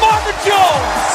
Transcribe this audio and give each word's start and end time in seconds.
Marvin 0.00 0.34
Jones. 0.44 1.14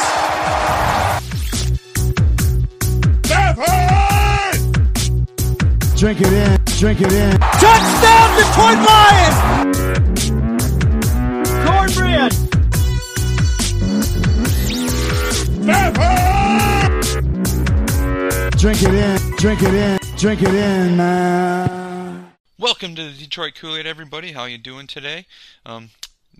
Drink 5.96 6.20
it 6.22 6.32
in, 6.32 6.58
drink 6.78 7.00
it 7.02 7.12
in. 7.12 7.38
Touchdown 7.38 8.36
Detroit 8.38 8.78
Lions. 8.88 9.36
Cornbread. 11.66 12.32
Drink 18.56 18.82
it 18.82 18.94
in, 18.94 19.36
drink 19.36 19.62
it 19.62 19.74
in, 19.74 19.98
drink 20.16 20.42
it 20.42 20.54
in, 20.54 20.96
man. 20.96 22.32
Welcome 22.58 22.94
to 22.94 23.04
the 23.04 23.12
Detroit 23.12 23.54
Kool-Aid, 23.54 23.86
everybody. 23.86 24.32
How 24.32 24.44
you 24.44 24.58
doing 24.58 24.86
today? 24.86 25.26
Um, 25.66 25.90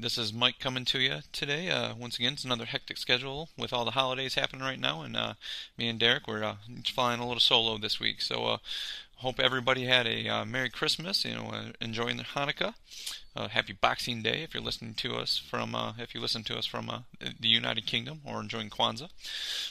this 0.00 0.16
is 0.16 0.32
Mike 0.32 0.58
coming 0.58 0.84
to 0.86 0.98
you 0.98 1.18
today. 1.30 1.68
Uh, 1.68 1.94
once 1.94 2.18
again, 2.18 2.32
it's 2.32 2.44
another 2.44 2.64
hectic 2.64 2.96
schedule 2.96 3.50
with 3.56 3.72
all 3.72 3.84
the 3.84 3.90
holidays 3.90 4.34
happening 4.34 4.62
right 4.62 4.80
now, 4.80 5.02
and 5.02 5.16
uh, 5.16 5.34
me 5.76 5.88
and 5.88 6.00
Derek 6.00 6.26
we're 6.26 6.42
uh, 6.42 6.56
flying 6.86 7.20
a 7.20 7.26
little 7.26 7.40
solo 7.40 7.76
this 7.76 8.00
week. 8.00 8.22
So, 8.22 8.46
uh, 8.46 8.56
hope 9.20 9.38
everybody 9.38 9.84
had 9.84 10.06
a 10.06 10.28
uh, 10.28 10.44
Merry 10.46 10.70
Christmas. 10.70 11.24
You 11.24 11.34
know, 11.34 11.50
uh, 11.52 11.64
enjoying 11.80 12.16
the 12.16 12.24
Hanukkah. 12.24 12.74
Uh, 13.36 13.48
happy 13.48 13.72
Boxing 13.72 14.22
Day 14.22 14.42
if 14.42 14.54
you're 14.54 14.62
listening 14.62 14.94
to 14.94 15.14
us 15.14 15.38
from 15.38 15.74
uh, 15.74 15.92
if 15.98 16.14
you 16.14 16.20
listen 16.20 16.42
to 16.44 16.56
us 16.56 16.66
from 16.66 16.90
uh, 16.90 17.00
the 17.38 17.48
United 17.48 17.86
Kingdom 17.86 18.20
or 18.24 18.40
enjoying 18.40 18.70
Kwanzaa. 18.70 19.10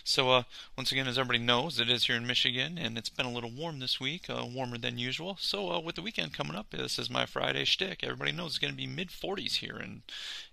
So 0.03 0.29
uh, 0.29 0.43
once 0.77 0.91
again, 0.91 1.07
as 1.07 1.17
everybody 1.17 1.43
knows, 1.43 1.79
it 1.79 1.89
is 1.89 2.05
here 2.05 2.15
in 2.15 2.27
Michigan, 2.27 2.77
and 2.77 2.97
it's 2.97 3.09
been 3.09 3.25
a 3.25 3.31
little 3.31 3.51
warm 3.51 3.79
this 3.79 3.99
week, 3.99 4.27
warmer 4.29 4.77
than 4.77 4.97
usual. 4.97 5.37
So 5.39 5.79
with 5.79 5.95
the 5.95 6.01
weekend 6.03 6.33
coming 6.33 6.55
up, 6.55 6.69
this 6.69 6.99
is 6.99 7.09
my 7.09 7.25
Friday 7.25 7.65
shtick. 7.65 8.03
Everybody 8.03 8.31
knows 8.31 8.51
it's 8.51 8.59
going 8.59 8.73
to 8.73 8.77
be 8.77 8.87
mid 8.87 9.09
40s 9.09 9.55
here 9.55 9.77
in 9.77 10.03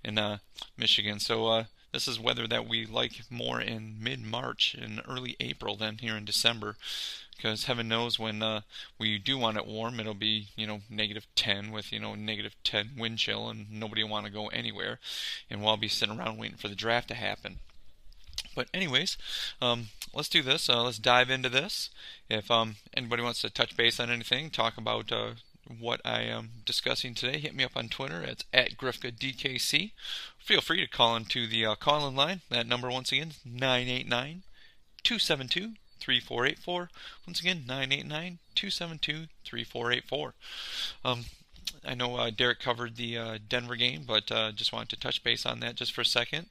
in 0.03 0.39
Michigan. 0.77 1.21
So 1.21 1.67
this 1.97 2.07
is 2.07 2.21
weather 2.21 2.47
that 2.47 2.69
we 2.69 2.85
like 2.85 3.23
more 3.31 3.59
in 3.59 3.97
mid 3.99 4.23
March 4.23 4.77
and 4.79 5.01
early 5.09 5.35
April 5.41 5.77
than 5.77 5.97
here 5.97 6.15
in 6.15 6.27
December 6.27 6.77
because 7.35 7.65
heaven 7.65 7.89
knows 7.89 8.19
when 8.19 8.43
uh, 8.43 8.61
we 8.99 9.17
do 9.17 9.39
want 9.39 9.57
it 9.57 9.67
warm, 9.67 9.99
it'll 9.99 10.13
be 10.13 10.49
you 10.57 10.67
know 10.67 10.83
negative 10.91 11.27
10 11.37 11.73
with 11.73 11.91
you 11.91 11.99
know 11.99 12.15
negative 12.15 12.55
10 12.65 12.91
wind 12.99 13.17
chill, 13.17 13.49
and 13.49 13.73
nobody 13.73 14.03
will 14.03 14.11
want 14.11 14.27
to 14.27 14.31
go 14.31 14.49
anywhere, 14.49 14.99
and 15.49 15.61
we'll 15.61 15.71
all 15.71 15.79
be 15.79 15.89
sitting 15.89 16.19
around 16.19 16.37
waiting 16.37 16.59
for 16.59 16.69
the 16.69 16.75
draft 16.75 17.09
to 17.09 17.15
happen. 17.15 17.61
But 18.55 18.69
anyways, 18.75 19.17
um, 19.63 19.87
let's 20.13 20.29
do 20.29 20.43
this. 20.43 20.69
Uh, 20.69 20.83
let's 20.83 20.99
dive 20.99 21.31
into 21.31 21.49
this. 21.49 21.89
If 22.29 22.51
um, 22.51 22.77
anybody 22.93 23.23
wants 23.23 23.41
to 23.41 23.49
touch 23.49 23.75
base 23.75 23.99
on 23.99 24.11
anything, 24.11 24.51
talk 24.51 24.77
about 24.77 25.11
uh, 25.11 25.31
what 25.79 26.01
I 26.05 26.23
am 26.23 26.51
discussing 26.65 27.15
today, 27.15 27.39
hit 27.39 27.55
me 27.55 27.65
up 27.65 27.77
on 27.77 27.89
Twitter. 27.89 28.23
It's 28.23 28.45
at 28.53 28.77
GrifkaDKC. 28.77 29.93
Feel 30.39 30.61
free 30.61 30.81
to 30.81 30.89
call 30.89 31.17
into 31.17 31.47
the 31.47 31.67
uh, 31.67 31.75
call-in 31.75 32.15
line. 32.15 32.43
That 32.51 32.67
number 32.67 32.91
once 32.91 33.13
again, 33.13 33.33
989 33.45 34.43
272 35.03 35.75
3484. 36.01 36.91
Once 37.27 37.41
again, 37.41 37.65
989 37.67 38.39
272 38.55 39.29
3484. 39.45 40.35
Um, 41.05 41.25
I 41.85 41.95
know 41.95 42.17
uh, 42.17 42.31
Derek 42.31 42.61
covered 42.61 42.97
the 42.97 43.19
uh, 43.19 43.39
Denver 43.49 43.77
game, 43.77 44.05
but 44.07 44.31
uh, 44.31 44.53
just 44.53 44.73
wanted 44.73 44.89
to 44.91 45.01
touch 45.01 45.23
base 45.23 45.47
on 45.47 45.61
that 45.61 45.77
just 45.77 45.93
for 45.93 46.01
a 46.01 46.05
second. 46.07 46.47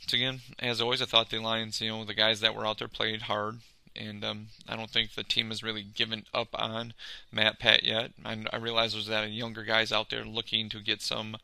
Once 0.00 0.12
again, 0.12 0.40
as 0.58 0.80
always, 0.80 1.02
I 1.02 1.06
thought 1.06 1.30
the 1.30 1.38
Lions, 1.38 1.80
you 1.80 1.90
know, 1.90 2.04
the 2.04 2.14
guys 2.14 2.40
that 2.40 2.54
were 2.54 2.66
out 2.66 2.78
there 2.78 2.88
played 2.88 3.22
hard, 3.22 3.60
and 3.96 4.24
um, 4.24 4.46
I 4.68 4.76
don't 4.76 4.90
think 4.90 5.14
the 5.14 5.22
team 5.22 5.48
has 5.48 5.62
really 5.62 5.82
given 5.82 6.24
up 6.32 6.48
on 6.54 6.94
Matt 7.32 7.58
Pat 7.58 7.84
yet. 7.84 8.12
I, 8.24 8.44
I 8.52 8.56
realize 8.56 8.92
there's 8.92 9.06
that 9.06 9.30
younger 9.30 9.64
guys 9.64 9.92
out 9.92 10.10
there 10.10 10.24
looking 10.24 10.68
to 10.70 10.80
get 10.80 11.02
some 11.02 11.36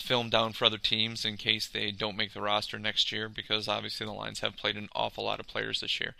film 0.00 0.30
down 0.30 0.52
for 0.52 0.64
other 0.64 0.78
teams 0.78 1.24
in 1.24 1.36
case 1.36 1.68
they 1.68 1.90
don't 1.90 2.16
make 2.16 2.32
the 2.32 2.40
roster 2.40 2.78
next 2.78 3.12
year 3.12 3.28
because 3.28 3.68
obviously 3.68 4.06
the 4.06 4.12
Lions 4.12 4.40
have 4.40 4.56
played 4.56 4.76
an 4.76 4.88
awful 4.94 5.24
lot 5.24 5.40
of 5.40 5.46
players 5.46 5.80
this 5.80 6.00
year. 6.00 6.14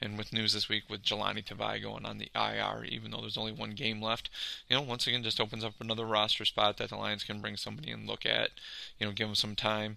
And 0.00 0.18
with 0.18 0.32
news 0.32 0.52
this 0.52 0.68
week 0.68 0.84
with 0.88 1.02
Jahlani 1.02 1.44
Tavai 1.44 1.80
going 1.80 2.04
on 2.04 2.18
the 2.18 2.30
IR, 2.34 2.84
even 2.84 3.10
though 3.10 3.20
there's 3.20 3.38
only 3.38 3.52
one 3.52 3.70
game 3.70 4.02
left, 4.02 4.28
you 4.68 4.76
know, 4.76 4.82
once 4.82 5.06
again 5.06 5.22
just 5.22 5.40
opens 5.40 5.64
up 5.64 5.74
another 5.80 6.04
roster 6.04 6.44
spot 6.44 6.76
that 6.76 6.90
the 6.90 6.96
Lions 6.96 7.24
can 7.24 7.40
bring 7.40 7.56
somebody 7.56 7.90
and 7.90 8.06
look 8.06 8.26
at, 8.26 8.50
you 8.98 9.06
know, 9.06 9.12
give 9.12 9.28
them 9.28 9.34
some 9.34 9.56
time. 9.56 9.96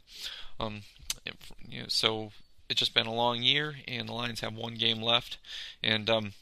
Um, 0.59 0.83
you 1.67 1.81
know, 1.81 1.87
so 1.89 2.31
it's 2.69 2.79
just 2.79 2.93
been 2.93 3.07
a 3.07 3.13
long 3.13 3.41
year, 3.41 3.75
and 3.87 4.09
the 4.09 4.13
Lions 4.13 4.41
have 4.41 4.55
one 4.55 4.75
game 4.75 5.01
left, 5.01 5.37
and 5.83 6.09
um, 6.09 6.33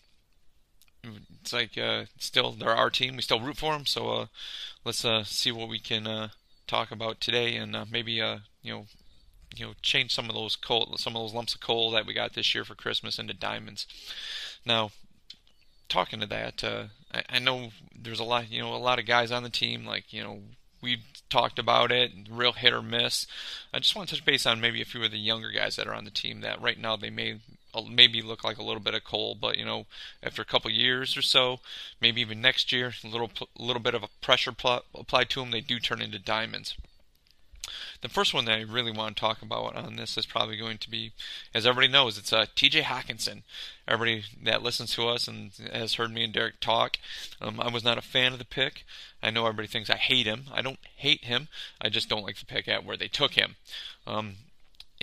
it's 1.42 1.54
like 1.54 1.78
uh, 1.78 2.06
still 2.18 2.52
they're 2.52 2.76
our 2.76 2.90
team. 2.90 3.16
We 3.16 3.22
still 3.22 3.40
root 3.40 3.58
for 3.58 3.74
them, 3.74 3.86
so 3.86 4.10
uh, 4.10 4.26
let's 4.86 5.04
uh, 5.04 5.24
see 5.24 5.52
what 5.52 5.70
we 5.70 5.80
can 5.80 6.08
uh, 6.08 6.30
talk 6.68 6.92
about 6.92 7.20
today, 7.20 7.56
and 7.56 7.76
uh, 7.76 7.86
maybe 7.90 8.22
uh, 8.22 8.40
you 8.62 8.74
know, 8.74 8.86
you 9.56 9.66
know, 9.66 9.74
change 9.82 10.14
some 10.14 10.30
of 10.30 10.36
those 10.36 10.56
coal, 10.56 10.96
some 10.98 11.16
of 11.16 11.22
those 11.22 11.34
lumps 11.34 11.56
of 11.56 11.62
coal 11.62 11.92
that 11.92 12.06
we 12.06 12.14
got 12.14 12.34
this 12.34 12.56
year 12.56 12.64
for 12.64 12.76
Christmas 12.76 13.20
into 13.20 13.34
diamonds. 13.34 13.86
Now, 14.66 14.92
talking 15.90 16.20
to 16.22 16.26
that, 16.28 16.64
I, 17.14 17.24
I 17.30 17.40
know 17.40 17.72
there's 17.96 18.20
a 18.20 18.24
lot, 18.24 18.50
you 18.50 18.62
know, 18.62 18.74
a 18.74 18.78
lot 18.78 19.00
of 19.00 19.06
guys 19.06 19.32
on 19.32 19.44
the 19.44 19.50
team. 19.50 19.86
Like, 19.86 20.14
you 20.14 20.24
know, 20.24 20.40
we've 20.84 21.06
talked 21.30 21.58
about 21.58 21.92
it, 21.92 22.12
real 22.30 22.52
hit 22.52 22.74
or 22.74 22.82
miss. 22.82 23.26
I 23.74 23.80
just 23.80 23.96
want 23.96 24.10
to 24.10 24.16
touch 24.16 24.26
base 24.26 24.46
on 24.46 24.62
maybe 24.62 24.82
a 24.82 24.86
few 24.86 25.04
of 25.04 25.12
the 25.12 25.18
younger 25.18 25.50
guys 25.50 25.78
that 25.78 25.88
are 25.88 25.96
on 25.96 26.04
the 26.04 26.12
team 26.12 26.42
that 26.42 26.62
right 26.62 26.78
now 26.78 26.96
they 26.98 27.10
may 27.10 27.40
uh, 27.74 27.82
maybe 27.90 28.22
look 28.22 28.44
like 28.44 28.58
a 28.58 28.64
little 28.64 28.82
bit 28.82 28.94
of 28.94 29.04
coal, 29.04 29.36
but 29.40 29.58
you 29.58 29.66
know, 29.66 29.86
after 30.22 30.42
a 30.42 30.46
couple 30.46 30.70
years 30.70 31.18
or 31.18 31.24
so, 31.24 31.60
maybe 32.00 32.22
even 32.22 32.42
next 32.42 32.72
year, 32.72 32.94
a 33.04 33.08
little 33.08 33.32
little 33.58 33.82
bit 33.82 33.96
of 33.96 34.04
a 34.04 34.10
pressure 34.22 34.52
pl- 34.52 34.84
applied 34.94 35.30
to 35.32 35.40
them, 35.40 35.52
they 35.52 35.62
do 35.62 35.80
turn 35.80 36.02
into 36.02 36.20
diamonds. 36.20 36.76
The 38.02 38.10
first 38.10 38.34
one 38.34 38.46
that 38.46 38.58
I 38.58 38.62
really 38.62 38.92
want 38.92 39.16
to 39.16 39.20
talk 39.20 39.42
about 39.42 39.76
on 39.76 39.96
this 39.96 40.18
is 40.18 40.26
probably 40.26 40.58
going 40.58 40.78
to 40.80 40.90
be, 40.90 41.12
as 41.54 41.66
everybody 41.66 41.92
knows, 41.92 42.18
it's 42.18 42.34
uh, 42.34 42.46
T.J. 42.56 42.82
Hockenson. 42.82 43.44
Everybody 43.88 44.26
that 44.44 44.64
listens 44.64 44.94
to 44.96 45.08
us 45.08 45.28
and 45.28 45.52
has 45.72 45.96
heard 45.96 46.14
me 46.14 46.24
and 46.24 46.34
Derek 46.34 46.60
talk, 46.60 46.98
um, 47.42 47.60
I 47.60 47.70
was 47.70 47.84
not 47.84 47.98
a 47.98 48.02
fan 48.02 48.34
of 48.34 48.40
the 48.40 48.46
pick. 48.46 48.86
I 49.22 49.30
know 49.30 49.46
everybody 49.46 49.68
thinks 49.68 49.90
I 49.90 49.98
hate 49.98 50.26
him. 50.26 50.46
I 50.54 50.62
don't 50.62 50.80
hate 50.96 51.26
him. 51.26 51.48
I 51.82 51.90
just 51.90 52.10
don't 52.10 52.24
like 52.24 52.40
the 52.40 52.46
pick 52.46 52.68
at 52.68 52.86
where 52.86 52.98
they 52.98 53.08
took 53.08 53.34
him. 53.34 53.56
Um, 54.06 54.36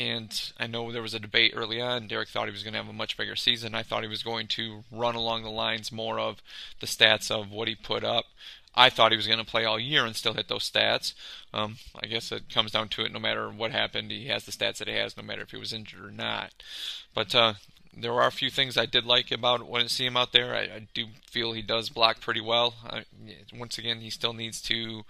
and 0.01 0.53
I 0.59 0.67
know 0.67 0.91
there 0.91 1.03
was 1.03 1.13
a 1.13 1.21
debate 1.21 1.53
early 1.55 1.79
on. 1.79 2.07
Derek 2.07 2.29
thought 2.29 2.47
he 2.47 2.53
was 2.53 2.63
going 2.63 2.73
to 2.73 2.79
have 2.79 2.89
a 2.89 2.93
much 2.93 3.19
bigger 3.19 3.37
season. 3.37 3.75
I 3.75 3.83
thought 3.83 4.03
he 4.03 4.09
was 4.09 4.23
going 4.23 4.47
to 4.49 4.85
run 4.91 5.15
along 5.15 5.43
the 5.43 5.51
lines 5.51 5.93
more 5.93 6.19
of 6.19 6.41
the 6.81 6.87
stats 6.87 7.31
of 7.31 7.51
what 7.51 7.69
he 7.69 7.75
put 7.75 8.03
up. 8.03 8.25
I 8.75 8.89
thought 8.89 9.13
he 9.13 9.17
was 9.17 9.27
going 9.27 9.39
to 9.39 9.45
play 9.45 9.65
all 9.65 9.81
year 9.81 10.05
and 10.05 10.15
still 10.15 10.35
hit 10.35 10.49
those 10.49 10.71
stats. 10.71 11.15
Um, 11.53 11.77
I 12.01 12.07
guess 12.07 12.31
it 12.31 12.49
comes 12.53 12.73
down 12.73 12.89
to 12.91 13.03
it. 13.03 13.13
No 13.13 13.19
matter 13.19 13.51
what 13.51 13.73
happened, 13.73 14.11
he 14.11 14.29
has 14.29 14.45
the 14.45 14.53
stats 14.53 14.79
that 14.79 14.89
he 14.89 14.95
has, 14.95 15.17
no 15.17 15.23
matter 15.23 15.43
if 15.43 15.51
he 15.51 15.57
was 15.57 15.73
injured 15.73 16.05
or 16.05 16.13
not. 16.13 16.53
But 17.13 17.35
uh, 17.35 17.55
there 17.97 18.13
are 18.13 18.29
a 18.29 18.33
few 18.33 18.51
things 18.51 18.77
I 18.77 18.87
did 18.87 19.05
like 19.05 19.33
about 19.33 19.67
when 19.67 19.83
I 19.83 19.87
see 19.89 20.07
him 20.07 20.17
out 20.17 20.33
there. 20.33 20.55
I, 20.55 20.61
I 20.61 20.89
do 20.95 21.07
feel 21.29 21.53
he 21.53 21.63
does 21.63 21.89
block 21.89 22.21
pretty 22.21 22.41
well. 22.41 22.75
I, 22.89 23.05
once 23.53 23.77
again, 23.79 24.01
he 24.01 24.11
still 24.11 24.33
needs 24.33 24.63
to 24.63 25.05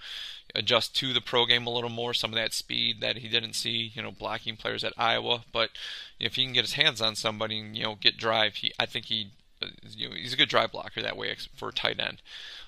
adjust 0.54 0.96
to 0.96 1.12
the 1.12 1.20
pro 1.20 1.46
game 1.46 1.66
a 1.66 1.70
little 1.70 1.90
more, 1.90 2.14
some 2.14 2.30
of 2.30 2.36
that 2.36 2.54
speed 2.54 3.00
that 3.00 3.18
he 3.18 3.28
didn't 3.28 3.52
see, 3.52 3.92
you 3.94 4.02
know, 4.02 4.10
blocking 4.10 4.56
players 4.56 4.82
at 4.82 4.94
Iowa. 4.96 5.44
But 5.52 5.70
if 6.18 6.36
he 6.36 6.44
can 6.44 6.54
get 6.54 6.64
his 6.64 6.74
hands 6.74 7.00
on 7.00 7.14
somebody 7.14 7.60
and 7.60 7.76
you 7.76 7.84
know 7.84 7.96
get 8.00 8.16
drive, 8.16 8.56
he 8.56 8.72
I 8.78 8.86
think 8.86 9.06
he 9.06 9.30
you 9.96 10.08
know, 10.08 10.14
he's 10.14 10.32
a 10.32 10.36
good 10.36 10.48
drive 10.48 10.72
blocker 10.72 11.02
that 11.02 11.16
way 11.16 11.34
for 11.54 11.68
a 11.68 11.72
tight 11.72 12.00
end. 12.00 12.22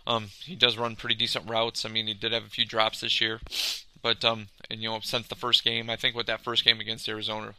Um, 0.07 0.29
he 0.41 0.55
does 0.55 0.77
run 0.79 0.97
pretty 0.97 1.15
decent 1.15 1.49
routes. 1.49 1.85
I 1.85 1.89
mean, 1.89 2.07
he 2.07 2.15
did 2.15 2.33
have 2.33 2.45
a 2.45 2.51
few 2.51 2.65
drops 2.65 3.01
this 3.01 3.21
year, 3.21 3.41
but 4.03 4.25
um, 4.25 4.49
and 4.71 4.81
you 4.81 4.89
know, 4.89 5.01
since 5.03 5.29
the 5.29 5.35
first 5.35 5.65
game, 5.65 5.89
I 5.89 5.97
think 5.97 6.17
with 6.17 6.27
that 6.27 6.43
first 6.43 6.65
game 6.65 6.81
against 6.81 7.09
Arizona, 7.09 7.55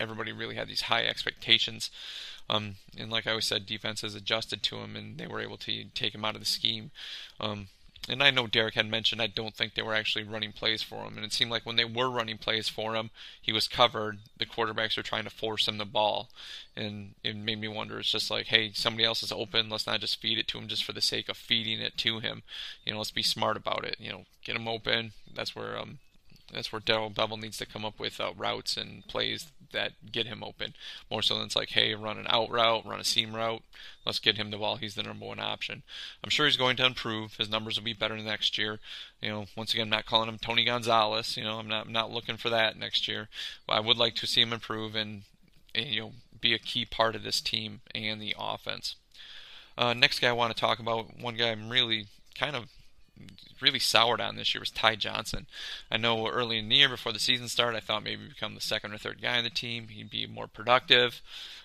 everybody 0.00 0.32
really 0.32 0.54
had 0.54 0.68
these 0.68 0.82
high 0.82 1.04
expectations. 1.04 1.90
Um, 2.48 2.76
and 2.96 3.10
like 3.10 3.26
I 3.26 3.30
always 3.30 3.46
said, 3.46 3.66
defense 3.66 4.02
has 4.02 4.14
adjusted 4.14 4.62
to 4.64 4.76
him, 4.76 4.96
and 4.96 5.18
they 5.18 5.26
were 5.26 5.40
able 5.40 5.56
to 5.58 5.84
take 5.94 6.14
him 6.14 6.24
out 6.24 6.34
of 6.34 6.40
the 6.40 6.46
scheme. 6.46 6.90
Um, 7.40 7.68
and 8.08 8.22
I 8.22 8.30
know 8.30 8.46
Derek 8.46 8.74
had 8.74 8.90
mentioned 8.90 9.22
I 9.22 9.28
don't 9.28 9.54
think 9.54 9.74
they 9.74 9.82
were 9.82 9.94
actually 9.94 10.24
running 10.24 10.52
plays 10.52 10.82
for 10.82 11.04
him. 11.04 11.16
And 11.16 11.24
it 11.24 11.32
seemed 11.32 11.50
like 11.50 11.64
when 11.64 11.76
they 11.76 11.84
were 11.84 12.10
running 12.10 12.36
plays 12.36 12.68
for 12.68 12.94
him, 12.94 13.10
he 13.40 13.52
was 13.52 13.66
covered. 13.66 14.18
The 14.38 14.46
quarterbacks 14.46 14.96
were 14.96 15.02
trying 15.02 15.24
to 15.24 15.30
force 15.30 15.66
him 15.66 15.78
the 15.78 15.86
ball. 15.86 16.28
And 16.76 17.14
it 17.22 17.34
made 17.34 17.60
me 17.60 17.68
wonder 17.68 17.98
it's 17.98 18.10
just 18.10 18.30
like, 18.30 18.46
hey, 18.46 18.72
somebody 18.74 19.04
else 19.04 19.22
is 19.22 19.32
open. 19.32 19.70
Let's 19.70 19.86
not 19.86 20.00
just 20.00 20.20
feed 20.20 20.38
it 20.38 20.48
to 20.48 20.58
him 20.58 20.68
just 20.68 20.84
for 20.84 20.92
the 20.92 21.00
sake 21.00 21.28
of 21.28 21.36
feeding 21.36 21.80
it 21.80 21.96
to 21.98 22.20
him. 22.20 22.42
You 22.84 22.92
know, 22.92 22.98
let's 22.98 23.10
be 23.10 23.22
smart 23.22 23.56
about 23.56 23.84
it. 23.84 23.96
You 23.98 24.12
know, 24.12 24.24
get 24.44 24.56
him 24.56 24.68
open. 24.68 25.12
That's 25.32 25.56
where 25.56 25.78
um, 25.78 25.98
that's 26.54 26.72
where 26.72 26.80
Darrell 26.80 27.10
Bevell 27.10 27.40
needs 27.40 27.58
to 27.58 27.66
come 27.66 27.84
up 27.84 27.98
with 27.98 28.20
uh, 28.20 28.32
routes 28.36 28.76
and 28.76 29.06
plays 29.06 29.46
that 29.72 29.92
get 30.10 30.26
him 30.26 30.42
open. 30.42 30.74
More 31.10 31.22
so 31.22 31.34
than 31.34 31.46
it's 31.46 31.56
like, 31.56 31.70
hey, 31.70 31.94
run 31.94 32.18
an 32.18 32.26
out 32.28 32.50
route, 32.50 32.86
run 32.86 33.00
a 33.00 33.04
seam 33.04 33.34
route. 33.34 33.62
Let's 34.06 34.18
get 34.18 34.36
him 34.36 34.50
the 34.50 34.58
ball. 34.58 34.76
He's 34.76 34.94
the 34.94 35.02
number 35.02 35.26
one 35.26 35.40
option. 35.40 35.82
I'm 36.22 36.30
sure 36.30 36.46
he's 36.46 36.56
going 36.56 36.76
to 36.76 36.86
improve. 36.86 37.34
His 37.34 37.50
numbers 37.50 37.76
will 37.76 37.84
be 37.84 37.92
better 37.92 38.16
next 38.16 38.56
year. 38.56 38.78
You 39.20 39.30
know, 39.30 39.46
once 39.56 39.72
again, 39.72 39.84
I'm 39.84 39.90
not 39.90 40.06
calling 40.06 40.28
him 40.28 40.38
Tony 40.38 40.64
Gonzalez. 40.64 41.36
You 41.36 41.44
know, 41.44 41.58
I'm 41.58 41.68
not 41.68 41.86
I'm 41.86 41.92
not 41.92 42.10
looking 42.10 42.36
for 42.36 42.50
that 42.50 42.78
next 42.78 43.08
year. 43.08 43.28
But 43.66 43.74
I 43.74 43.80
would 43.80 43.98
like 43.98 44.14
to 44.16 44.26
see 44.26 44.42
him 44.42 44.52
improve 44.52 44.94
and, 44.94 45.22
and 45.74 45.86
you 45.86 46.00
know 46.00 46.12
be 46.40 46.54
a 46.54 46.58
key 46.58 46.84
part 46.84 47.14
of 47.14 47.22
this 47.22 47.40
team 47.40 47.80
and 47.94 48.20
the 48.20 48.34
offense. 48.38 48.96
Uh, 49.76 49.92
next 49.92 50.20
guy 50.20 50.28
I 50.28 50.32
want 50.32 50.54
to 50.54 50.60
talk 50.60 50.78
about, 50.78 51.18
one 51.18 51.34
guy 51.34 51.50
I'm 51.50 51.68
really 51.68 52.06
kind 52.38 52.54
of 52.54 52.66
really 53.60 53.78
soured 53.78 54.20
on 54.20 54.36
this 54.36 54.54
year 54.54 54.60
was 54.60 54.70
Ty 54.70 54.96
Johnson. 54.96 55.46
I 55.90 55.96
know 55.96 56.26
early 56.28 56.58
in 56.58 56.68
the 56.68 56.76
year 56.76 56.88
before 56.88 57.12
the 57.12 57.18
season 57.18 57.48
started, 57.48 57.76
I 57.76 57.80
thought 57.80 58.02
maybe 58.02 58.22
he'd 58.22 58.34
become 58.34 58.54
the 58.54 58.60
second 58.60 58.92
or 58.92 58.98
third 58.98 59.22
guy 59.22 59.38
on 59.38 59.44
the 59.44 59.50
team. 59.50 59.88
He'd 59.88 60.10
be 60.10 60.26
more 60.26 60.46
productive. 60.46 61.20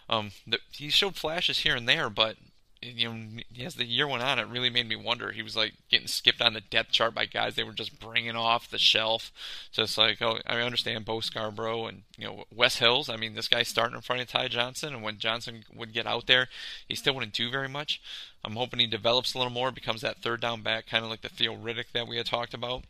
Um, 0.10 0.32
the, 0.48 0.60
he 0.72 0.90
showed 0.90 1.16
flashes 1.16 1.60
here 1.60 1.76
and 1.76 1.88
there, 1.88 2.10
but 2.10 2.38
you 2.82 3.10
know, 3.10 3.66
as 3.66 3.76
the 3.76 3.86
year 3.86 4.08
went 4.08 4.24
on, 4.24 4.40
it 4.40 4.48
really 4.48 4.70
made 4.70 4.88
me 4.88 4.96
wonder. 4.96 5.32
He 5.32 5.42
was 5.42 5.56
like 5.56 5.74
getting 5.90 6.08
skipped 6.08 6.42
on 6.42 6.54
the 6.54 6.62
depth 6.62 6.92
chart 6.92 7.14
by 7.14 7.26
guys 7.26 7.56
they 7.56 7.64
were 7.64 7.74
just 7.74 8.00
bringing 8.00 8.36
off 8.36 8.70
the 8.70 8.78
shelf. 8.78 9.32
Just 9.72 9.98
like, 9.98 10.22
oh, 10.22 10.40
I 10.48 10.62
understand 10.62 11.06
Bo 11.06 11.20
Scarborough 11.20 11.88
and 11.88 12.04
you 12.18 12.26
know 12.26 12.44
Wes 12.56 12.78
Hills. 12.78 13.10
I 13.10 13.18
mean, 13.18 13.36
this 13.36 13.48
guy's 13.48 13.68
starting 13.68 13.96
in 13.96 14.02
front 14.02 14.22
of 14.22 14.30
Ty 14.30 14.48
Johnson, 14.48 14.94
and 14.94 15.04
when 15.04 15.18
Johnson 15.20 15.66
would 15.76 15.94
get 15.94 16.08
out 16.08 16.28
there, 16.28 16.48
he 16.88 16.96
still 16.96 17.14
wouldn't 17.16 17.34
do 17.34 17.52
very 17.52 17.70
much. 17.70 18.02
I'm 18.46 18.56
hoping 18.56 18.80
he 18.80 18.88
develops 18.88 19.34
a 19.34 19.38
little 19.38 19.52
more, 19.52 19.72
becomes 19.72 20.02
that 20.02 20.18
third 20.18 20.40
down 20.40 20.62
back, 20.62 20.88
kind 20.88 21.04
of 21.04 21.10
like 21.10 21.22
the 21.22 21.30
Theo 21.30 21.56
Riddick 21.56 21.92
that 21.94 22.08
we 22.08 22.18
had 22.18 22.26
talked 22.26 22.54
about. 22.54 22.86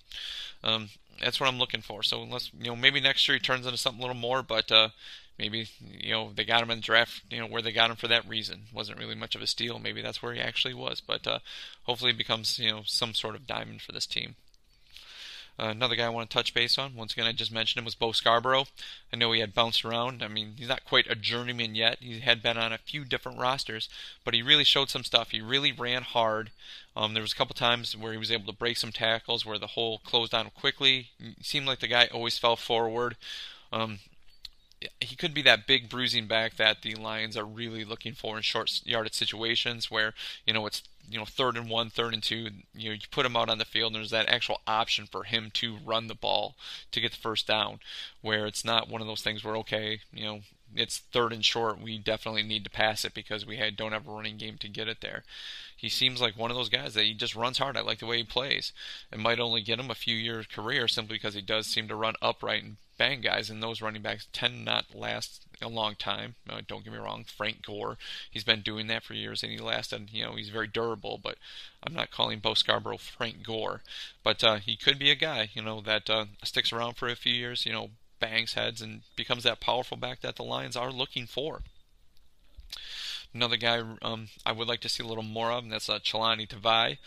Um, 0.63 0.89
that's 1.19 1.39
what 1.39 1.49
I'm 1.49 1.57
looking 1.57 1.81
for. 1.81 2.03
So 2.03 2.21
unless 2.21 2.51
you 2.57 2.67
know, 2.67 2.75
maybe 2.75 2.99
next 2.99 3.27
year 3.27 3.35
he 3.35 3.39
turns 3.39 3.65
into 3.65 3.77
something 3.77 3.99
a 3.99 4.05
little 4.05 4.19
more, 4.19 4.43
but 4.43 4.71
uh, 4.71 4.89
maybe 5.39 5.67
you 5.81 6.11
know 6.11 6.31
they 6.35 6.43
got 6.43 6.61
him 6.61 6.69
in 6.69 6.79
the 6.79 6.83
draft 6.83 7.23
you 7.31 7.39
know 7.39 7.47
where 7.47 7.61
they 7.61 7.71
got 7.71 7.89
him 7.89 7.95
for 7.95 8.07
that 8.07 8.27
reason 8.27 8.63
wasn't 8.73 8.99
really 8.99 9.15
much 9.15 9.33
of 9.33 9.41
a 9.41 9.47
steal 9.47 9.79
maybe 9.79 10.01
that's 10.01 10.21
where 10.21 10.33
he 10.33 10.39
actually 10.39 10.73
was 10.73 11.01
but 11.01 11.25
uh, 11.25 11.39
hopefully 11.83 12.11
he 12.11 12.17
becomes 12.17 12.59
you 12.59 12.69
know 12.69 12.81
some 12.85 13.13
sort 13.13 13.35
of 13.35 13.47
diamond 13.47 13.81
for 13.81 13.93
this 13.93 14.05
team 14.05 14.35
uh, 15.59 15.71
another 15.71 15.95
guy 15.95 16.05
I 16.05 16.09
want 16.09 16.29
to 16.29 16.33
touch 16.33 16.53
base 16.53 16.77
on, 16.77 16.95
once 16.95 17.11
again, 17.11 17.25
I 17.25 17.33
just 17.33 17.51
mentioned 17.51 17.79
him, 17.79 17.85
was 17.85 17.95
Bo 17.95 18.13
Scarborough. 18.13 18.67
I 19.11 19.17
know 19.17 19.33
he 19.33 19.41
had 19.41 19.53
bounced 19.53 19.83
around. 19.83 20.23
I 20.23 20.29
mean, 20.29 20.53
he's 20.57 20.69
not 20.69 20.85
quite 20.85 21.05
a 21.09 21.15
journeyman 21.15 21.75
yet. 21.75 21.97
He 21.99 22.21
had 22.21 22.41
been 22.41 22.57
on 22.57 22.71
a 22.71 22.77
few 22.77 23.03
different 23.03 23.39
rosters, 23.39 23.89
but 24.23 24.33
he 24.33 24.41
really 24.41 24.63
showed 24.63 24.89
some 24.89 25.03
stuff. 25.03 25.31
He 25.31 25.41
really 25.41 25.73
ran 25.73 26.03
hard. 26.03 26.51
Um, 26.95 27.13
there 27.13 27.21
was 27.21 27.33
a 27.33 27.35
couple 27.35 27.55
times 27.55 27.97
where 27.97 28.13
he 28.13 28.17
was 28.17 28.31
able 28.31 28.45
to 28.45 28.57
break 28.57 28.77
some 28.77 28.93
tackles, 28.93 29.45
where 29.45 29.57
the 29.57 29.67
hole 29.67 29.99
closed 30.05 30.33
on 30.33 30.49
quickly. 30.51 31.09
Seemed 31.41 31.67
like 31.67 31.79
the 31.79 31.87
guy 31.87 32.07
always 32.07 32.37
fell 32.37 32.55
forward. 32.55 33.17
Um, 33.73 33.99
he 34.99 35.15
could 35.15 35.33
be 35.33 35.41
that 35.41 35.67
big 35.67 35.89
bruising 35.89 36.27
back 36.27 36.55
that 36.55 36.81
the 36.81 36.95
Lions 36.95 37.35
are 37.35 37.45
really 37.45 37.83
looking 37.83 38.13
for 38.13 38.37
in 38.37 38.43
short 38.43 38.81
yardage 38.85 39.13
situations 39.13 39.91
where 39.91 40.13
you 40.45 40.53
know 40.53 40.65
it's 40.65 40.83
you 41.09 41.17
know 41.17 41.25
third 41.25 41.57
and 41.57 41.69
one, 41.69 41.89
third 41.89 42.13
and 42.13 42.23
two. 42.23 42.49
You 42.73 42.89
know 42.89 42.93
you 42.93 42.99
put 43.11 43.25
him 43.25 43.35
out 43.35 43.49
on 43.49 43.57
the 43.57 43.65
field, 43.65 43.93
and 43.93 44.01
there's 44.01 44.11
that 44.11 44.29
actual 44.29 44.61
option 44.67 45.05
for 45.05 45.23
him 45.23 45.51
to 45.55 45.77
run 45.85 46.07
the 46.07 46.15
ball 46.15 46.55
to 46.91 47.01
get 47.01 47.11
the 47.11 47.17
first 47.17 47.47
down, 47.47 47.79
where 48.21 48.45
it's 48.45 48.63
not 48.63 48.89
one 48.89 49.01
of 49.01 49.07
those 49.07 49.21
things 49.21 49.43
where 49.43 49.55
okay, 49.57 50.01
you 50.13 50.23
know 50.23 50.41
it's 50.75 50.99
third 50.99 51.33
and 51.33 51.43
short. 51.43 51.81
We 51.81 51.97
definitely 51.97 52.43
need 52.43 52.63
to 52.63 52.69
pass 52.69 53.03
it 53.03 53.13
because 53.13 53.45
we 53.45 53.57
had, 53.57 53.75
don't 53.75 53.91
have 53.91 54.07
a 54.07 54.11
running 54.11 54.37
game 54.37 54.57
to 54.59 54.67
get 54.67 54.87
it 54.87 55.01
there. 55.01 55.23
He 55.75 55.89
seems 55.89 56.21
like 56.21 56.37
one 56.37 56.51
of 56.51 56.57
those 56.57 56.69
guys 56.69 56.93
that 56.93 57.05
he 57.05 57.13
just 57.13 57.35
runs 57.35 57.57
hard. 57.57 57.77
I 57.77 57.81
like 57.81 57.99
the 57.99 58.05
way 58.05 58.17
he 58.17 58.23
plays. 58.23 58.71
It 59.11 59.19
might 59.19 59.39
only 59.39 59.61
get 59.61 59.79
him 59.79 59.89
a 59.89 59.95
few 59.95 60.15
years 60.15 60.45
career 60.45 60.87
simply 60.87 61.15
because 61.15 61.33
he 61.33 61.41
does 61.41 61.67
seem 61.67 61.87
to 61.87 61.95
run 61.95 62.15
upright 62.21 62.63
and 62.63 62.77
bang 62.99 63.21
guys, 63.21 63.49
and 63.49 63.63
those 63.63 63.81
running 63.81 64.03
backs 64.03 64.27
tend 64.31 64.63
not 64.63 64.93
last 64.93 65.41
a 65.61 65.69
long 65.69 65.95
time. 65.95 66.35
Uh, 66.47 66.61
don't 66.67 66.83
get 66.83 66.93
me 66.93 66.99
wrong, 66.99 67.23
Frank 67.25 67.65
Gore, 67.65 67.97
he's 68.29 68.43
been 68.43 68.61
doing 68.61 68.87
that 68.87 69.03
for 69.03 69.13
years, 69.13 69.41
and 69.41 69.51
he 69.51 69.57
lasted. 69.57 70.09
You 70.11 70.25
know, 70.25 70.35
he's 70.35 70.49
very 70.49 70.67
durable. 70.67 71.19
But 71.21 71.37
I'm 71.81 71.93
not 71.93 72.11
calling 72.11 72.39
Bo 72.39 72.53
Scarborough 72.53 72.97
Frank 72.97 73.41
Gore, 73.43 73.81
but 74.21 74.43
uh, 74.43 74.57
he 74.57 74.75
could 74.75 74.99
be 74.99 75.09
a 75.09 75.15
guy, 75.15 75.49
you 75.53 75.63
know, 75.63 75.81
that 75.81 76.09
uh, 76.09 76.25
sticks 76.43 76.71
around 76.71 76.95
for 76.95 77.07
a 77.07 77.15
few 77.15 77.33
years. 77.33 77.65
You 77.65 77.73
know, 77.73 77.89
bangs 78.19 78.53
heads 78.53 78.81
and 78.81 79.01
becomes 79.15 79.43
that 79.43 79.61
powerful 79.61 79.97
back 79.97 80.21
that 80.21 80.35
the 80.35 80.43
Lions 80.43 80.75
are 80.75 80.91
looking 80.91 81.25
for. 81.25 81.61
Another 83.33 83.57
guy 83.57 83.81
um, 84.01 84.27
I 84.45 84.51
would 84.51 84.67
like 84.67 84.81
to 84.81 84.89
see 84.89 85.03
a 85.03 85.07
little 85.07 85.23
more 85.23 85.51
of, 85.51 85.63
and 85.63 85.71
that's 85.71 85.89
uh, 85.89 85.99
Jahlani 85.99 86.47
Tavai. 86.47 86.97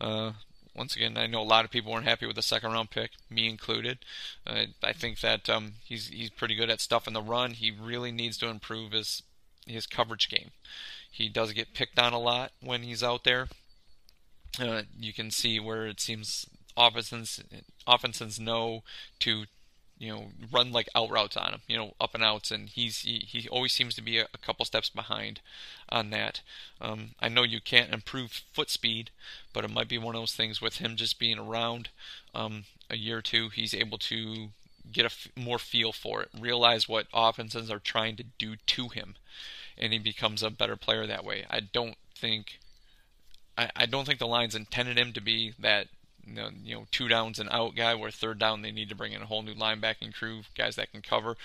Uh, 0.00 0.32
once 0.76 0.94
again, 0.94 1.16
I 1.16 1.26
know 1.26 1.40
a 1.40 1.42
lot 1.42 1.64
of 1.64 1.70
people 1.70 1.92
weren't 1.92 2.06
happy 2.06 2.26
with 2.26 2.36
the 2.36 2.42
second 2.42 2.72
round 2.72 2.90
pick, 2.90 3.12
me 3.30 3.48
included. 3.48 3.98
Uh, 4.46 4.66
I 4.82 4.92
think 4.92 5.20
that 5.20 5.48
um, 5.48 5.74
he's 5.84 6.08
he's 6.08 6.30
pretty 6.30 6.54
good 6.54 6.70
at 6.70 6.80
stuff 6.80 7.06
in 7.06 7.14
the 7.14 7.22
run. 7.22 7.52
He 7.52 7.70
really 7.70 8.12
needs 8.12 8.36
to 8.38 8.48
improve 8.48 8.92
his 8.92 9.22
his 9.66 9.86
coverage 9.86 10.28
game. 10.28 10.50
He 11.10 11.28
does 11.28 11.52
get 11.52 11.74
picked 11.74 11.98
on 11.98 12.12
a 12.12 12.18
lot 12.18 12.52
when 12.60 12.82
he's 12.82 13.02
out 13.02 13.24
there. 13.24 13.48
Uh, 14.60 14.82
you 14.98 15.12
can 15.12 15.30
see 15.30 15.58
where 15.58 15.86
it 15.86 16.00
seems 16.00 16.46
offenses 16.76 17.42
offenses 17.86 18.38
know 18.38 18.82
to 19.20 19.44
you 19.98 20.12
know 20.12 20.26
run 20.52 20.72
like 20.72 20.88
out 20.94 21.10
routes 21.10 21.36
on 21.36 21.52
him, 21.52 21.60
you 21.66 21.76
know 21.76 21.94
up 22.00 22.14
and 22.14 22.22
outs, 22.22 22.50
and 22.50 22.68
he's 22.68 23.00
he, 23.00 23.18
he 23.26 23.48
always 23.48 23.72
seems 23.72 23.94
to 23.94 24.02
be 24.02 24.18
a, 24.18 24.26
a 24.34 24.38
couple 24.38 24.64
steps 24.64 24.88
behind 24.88 25.40
on 25.88 26.10
that. 26.10 26.42
Um, 26.80 27.10
I 27.20 27.28
know 27.28 27.42
you 27.42 27.60
can't 27.60 27.92
improve 27.92 28.42
foot 28.52 28.70
speed, 28.70 29.10
but 29.52 29.64
it 29.64 29.70
might 29.70 29.88
be 29.88 29.98
one 29.98 30.14
of 30.14 30.20
those 30.20 30.34
things 30.34 30.60
with 30.60 30.78
him 30.78 30.96
just 30.96 31.18
being 31.18 31.38
around 31.38 31.88
um, 32.34 32.64
a 32.90 32.96
year 32.96 33.18
or 33.18 33.22
two, 33.22 33.48
he's 33.48 33.74
able 33.74 33.98
to 33.98 34.48
get 34.92 35.04
a 35.04 35.06
f- 35.06 35.28
more 35.36 35.58
feel 35.58 35.92
for 35.92 36.22
it, 36.22 36.28
realize 36.38 36.88
what 36.88 37.06
offenses 37.12 37.70
are 37.70 37.78
trying 37.78 38.16
to 38.16 38.24
do 38.38 38.56
to 38.66 38.88
him, 38.88 39.16
and 39.76 39.92
he 39.92 39.98
becomes 39.98 40.42
a 40.42 40.50
better 40.50 40.76
player 40.76 41.06
that 41.06 41.24
way. 41.24 41.44
I 41.50 41.60
don't 41.60 41.96
think. 42.14 42.58
I, 43.58 43.70
I 43.74 43.86
don't 43.86 44.04
think 44.04 44.18
the 44.18 44.26
Lions 44.26 44.54
intended 44.54 44.98
him 44.98 45.12
to 45.14 45.20
be 45.20 45.54
that 45.58 45.88
you 46.26 46.74
know, 46.74 46.86
two 46.90 47.08
downs 47.08 47.38
and 47.38 47.48
out 47.50 47.76
guy, 47.76 47.94
where 47.94 48.10
third 48.10 48.38
down 48.38 48.62
they 48.62 48.72
need 48.72 48.88
to 48.88 48.94
bring 48.94 49.12
in 49.12 49.22
a 49.22 49.26
whole 49.26 49.42
new 49.42 49.54
linebacking 49.54 50.14
crew, 50.14 50.42
guys 50.56 50.76
that 50.76 50.92
can 50.92 51.02
cover. 51.02 51.36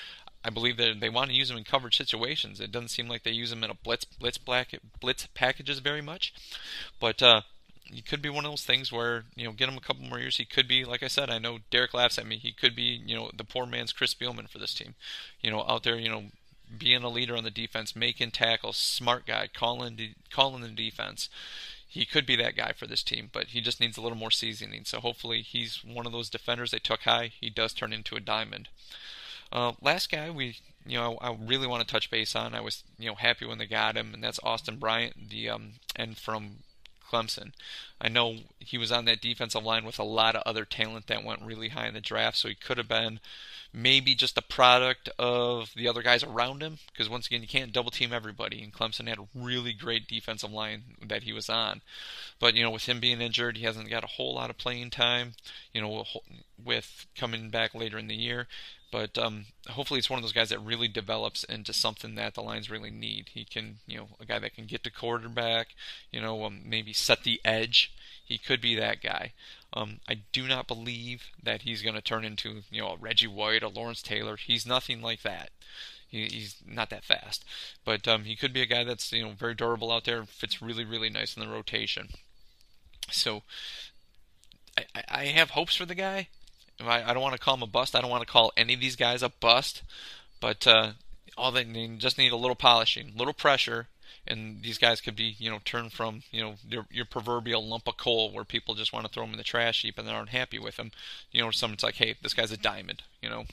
I 0.43 0.49
believe 0.49 0.77
that 0.77 0.99
they 0.99 1.09
want 1.09 1.29
to 1.29 1.35
use 1.35 1.51
him 1.51 1.57
in 1.57 1.63
coverage 1.63 1.97
situations. 1.97 2.59
It 2.59 2.71
doesn't 2.71 2.89
seem 2.89 3.07
like 3.07 3.23
they 3.23 3.31
use 3.31 3.51
him 3.51 3.63
in 3.63 3.69
a 3.69 3.75
blitz 3.75 4.05
blitz 4.05 4.37
black 4.37 4.73
blitz 4.99 5.27
packages 5.33 5.79
very 5.79 6.01
much, 6.01 6.33
but 6.99 7.21
uh, 7.21 7.41
he 7.83 8.01
could 8.01 8.21
be 8.21 8.29
one 8.29 8.45
of 8.45 8.51
those 8.51 8.65
things 8.65 8.91
where 8.91 9.25
you 9.35 9.45
know 9.45 9.51
get 9.51 9.69
him 9.69 9.77
a 9.77 9.81
couple 9.81 10.03
more 10.03 10.19
years. 10.19 10.37
He 10.37 10.45
could 10.45 10.67
be, 10.67 10.83
like 10.83 11.03
I 11.03 11.07
said, 11.07 11.29
I 11.29 11.37
know 11.37 11.59
Derek 11.69 11.93
laughs 11.93 12.17
at 12.17 12.25
me. 12.25 12.37
He 12.37 12.51
could 12.51 12.75
be, 12.75 13.01
you 13.05 13.15
know, 13.15 13.29
the 13.35 13.43
poor 13.43 13.65
man's 13.65 13.93
Chris 13.93 14.13
Spielman 14.15 14.49
for 14.49 14.57
this 14.57 14.73
team. 14.73 14.95
You 15.41 15.51
know, 15.51 15.63
out 15.67 15.83
there, 15.83 15.95
you 15.95 16.09
know, 16.09 16.25
being 16.75 17.03
a 17.03 17.09
leader 17.09 17.35
on 17.35 17.43
the 17.43 17.51
defense, 17.51 17.95
making 17.95 18.31
tackles, 18.31 18.77
smart 18.77 19.27
guy, 19.27 19.47
calling 19.53 20.15
calling 20.31 20.61
the 20.61 20.69
defense 20.69 21.29
he 21.91 22.05
could 22.05 22.25
be 22.25 22.38
that 22.38 22.55
guy 22.55 22.71
for 22.71 22.88
this 22.88 23.03
team, 23.03 23.29
but 23.33 23.48
he 23.48 23.60
just 23.60 23.81
needs 23.81 23.98
a 23.98 24.01
little 24.01 24.17
more 24.17 24.31
seasoning. 24.31 24.86
So 24.86 25.01
hopefully 25.01 25.41
he's 25.41 25.83
one 25.83 26.05
of 26.05 26.13
those 26.13 26.29
defenders 26.29 26.71
they 26.71 26.79
took 26.79 27.01
high. 27.01 27.33
He 27.41 27.50
does 27.50 27.74
turn 27.74 27.91
into 27.91 28.15
a 28.15 28.21
diamond. 28.21 28.69
Uh, 29.51 29.74
last 29.81 30.10
guy 30.10 30.29
we 30.29 30.55
you 30.86 30.98
know 30.98 31.17
I, 31.19 31.36
really 31.38 31.67
want 31.67 31.86
to 31.86 31.91
touch 31.91 32.10
base 32.10 32.33
on. 32.33 32.55
I 32.55 32.62
was 32.62 32.86
you 32.98 33.10
know 33.10 33.15
happy 33.15 33.45
when 33.45 33.57
they 33.57 33.65
got 33.65 33.98
him, 33.98 34.13
and 34.13 34.24
that's 34.24 34.39
Austin 34.41 34.77
Bryant, 34.77 35.29
the 35.29 35.50
um, 35.50 35.74
and 35.93 36.17
from 36.17 36.60
Clemson. 37.12 37.51
I 38.00 38.08
know 38.10 38.38
he 38.60 38.77
was 38.77 38.91
on 38.91 39.06
that 39.06 39.22
defensive 39.22 39.63
line 39.63 39.86
with 39.86 40.00
a 40.00 40.03
lot 40.03 40.36
of 40.36 40.44
other 40.46 40.65
talent 40.65 41.08
that 41.08 41.24
went 41.24 41.41
really 41.41 41.70
high 41.70 41.88
in 41.88 41.94
the 41.94 42.01
draft, 42.01 42.38
so 42.38 42.48
he 42.48 42.56
could 42.56 42.77
have 42.77 42.88
been 42.88 43.20
maybe 43.74 44.15
just 44.15 44.38
a 44.38 44.41
product 44.41 45.10
of 45.18 45.72
the 45.75 45.88
other 45.88 46.01
guys 46.01 46.24
around 46.24 46.62
him. 46.62 46.77
Because 46.91 47.10
once 47.10 47.27
again, 47.27 47.41
you 47.41 47.48
can't 47.48 47.74
double 47.74 47.91
team 47.91 48.12
everybody, 48.12 48.62
and 48.62 48.74
Clemson 48.74 49.08
had 49.08 49.20
a 49.20 49.27
really 49.36 49.74
great 49.74 50.08
defensive 50.08 50.51
line 50.51 50.84
that 51.06 51.24
he 51.24 51.34
was 51.34 51.50
on. 51.50 51.82
But 52.39 52.56
you 52.56 52.63
know, 52.63 52.72
with 52.72 52.88
him 52.88 53.00
being 53.00 53.22
injured, 53.22 53.58
he 53.58 53.65
hasn't 53.65 53.89
got 53.89 54.03
a 54.03 54.08
whole 54.08 54.36
lot 54.36 54.50
of 54.50 54.58
playing 54.58 54.89
time. 54.89 55.34
You 55.74 55.82
know, 55.82 56.06
with 56.63 57.06
coming 57.15 57.50
back 57.50 57.74
later 57.74 57.98
in 57.98 58.08
the 58.08 58.15
year. 58.15 58.48
But 58.91 59.17
um, 59.17 59.45
hopefully, 59.69 60.00
it's 60.00 60.10
one 60.10 60.19
of 60.19 60.24
those 60.24 60.33
guys 60.33 60.50
that 60.50 60.60
really 60.60 60.89
develops 60.89 61.45
into 61.45 61.71
something 61.71 62.15
that 62.15 62.33
the 62.33 62.41
Lions 62.41 62.69
really 62.69 62.91
need. 62.91 63.29
He 63.33 63.45
can, 63.45 63.77
you 63.88 63.98
know, 63.98 64.07
a 64.19 64.25
guy 64.25 64.38
that 64.39 64.53
can 64.53 64.65
get 64.65 64.83
to 64.83 64.91
quarterback, 64.91 65.69
you 66.12 66.21
know, 66.21 66.43
um, 66.43 66.62
maybe 66.65 66.91
set 66.91 67.24
the 67.24 67.39
edge. 67.45 67.93
He 68.24 68.38
could 68.38 68.60
be 68.60 68.75
that 68.75 69.01
guy. 69.01 69.31
Um, 69.74 70.00
I 70.10 70.19
do 70.33 70.48
not 70.48 70.67
believe 70.67 71.24
that 71.41 71.62
he's 71.62 71.81
going 71.81 71.95
to 71.95 72.01
turn 72.01 72.25
into, 72.25 72.63
you 72.69 72.81
know, 72.81 72.89
a 72.89 72.98
Reggie 72.98 73.27
White, 73.27 73.63
a 73.63 73.69
Lawrence 73.69 74.01
Taylor. 74.01 74.36
He's 74.36 74.65
nothing 74.65 75.01
like 75.01 75.21
that. 75.21 75.51
He, 76.10 76.25
he's 76.25 76.55
not 76.67 76.89
that 76.89 77.05
fast, 77.05 77.45
but 77.86 78.05
um, 78.07 78.25
he 78.25 78.36
could 78.36 78.51
be 78.51 78.62
a 78.62 78.65
guy 78.65 78.83
that's, 78.83 79.13
you 79.13 79.24
know, 79.24 79.31
very 79.31 79.55
durable 79.55 79.91
out 79.91 80.03
there. 80.03 80.24
Fits 80.25 80.62
really, 80.62 80.83
really 80.83 81.10
nice 81.10 81.38
in 81.38 81.41
the 81.41 81.48
rotation. 81.48 82.10
So 83.10 83.43
I, 84.77 85.03
I 85.10 85.25
have 85.25 85.51
hopes 85.51 85.75
for 85.75 85.86
the 85.86 85.95
guy. 85.95 86.27
I, 86.88 87.09
I 87.09 87.13
don't 87.13 87.23
want 87.23 87.33
to 87.33 87.39
call 87.39 87.55
him 87.55 87.63
a 87.63 87.67
bust. 87.67 87.95
I 87.95 88.01
don't 88.01 88.09
want 88.09 88.25
to 88.25 88.31
call 88.31 88.51
any 88.55 88.73
of 88.73 88.79
these 88.79 88.95
guys 88.95 89.23
a 89.23 89.29
bust. 89.29 89.83
But 90.39 90.65
uh, 90.65 90.91
all 91.38 91.51
they 91.51 91.63
need, 91.63 92.00
just 92.00 92.17
need 92.17 92.31
a 92.31 92.38
little 92.38 92.55
polishing, 92.55 93.11
a 93.13 93.17
little 93.17 93.33
pressure, 93.33 93.88
and 94.27 94.61
these 94.61 94.77
guys 94.77 95.01
could 95.01 95.15
be, 95.15 95.35
you 95.38 95.50
know, 95.50 95.59
turned 95.63 95.93
from, 95.93 96.23
you 96.31 96.41
know, 96.41 96.55
your, 96.67 96.85
your 96.91 97.05
proverbial 97.05 97.65
lump 97.65 97.88
of 97.88 97.97
coal 97.97 98.31
where 98.31 98.43
people 98.43 98.75
just 98.75 98.93
want 98.93 99.05
to 99.05 99.11
throw 99.11 99.23
them 99.23 99.33
in 99.33 99.38
the 99.38 99.43
trash 99.43 99.81
heap 99.81 99.97
and 99.97 100.07
they 100.07 100.11
aren't 100.11 100.29
happy 100.29 100.59
with 100.59 100.77
them. 100.77 100.91
You 101.31 101.41
know, 101.41 101.51
someone's 101.51 101.83
like, 101.83 101.95
hey, 101.95 102.15
this 102.21 102.33
guy's 102.33 102.51
a 102.51 102.57
diamond. 102.57 103.03
You 103.21 103.29
know, 103.29 103.45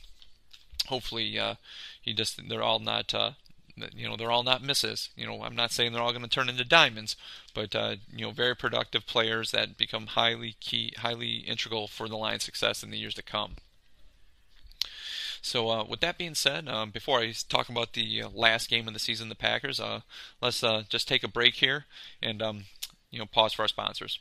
hopefully 0.87 1.39
uh, 1.39 1.55
he 2.01 2.13
just 2.13 2.41
they're 2.49 2.63
all 2.63 2.79
not 2.79 3.15
uh, 3.15 3.33
you 3.95 4.09
know 4.09 4.17
they're 4.17 4.31
all 4.31 4.43
not 4.43 4.63
misses. 4.63 5.11
You 5.17 5.27
know, 5.27 5.43
I'm 5.43 5.57
not 5.57 5.73
saying 5.73 5.93
they're 5.93 6.03
all 6.03 6.13
going 6.13 6.23
to 6.23 6.29
turn 6.29 6.49
into 6.49 6.65
diamonds, 6.65 7.17
but 7.55 7.75
uh, 7.75 7.97
you 8.15 8.25
know, 8.25 8.31
very 8.31 8.55
productive 8.55 9.07
players 9.07 9.51
that 9.53 9.77
become 9.77 10.09
highly 10.09 10.57
key, 10.61 10.93
highly 10.99 11.39
integral 11.39 11.89
for 11.89 12.09
the 12.09 12.17
Lions' 12.17 12.45
success 12.45 12.83
in 12.83 12.91
the 12.91 12.99
years 12.99 13.15
to 13.15 13.23
come. 13.23 13.57
So, 15.41 15.71
uh, 15.71 15.85
with 15.85 16.01
that 16.01 16.19
being 16.19 16.35
said, 16.35 16.69
um, 16.69 16.91
before 16.91 17.21
I 17.21 17.33
talk 17.49 17.69
about 17.69 17.93
the 17.93 18.23
uh, 18.23 18.29
last 18.35 18.69
game 18.69 18.89
of 18.89 18.95
the 18.95 19.01
season, 19.01 19.29
the 19.29 19.35
Packers, 19.35 19.79
uh, 19.81 20.01
let's 20.43 20.63
uh, 20.65 20.83
just 20.89 21.09
take 21.09 21.23
a 21.23 21.29
break 21.29 21.55
here 21.55 21.87
and 22.21 22.43
um, 22.43 22.65
you 23.11 23.19
know 23.19 23.27
pause 23.27 23.53
for 23.53 23.63
our 23.63 23.69
sponsors. 23.69 24.19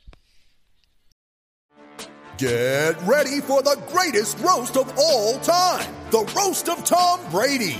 Get 2.38 3.02
ready 3.02 3.42
for 3.42 3.64
the 3.64 3.82
greatest 3.88 4.38
roast 4.40 4.78
of 4.78 4.94
all 4.98 5.40
time 5.40 5.92
the 6.12 6.20
Roast 6.36 6.70
of 6.70 6.86
Tom 6.86 7.20
Brady, 7.32 7.80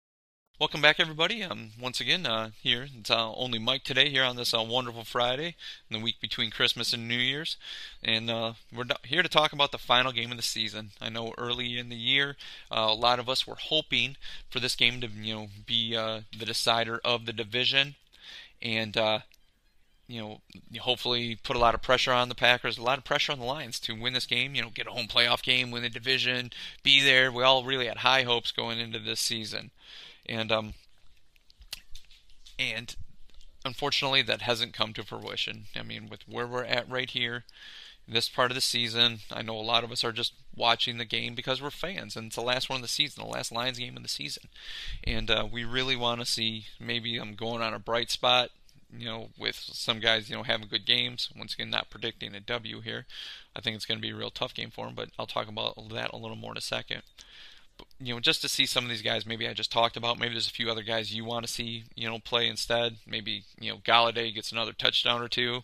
Welcome 0.61 0.83
back, 0.83 0.99
everybody. 0.99 1.41
Um, 1.41 1.71
once 1.81 1.99
again, 1.99 2.27
uh, 2.27 2.51
here 2.61 2.85
it's 2.95 3.09
uh, 3.09 3.33
only 3.33 3.57
Mike 3.57 3.83
today 3.83 4.09
here 4.09 4.23
on 4.23 4.35
this 4.35 4.53
uh, 4.53 4.61
wonderful 4.61 5.03
Friday 5.03 5.55
in 5.89 5.97
the 5.97 6.03
week 6.03 6.21
between 6.21 6.51
Christmas 6.51 6.93
and 6.93 7.07
New 7.07 7.17
Year's, 7.17 7.57
and 8.03 8.29
uh, 8.29 8.53
we're 8.71 8.85
here 9.03 9.23
to 9.23 9.27
talk 9.27 9.53
about 9.53 9.71
the 9.71 9.79
final 9.79 10.11
game 10.11 10.29
of 10.29 10.37
the 10.37 10.43
season. 10.43 10.91
I 11.01 11.09
know 11.09 11.33
early 11.35 11.79
in 11.79 11.89
the 11.89 11.95
year, 11.95 12.35
uh, 12.69 12.89
a 12.89 12.93
lot 12.93 13.17
of 13.17 13.27
us 13.27 13.47
were 13.47 13.55
hoping 13.55 14.17
for 14.51 14.59
this 14.59 14.75
game 14.75 15.01
to, 15.01 15.07
you 15.07 15.33
know, 15.33 15.47
be 15.65 15.97
uh, 15.97 16.21
the 16.37 16.45
decider 16.45 17.01
of 17.03 17.25
the 17.25 17.33
division, 17.33 17.95
and 18.61 18.95
you 20.07 20.21
know, 20.21 20.41
hopefully 20.79 21.39
put 21.41 21.55
a 21.55 21.59
lot 21.59 21.73
of 21.73 21.81
pressure 21.81 22.13
on 22.13 22.29
the 22.29 22.35
Packers, 22.35 22.77
a 22.77 22.83
lot 22.83 22.99
of 22.99 23.03
pressure 23.03 23.31
on 23.31 23.39
the 23.39 23.45
Lions 23.45 23.79
to 23.79 23.99
win 23.99 24.13
this 24.13 24.27
game. 24.27 24.53
You 24.53 24.61
know, 24.61 24.69
get 24.69 24.85
a 24.85 24.91
home 24.91 25.07
playoff 25.07 25.41
game, 25.41 25.71
win 25.71 25.81
the 25.81 25.89
division, 25.89 26.51
be 26.83 27.03
there. 27.03 27.31
We 27.31 27.41
all 27.41 27.63
really 27.63 27.87
had 27.87 27.97
high 27.97 28.21
hopes 28.21 28.51
going 28.51 28.77
into 28.77 28.99
this 28.99 29.21
season 29.21 29.71
and 30.27 30.51
um 30.51 30.73
and 32.59 32.95
unfortunately 33.65 34.21
that 34.21 34.41
hasn't 34.41 34.73
come 34.73 34.93
to 34.93 35.03
fruition. 35.03 35.65
I 35.75 35.83
mean, 35.83 36.07
with 36.09 36.27
where 36.27 36.47
we're 36.47 36.63
at 36.63 36.89
right 36.89 37.09
here, 37.09 37.43
this 38.07 38.29
part 38.29 38.51
of 38.51 38.55
the 38.55 38.61
season, 38.61 39.19
I 39.31 39.41
know 39.41 39.55
a 39.55 39.61
lot 39.61 39.83
of 39.83 39.91
us 39.91 40.03
are 40.03 40.11
just 40.11 40.33
watching 40.55 40.97
the 40.97 41.05
game 41.05 41.35
because 41.35 41.61
we're 41.61 41.69
fans, 41.69 42.15
and 42.15 42.27
it's 42.27 42.35
the 42.35 42.41
last 42.41 42.69
one 42.69 42.77
of 42.77 42.81
the 42.81 42.87
season, 42.87 43.23
the 43.23 43.29
last 43.29 43.51
Lions 43.51 43.79
game 43.79 43.95
of 43.95 44.03
the 44.03 44.09
season, 44.09 44.43
and 45.03 45.29
uh, 45.29 45.47
we 45.49 45.63
really 45.63 45.95
want 45.95 46.19
to 46.19 46.25
see 46.25 46.65
maybe 46.79 47.17
I'm 47.17 47.35
going 47.35 47.61
on 47.61 47.73
a 47.73 47.79
bright 47.79 48.11
spot. 48.11 48.49
You 48.93 49.05
know, 49.05 49.29
with 49.39 49.55
some 49.55 50.01
guys, 50.01 50.29
you 50.29 50.35
know, 50.35 50.43
having 50.43 50.67
good 50.67 50.85
games. 50.85 51.29
Once 51.33 51.53
again, 51.53 51.69
not 51.69 51.89
predicting 51.89 52.35
a 52.35 52.41
W 52.41 52.81
here. 52.81 53.05
I 53.55 53.61
think 53.61 53.77
it's 53.77 53.85
going 53.85 53.97
to 53.97 54.01
be 54.01 54.11
a 54.11 54.15
real 54.15 54.31
tough 54.31 54.53
game 54.53 54.69
for 54.69 54.85
them, 54.85 54.95
but 54.95 55.11
I'll 55.17 55.25
talk 55.25 55.47
about 55.47 55.77
that 55.91 56.11
a 56.11 56.17
little 56.17 56.35
more 56.35 56.51
in 56.51 56.57
a 56.57 56.61
second 56.61 57.03
you 57.99 58.13
know, 58.13 58.19
just 58.19 58.41
to 58.41 58.49
see 58.49 58.65
some 58.65 58.83
of 58.83 58.89
these 58.89 59.01
guys, 59.01 59.25
maybe 59.25 59.47
I 59.47 59.53
just 59.53 59.71
talked 59.71 59.97
about. 59.97 60.19
Maybe 60.19 60.33
there's 60.33 60.47
a 60.47 60.51
few 60.51 60.69
other 60.69 60.83
guys 60.83 61.13
you 61.13 61.25
want 61.25 61.45
to 61.45 61.51
see, 61.51 61.83
you 61.95 62.09
know, 62.09 62.19
play 62.19 62.47
instead. 62.47 62.97
Maybe 63.05 63.43
you 63.59 63.71
know, 63.71 63.77
Golladay 63.77 64.33
gets 64.33 64.51
another 64.51 64.73
touchdown 64.73 65.21
or 65.21 65.27
two, 65.27 65.61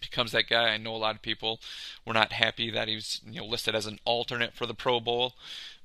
becomes 0.00 0.32
that 0.32 0.48
guy. 0.48 0.70
I 0.70 0.76
know 0.76 0.94
a 0.94 0.98
lot 0.98 1.14
of 1.14 1.22
people 1.22 1.60
were 2.06 2.14
not 2.14 2.32
happy 2.32 2.70
that 2.70 2.88
he 2.88 2.96
was, 2.96 3.20
you 3.24 3.40
know, 3.40 3.46
listed 3.46 3.74
as 3.74 3.86
an 3.86 4.00
alternate 4.04 4.54
for 4.54 4.66
the 4.66 4.74
Pro 4.74 5.00
Bowl, 5.00 5.34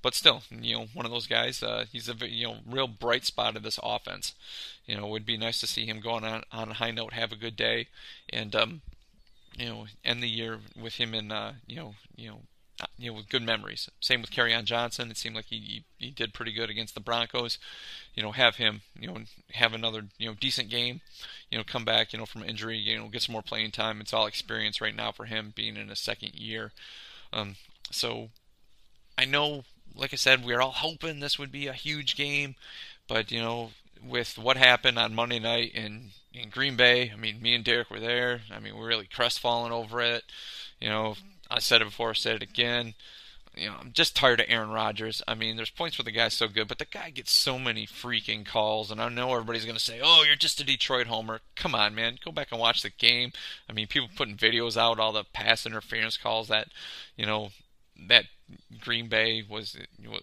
but 0.02 0.16
still, 0.16 0.44
you 0.50 0.76
know, 0.76 0.88
one 0.94 1.06
of 1.06 1.12
those 1.12 1.28
guys. 1.28 1.62
Uh, 1.62 1.86
he's 1.92 2.10
a 2.10 2.16
you 2.28 2.48
know 2.48 2.58
real 2.68 2.88
bright 2.88 3.26
spot 3.26 3.56
of 3.56 3.64
this 3.64 3.80
offense. 3.84 4.34
You 4.86 4.98
know, 4.98 5.08
it 5.08 5.12
would 5.12 5.26
be 5.26 5.38
nice 5.38 5.60
to 5.60 5.68
see 5.68 5.86
him 5.86 6.00
going 6.00 6.24
on 6.24 6.44
on 6.52 6.70
a 6.70 6.76
high 6.76 6.92
note, 6.92 7.14
have 7.14 7.32
a 7.32 7.38
good 7.38 7.56
day, 7.56 7.88
and 8.30 8.56
um, 8.56 8.82
you 9.58 9.68
know, 9.68 9.86
end 10.04 10.22
the 10.22 10.30
year 10.30 10.60
with 10.80 10.96
him 10.96 11.14
in, 11.14 11.32
uh, 11.32 11.54
you 11.66 11.78
know, 11.78 11.96
you 12.16 12.30
know 12.30 12.40
you 12.98 13.12
know, 13.12 13.18
with 13.18 13.30
good 13.30 13.44
memories. 13.44 13.90
Same 14.00 14.22
with 14.22 14.32
Kerryon 14.32 14.66
Johnson. 14.66 15.10
It 15.10 15.18
seemed 15.18 15.36
like 15.36 15.46
he, 15.46 15.58
he, 15.60 16.06
he 16.06 16.12
did 16.12 16.34
pretty 16.34 16.52
good 16.52 16.70
against 16.70 16.94
the 16.94 17.02
Broncos. 17.02 17.58
You 18.14 18.24
know, 18.24 18.32
have 18.32 18.58
him, 18.58 18.82
you 19.00 19.08
know, 19.08 19.18
have 19.54 19.74
another, 19.74 20.06
you 20.18 20.28
know, 20.28 20.36
decent 20.40 20.70
game. 20.70 21.02
You 21.50 21.58
know, 21.58 21.64
come 21.64 21.86
back, 21.86 22.12
you 22.12 22.20
know, 22.20 22.26
from 22.26 22.44
injury. 22.44 22.78
You 22.78 22.98
know, 22.98 23.08
get 23.08 23.22
some 23.22 23.34
more 23.34 23.42
playing 23.42 23.72
time. 23.72 24.02
It's 24.02 24.14
all 24.14 24.26
experience 24.26 24.82
right 24.82 24.96
now 24.96 25.12
for 25.12 25.26
him, 25.26 25.54
being 25.56 25.78
in 25.78 25.90
his 25.90 26.00
second 26.00 26.36
year. 26.36 26.72
Um, 27.32 27.56
so, 27.92 28.30
I 29.18 29.26
know, 29.26 29.64
like 29.96 30.14
I 30.14 30.18
said, 30.18 30.46
we 30.46 30.54
are 30.54 30.62
all 30.62 30.72
hoping 30.72 31.20
this 31.20 31.40
would 31.40 31.52
be 31.52 31.68
a 31.68 31.74
huge 31.74 32.16
game, 32.16 32.56
but 33.08 33.32
you 33.32 33.40
know, 33.40 33.72
with 34.06 34.38
what 34.38 34.58
happened 34.58 35.00
on 35.00 35.16
Monday 35.16 35.40
night 35.40 35.72
in 35.74 36.12
in 36.34 36.50
Green 36.50 36.76
Bay, 36.76 37.12
I 37.12 37.16
mean, 37.16 37.42
me 37.42 37.56
and 37.56 37.64
Derek 37.64 37.90
were 37.90 38.00
there. 38.00 38.42
I 38.52 38.60
mean, 38.60 38.78
we're 38.78 38.88
really 38.88 39.08
crestfallen 39.08 39.72
over 39.72 40.02
it. 40.02 40.24
You 40.82 40.90
know, 40.90 41.16
I 41.50 41.60
said 41.60 41.82
it 41.82 41.86
before, 41.86 42.12
I 42.12 42.14
said 42.14 42.38
it 42.38 42.44
again. 42.44 42.94
You 43.56 43.70
know, 43.70 43.76
I'm 43.80 43.94
just 43.94 44.18
tired 44.18 44.42
of 44.42 44.48
Aaron 44.50 44.70
Rodgers. 44.70 45.22
I 45.28 45.34
mean, 45.34 45.56
there's 45.56 45.70
points 45.70 45.98
where 45.98 46.04
the 46.04 46.12
guy's 46.12 46.34
so 46.34 46.50
good, 46.50 46.68
but 46.68 46.78
the 46.78 46.86
guy 46.86 47.10
gets 47.10 47.32
so 47.32 47.58
many 47.58 47.88
freaking 47.88 48.46
calls, 48.46 48.92
and 48.92 49.02
I 49.02 49.08
know 49.08 49.32
everybody's 49.32 49.64
going 49.64 49.78
to 49.78 49.84
say, 49.84 50.02
"Oh, 50.04 50.24
you're 50.28 50.36
just 50.36 50.60
a 50.60 50.66
Detroit 50.66 51.08
homer." 51.08 51.40
Come 51.56 51.74
on, 51.74 51.96
man, 51.96 52.18
go 52.24 52.34
back 52.34 52.50
and 52.52 52.60
watch 52.60 52.82
the 52.82 52.90
game. 52.90 53.32
I 53.70 53.74
mean, 53.74 53.88
people 53.88 54.10
putting 54.14 54.36
videos 54.36 54.76
out, 54.76 55.00
all 55.00 55.14
the 55.14 55.24
pass 55.24 55.66
interference 55.66 56.18
calls 56.18 56.50
that, 56.50 56.68
you 57.16 57.26
know, 57.26 57.52
that 58.10 58.26
Green 58.82 59.08
Bay 59.08 59.44
was 59.48 59.78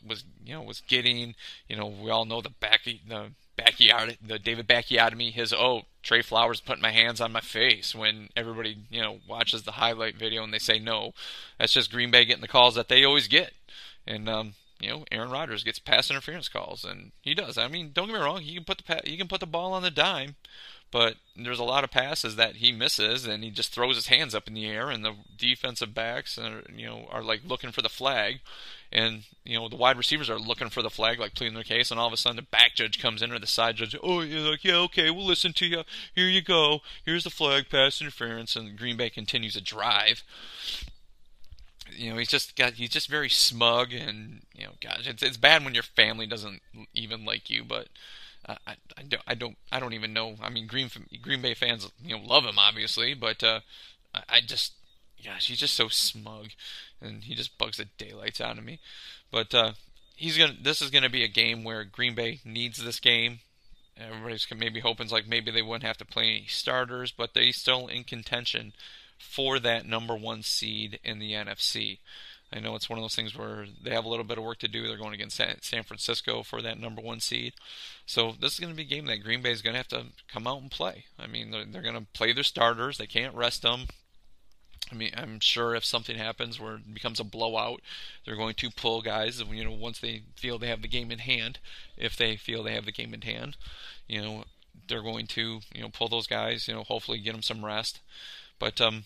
was 0.07 0.25
you 0.45 0.55
know 0.55 0.63
was 0.63 0.83
getting. 0.87 1.35
You 1.69 1.77
know, 1.77 1.87
we 1.87 2.11
all 2.11 2.25
know 2.25 2.43
the 2.43 2.51
back 2.51 2.85
the 2.85 3.33
Bacchiardi, 3.57 4.17
the 4.25 4.39
David 4.39 4.67
Bakhtiari, 4.67 5.31
his 5.31 5.53
oh 5.53 5.83
Trey 6.03 6.23
Flowers 6.23 6.61
putting 6.61 6.83
my 6.83 6.91
hands 6.91 7.21
on 7.21 7.33
my 7.33 7.41
face 7.41 7.95
when 7.95 8.29
everybody 8.37 8.79
you 8.91 9.01
know 9.01 9.19
watches 9.29 9.63
the 9.63 9.73
highlight 9.73 10.17
video 10.17 10.43
and 10.43 10.53
they 10.53 10.59
say 10.59 10.79
no, 10.79 11.13
that's 11.59 11.73
just 11.73 11.93
Green 11.93 12.11
Bay 12.11 12.25
getting 12.25 12.43
the 12.43 12.49
calls 12.49 12.75
that 12.75 12.89
they 12.89 13.05
always 13.05 13.29
get, 13.29 13.53
and 14.07 14.29
um, 14.29 14.55
you 14.81 14.89
know 14.89 15.05
Aaron 15.13 15.31
Rodgers 15.31 15.65
gets 15.65 15.79
pass 15.79 16.11
interference 16.11 16.49
calls 16.49 16.85
and 16.85 17.13
he 17.21 17.35
does. 17.35 17.59
I 17.59 17.69
mean, 17.69 17.91
don't 17.93 18.07
get 18.07 18.15
me 18.15 18.21
wrong, 18.21 18.41
he 18.41 18.55
can 18.55 18.65
put 18.65 18.79
the 18.79 19.01
he 19.05 19.17
can 19.17 19.29
put 19.29 19.41
the 19.41 19.47
ball 19.47 19.73
on 19.73 19.83
the 19.83 19.91
dime, 19.91 20.37
but 20.93 21.17
there's 21.35 21.59
a 21.59 21.65
lot 21.65 21.83
of 21.83 21.91
passes 21.91 22.37
that 22.37 22.57
he 22.57 22.71
misses 22.71 23.27
and 23.27 23.43
he 23.43 23.51
just 23.51 23.75
throws 23.75 23.97
his 23.97 24.07
hands 24.07 24.35
up 24.35 24.47
in 24.47 24.55
the 24.55 24.67
air 24.67 24.91
and 24.91 25.05
the 25.05 25.15
defensive 25.37 25.93
backs 25.93 26.39
are 26.39 26.63
you 26.73 26.87
know 26.87 27.09
are 27.11 27.23
like 27.23 27.41
looking 27.45 27.73
for 27.73 27.83
the 27.83 27.89
flag 27.89 28.41
and 28.93 29.25
you 29.45 29.59
know 29.59 29.69
the 29.69 29.77
wide 29.77 29.97
receivers 29.97 30.29
are 30.29 30.39
looking 30.39 30.69
for 30.69 30.83
the 30.83 30.91
flag, 30.91 31.19
like 31.19 31.35
pleading 31.35 31.55
their 31.55 31.65
case, 31.65 31.91
and 31.91 31.99
all 31.99 32.07
of 32.07 32.13
a 32.13 32.17
sudden 32.17 32.37
the 32.37 32.43
back 32.43 32.75
judge 32.75 33.01
comes 33.01 33.23
in 33.23 33.33
or 33.33 33.39
the 33.39 33.47
side 33.47 33.77
judge. 33.77 33.97
Oh, 34.03 34.21
you're 34.21 34.51
like, 34.51 34.65
yeah, 34.65 34.77
okay, 34.77 35.11
we'll 35.11 35.27
listen 35.27 35.53
to 35.55 35.67
you. 35.67 35.83
Here 36.15 36.29
you 36.29 36.43
go. 36.43 36.81
Here's 37.05 37.25
the 37.25 37.31
flag, 37.31 37.71
pass 37.71 38.01
interference, 38.01 38.55
and 38.55 38.79
Green 38.79 38.99
Bay 38.99 39.09
continues 39.11 39.55
to 39.55 39.63
drive. 39.63 40.23
You 41.91 42.11
know, 42.11 42.19
he's 42.19 42.29
just 42.29 42.55
got 42.55 42.75
he's 42.75 42.91
just 42.91 43.09
very 43.09 43.31
smug, 43.31 43.93
and 43.93 44.43
you 44.55 44.67
know, 44.67 44.73
gosh, 44.81 45.07
it's 45.07 45.23
it's 45.23 45.39
bad 45.39 45.65
when 45.65 45.75
your 45.75 45.83
family 45.83 46.27
doesn't 46.27 46.61
even 46.95 47.25
like 47.25 47.49
you, 47.49 47.65
but. 47.65 47.89
I, 48.49 48.57
I, 48.97 49.03
don't 49.09 49.23
I 49.27 49.35
don't 49.35 49.57
I 49.71 49.81
don't 49.81 49.93
even 49.93 50.13
know. 50.13 50.35
I 50.43 50.51
mean, 50.51 50.67
Green 50.67 50.91
Green 51.21 51.43
Bay 51.43 51.55
fans 51.55 51.91
you 52.05 52.17
know 52.17 52.25
love 52.25 52.45
him 52.45 52.59
obviously, 52.59 53.15
but 53.15 53.43
uh, 53.43 53.61
I, 54.29 54.41
just 54.41 54.73
gosh, 55.25 55.49
he's 55.49 55.61
just 55.61 55.75
so 55.75 55.89
smug, 55.89 56.49
and 57.01 57.25
he 57.25 57.35
just 57.35 57.57
bugs 57.59 57.77
the 57.77 57.87
daylights 57.99 58.41
out 58.41 58.59
of 58.59 58.65
me. 58.65 58.81
But 59.31 59.55
uh, 59.55 59.73
he's 60.17 60.37
gonna. 60.37 60.57
This 60.61 60.83
is 60.83 60.91
gonna 60.91 61.11
be 61.11 61.25
a 61.25 61.29
game 61.29 61.65
where 61.65 61.85
Green 61.85 62.15
Bay 62.15 62.41
needs 62.45 62.83
this 62.83 63.01
game, 63.01 63.41
everybody's 63.97 64.47
maybe 64.57 64.81
hoping 64.81 65.09
like 65.09 65.29
maybe 65.29 65.51
they 65.51 65.63
wouldn't 65.63 65.85
have 65.85 65.99
to 65.99 66.05
play 66.05 66.25
any 66.25 66.47
starters, 66.47 67.13
but 67.13 67.35
they're 67.35 67.53
still 67.53 67.87
in 67.87 68.05
contention 68.05 68.73
for 69.19 69.59
that 69.61 69.87
number 69.87 70.17
one 70.17 70.43
seed 70.43 70.99
in 71.05 71.19
the 71.19 71.33
NFC. 71.33 71.99
I 72.53 72.61
know 72.61 72.75
it's 72.75 72.91
one 72.91 72.99
of 72.99 73.03
those 73.03 73.17
things 73.17 73.37
where 73.37 73.67
they 73.83 73.91
have 73.91 74.05
a 74.05 74.09
little 74.09 74.25
bit 74.25 74.37
of 74.37 74.45
work 74.45 74.59
to 74.59 74.69
do. 74.69 74.87
They're 74.87 74.99
going 74.99 75.15
against 75.15 75.41
San 75.63 75.83
Francisco 75.83 76.43
for 76.43 76.61
that 76.61 76.79
number 76.79 77.01
one 77.01 77.21
seed. 77.21 77.55
So 78.05 78.35
this 78.39 78.53
is 78.53 78.61
going 78.61 78.73
to 78.73 78.77
be 78.77 78.83
a 78.83 78.87
game 78.87 79.07
that 79.07 79.23
Green 79.23 79.43
Bay 79.43 79.53
is 79.53 79.63
going 79.63 79.73
to 79.73 79.79
have 79.79 79.89
to 79.89 80.07
come 80.31 80.47
out 80.47 80.61
and 80.61 80.71
play. 80.71 81.07
I 81.19 81.27
mean, 81.27 81.51
they're, 81.51 81.65
they're 81.65 81.83
going 81.83 81.95
to 81.95 82.07
play 82.13 82.33
their 82.33 82.45
starters. 82.45 82.99
They 82.99 83.07
can't 83.07 83.35
rest 83.35 83.63
them. 83.63 83.87
I 84.91 84.95
mean, 84.95 85.13
I'm 85.17 85.41
sure 85.41 85.75
if 85.75 85.85
something 85.87 86.19
happens 86.19 86.61
where 86.61 86.75
it 86.75 86.93
becomes 86.93 87.19
a 87.19 87.25
blowout, 87.25 87.81
they're 88.25 88.37
going 88.37 88.55
to 88.57 88.71
pull 88.71 89.01
guys. 89.01 89.43
You 89.51 89.65
know, 89.65 89.73
once 89.73 89.99
they 90.01 90.23
feel 90.37 90.59
they 90.59 90.69
have 90.69 90.83
the 90.83 90.89
game 90.89 91.11
in 91.11 91.21
hand, 91.21 91.59
if 91.97 92.15
they 92.17 92.37
feel 92.37 92.63
they 92.63 92.75
have 92.75 92.85
the 92.85 92.93
game 92.93 93.15
in 93.15 93.23
hand, 93.23 93.57
you 94.07 94.21
know, 94.21 94.45
they're 94.89 95.03
going 95.03 95.27
to 95.29 95.61
you 95.75 95.81
know 95.81 95.89
pull 95.89 96.09
those 96.09 96.27
guys. 96.27 96.69
You 96.69 96.75
know, 96.75 96.83
hopefully 96.83 97.19
get 97.19 97.33
them 97.33 97.43
some 97.43 97.65
rest. 97.65 98.01
But 98.59 98.81
um, 98.83 99.05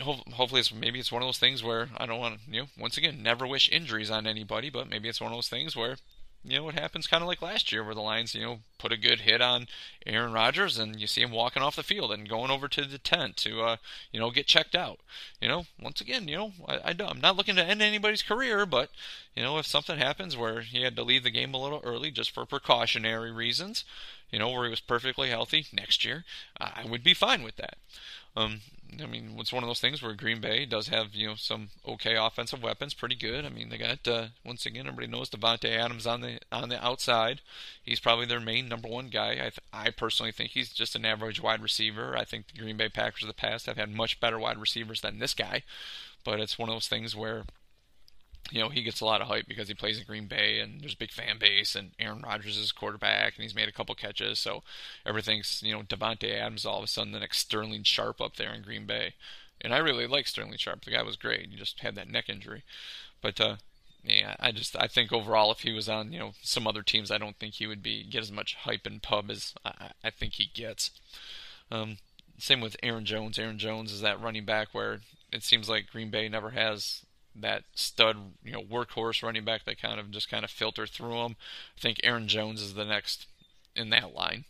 hopefully 0.00 0.60
it's 0.60 0.72
maybe 0.72 0.98
it's 0.98 1.12
one 1.12 1.22
of 1.22 1.26
those 1.26 1.38
things 1.38 1.62
where 1.62 1.88
I 1.96 2.06
don't 2.06 2.20
want 2.20 2.40
to 2.40 2.50
you 2.50 2.60
know 2.62 2.68
once 2.78 2.96
again 2.96 3.22
never 3.22 3.46
wish 3.46 3.70
injuries 3.70 4.10
on 4.10 4.26
anybody, 4.26 4.70
but 4.70 4.88
maybe 4.88 5.08
it's 5.08 5.20
one 5.20 5.32
of 5.32 5.36
those 5.36 5.48
things 5.48 5.74
where 5.74 5.96
you 6.44 6.58
know 6.58 6.68
it 6.68 6.78
happens 6.78 7.06
kind 7.06 7.22
of 7.22 7.28
like 7.28 7.42
last 7.42 7.72
year 7.72 7.82
where 7.82 7.94
the 7.94 8.02
Lions 8.02 8.34
you 8.34 8.42
know 8.42 8.58
put 8.78 8.92
a 8.92 8.98
good 8.98 9.20
hit 9.20 9.40
on 9.40 9.66
Aaron 10.04 10.32
Rodgers 10.32 10.78
and 10.78 11.00
you 11.00 11.06
see 11.06 11.22
him 11.22 11.30
walking 11.30 11.62
off 11.62 11.76
the 11.76 11.82
field 11.82 12.12
and 12.12 12.28
going 12.28 12.50
over 12.50 12.68
to 12.68 12.84
the 12.84 12.98
tent 12.98 13.36
to 13.38 13.62
uh, 13.62 13.76
you 14.12 14.20
know 14.20 14.30
get 14.30 14.46
checked 14.46 14.74
out. 14.74 15.00
You 15.40 15.48
know 15.48 15.66
once 15.80 16.00
again 16.00 16.28
you 16.28 16.36
know 16.36 16.52
I, 16.68 16.76
I 16.76 16.96
I'm 17.00 17.20
not 17.20 17.36
looking 17.36 17.56
to 17.56 17.64
end 17.64 17.80
anybody's 17.80 18.22
career, 18.22 18.66
but 18.66 18.90
you 19.34 19.42
know 19.42 19.58
if 19.58 19.66
something 19.66 19.98
happens 19.98 20.36
where 20.36 20.60
he 20.60 20.82
had 20.82 20.94
to 20.96 21.02
leave 21.02 21.22
the 21.22 21.30
game 21.30 21.54
a 21.54 21.62
little 21.62 21.80
early 21.82 22.10
just 22.10 22.30
for 22.30 22.44
precautionary 22.44 23.32
reasons, 23.32 23.84
you 24.30 24.38
know 24.38 24.50
where 24.50 24.64
he 24.64 24.70
was 24.70 24.80
perfectly 24.80 25.30
healthy 25.30 25.66
next 25.72 26.04
year, 26.04 26.24
I 26.60 26.84
would 26.88 27.02
be 27.02 27.14
fine 27.14 27.42
with 27.42 27.56
that. 27.56 27.78
Um, 28.36 28.60
I 29.02 29.06
mean, 29.06 29.34
it's 29.38 29.52
one 29.52 29.62
of 29.62 29.68
those 29.68 29.80
things 29.80 30.02
where 30.02 30.14
Green 30.14 30.40
Bay 30.40 30.64
does 30.64 30.88
have 30.88 31.14
you 31.14 31.28
know 31.28 31.34
some 31.34 31.68
okay 31.86 32.16
offensive 32.16 32.62
weapons, 32.62 32.94
pretty 32.94 33.16
good. 33.16 33.44
I 33.44 33.48
mean, 33.48 33.68
they 33.68 33.78
got 33.78 34.06
uh, 34.06 34.28
once 34.44 34.64
again 34.66 34.86
everybody 34.86 35.08
knows 35.08 35.30
Davante 35.30 35.76
Adams 35.76 36.06
on 36.06 36.20
the 36.20 36.38
on 36.52 36.68
the 36.68 36.82
outside. 36.84 37.40
He's 37.82 38.00
probably 38.00 38.26
their 38.26 38.40
main 38.40 38.68
number 38.68 38.88
one 38.88 39.08
guy. 39.08 39.32
I 39.32 39.50
th- 39.50 39.60
I 39.72 39.90
personally 39.90 40.32
think 40.32 40.52
he's 40.52 40.70
just 40.70 40.94
an 40.94 41.04
average 41.04 41.42
wide 41.42 41.62
receiver. 41.62 42.16
I 42.16 42.24
think 42.24 42.48
the 42.48 42.58
Green 42.58 42.76
Bay 42.76 42.88
Packers 42.88 43.22
of 43.22 43.28
the 43.28 43.34
past 43.34 43.66
have 43.66 43.76
had 43.76 43.92
much 43.94 44.20
better 44.20 44.38
wide 44.38 44.58
receivers 44.58 45.00
than 45.00 45.18
this 45.18 45.34
guy, 45.34 45.62
but 46.24 46.40
it's 46.40 46.58
one 46.58 46.68
of 46.68 46.74
those 46.74 46.88
things 46.88 47.16
where 47.16 47.44
you 48.50 48.60
know, 48.60 48.68
he 48.68 48.82
gets 48.82 49.00
a 49.00 49.04
lot 49.04 49.20
of 49.20 49.28
hype 49.28 49.46
because 49.48 49.68
he 49.68 49.74
plays 49.74 49.98
in 49.98 50.04
Green 50.04 50.26
Bay 50.26 50.60
and 50.60 50.80
there's 50.80 50.94
a 50.94 50.98
big 50.98 51.10
fan 51.10 51.38
base 51.38 51.74
and 51.74 51.90
Aaron 51.98 52.22
Rodgers 52.22 52.56
is 52.56 52.72
quarterback 52.72 53.34
and 53.36 53.42
he's 53.42 53.54
made 53.54 53.68
a 53.68 53.72
couple 53.72 53.94
catches. 53.94 54.38
So 54.38 54.62
everything's, 55.04 55.62
you 55.62 55.72
know, 55.72 55.82
Davante 55.82 56.32
Adams 56.32 56.64
all 56.64 56.78
of 56.78 56.84
a 56.84 56.86
sudden 56.86 57.12
the 57.12 57.20
next 57.20 57.38
Sterling 57.38 57.82
Sharpe 57.82 58.20
up 58.20 58.36
there 58.36 58.52
in 58.52 58.62
Green 58.62 58.86
Bay. 58.86 59.14
And 59.60 59.74
I 59.74 59.78
really 59.78 60.06
like 60.06 60.26
Sterling 60.26 60.56
Sharpe. 60.58 60.84
The 60.84 60.92
guy 60.92 61.02
was 61.02 61.16
great. 61.16 61.48
He 61.50 61.56
just 61.56 61.80
had 61.80 61.94
that 61.96 62.10
neck 62.10 62.28
injury. 62.28 62.62
But, 63.20 63.40
uh, 63.40 63.56
yeah, 64.04 64.36
I 64.38 64.52
just 64.52 64.76
I 64.76 64.86
think 64.86 65.12
overall 65.12 65.50
if 65.50 65.60
he 65.60 65.72
was 65.72 65.88
on 65.88 66.12
you 66.12 66.18
know 66.20 66.32
some 66.40 66.66
other 66.66 66.82
teams 66.82 67.10
I 67.10 67.18
don't 67.18 67.36
think 67.36 67.54
he 67.54 67.66
would 67.66 67.82
be 67.82 68.04
get 68.04 68.22
as 68.22 68.30
much 68.30 68.54
hype 68.54 68.86
and 68.86 69.02
pub 69.02 69.30
as 69.30 69.52
I, 69.64 69.90
I 70.04 70.10
think 70.10 70.34
he 70.34 70.48
gets. 70.54 70.92
Um, 71.72 71.98
same 72.38 72.60
with 72.60 72.76
Aaron 72.82 73.04
Jones. 73.04 73.38
Aaron 73.38 73.58
Jones 73.58 73.92
is 73.92 74.02
that 74.02 74.20
running 74.20 74.44
back 74.44 74.68
where 74.72 75.00
it 75.32 75.42
seems 75.42 75.68
like 75.68 75.90
Green 75.90 76.10
Bay 76.10 76.28
never 76.28 76.50
has 76.50 77.02
that 77.40 77.64
stud, 77.74 78.16
you 78.44 78.52
know, 78.52 78.62
workhorse 78.62 79.22
running 79.22 79.44
back 79.44 79.64
that 79.64 79.80
kind 79.80 80.00
of 80.00 80.10
just 80.10 80.30
kind 80.30 80.44
of 80.44 80.50
filter 80.50 80.86
through 80.86 81.22
them. 81.22 81.36
I 81.76 81.80
think 81.80 82.00
Aaron 82.02 82.28
Jones 82.28 82.62
is 82.62 82.74
the 82.74 82.84
next 82.84 83.26
in 83.74 83.90
that 83.90 84.14
line. 84.14 84.44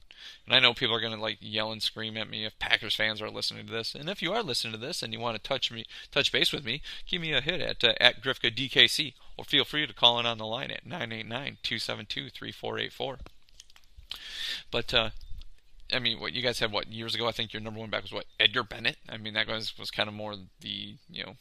And 0.46 0.54
I 0.54 0.60
know 0.60 0.74
people 0.74 0.94
are 0.94 1.00
going 1.00 1.14
to 1.14 1.20
like 1.20 1.38
yell 1.40 1.72
and 1.72 1.82
scream 1.82 2.16
at 2.16 2.30
me 2.30 2.44
if 2.44 2.58
Packers 2.58 2.94
fans 2.94 3.20
are 3.20 3.30
listening 3.30 3.66
to 3.66 3.72
this. 3.72 3.94
And 3.94 4.08
if 4.08 4.22
you 4.22 4.32
are 4.32 4.42
listening 4.42 4.72
to 4.72 4.78
this 4.78 5.02
and 5.02 5.12
you 5.12 5.20
want 5.20 5.36
to 5.36 5.42
touch 5.42 5.70
me, 5.70 5.84
touch 6.10 6.32
base 6.32 6.52
with 6.52 6.64
me, 6.64 6.82
give 7.08 7.20
me 7.20 7.32
a 7.32 7.40
hit 7.40 7.60
at 7.60 7.84
uh, 7.84 7.94
at 8.00 8.22
Grifka 8.22 8.54
DKC, 8.54 9.14
or 9.36 9.44
feel 9.44 9.64
free 9.64 9.86
to 9.86 9.92
call 9.92 10.18
in 10.18 10.26
on 10.26 10.38
the 10.38 10.46
line 10.46 10.70
at 10.70 10.88
989-272-3484. 10.88 13.18
But 14.70 14.94
uh, 14.94 15.10
I 15.92 15.98
mean, 15.98 16.20
what 16.20 16.32
you 16.32 16.42
guys 16.42 16.60
had 16.60 16.72
what 16.72 16.92
years 16.92 17.14
ago? 17.14 17.28
I 17.28 17.32
think 17.32 17.52
your 17.52 17.62
number 17.62 17.80
one 17.80 17.90
back 17.90 18.02
was 18.02 18.12
what 18.12 18.26
Edgar 18.40 18.62
Bennett. 18.62 18.96
I 19.08 19.16
mean, 19.16 19.34
that 19.34 19.48
was 19.48 19.76
was 19.78 19.90
kind 19.90 20.08
of 20.08 20.14
more 20.14 20.36
the 20.60 20.96
you 21.10 21.24
know 21.24 21.36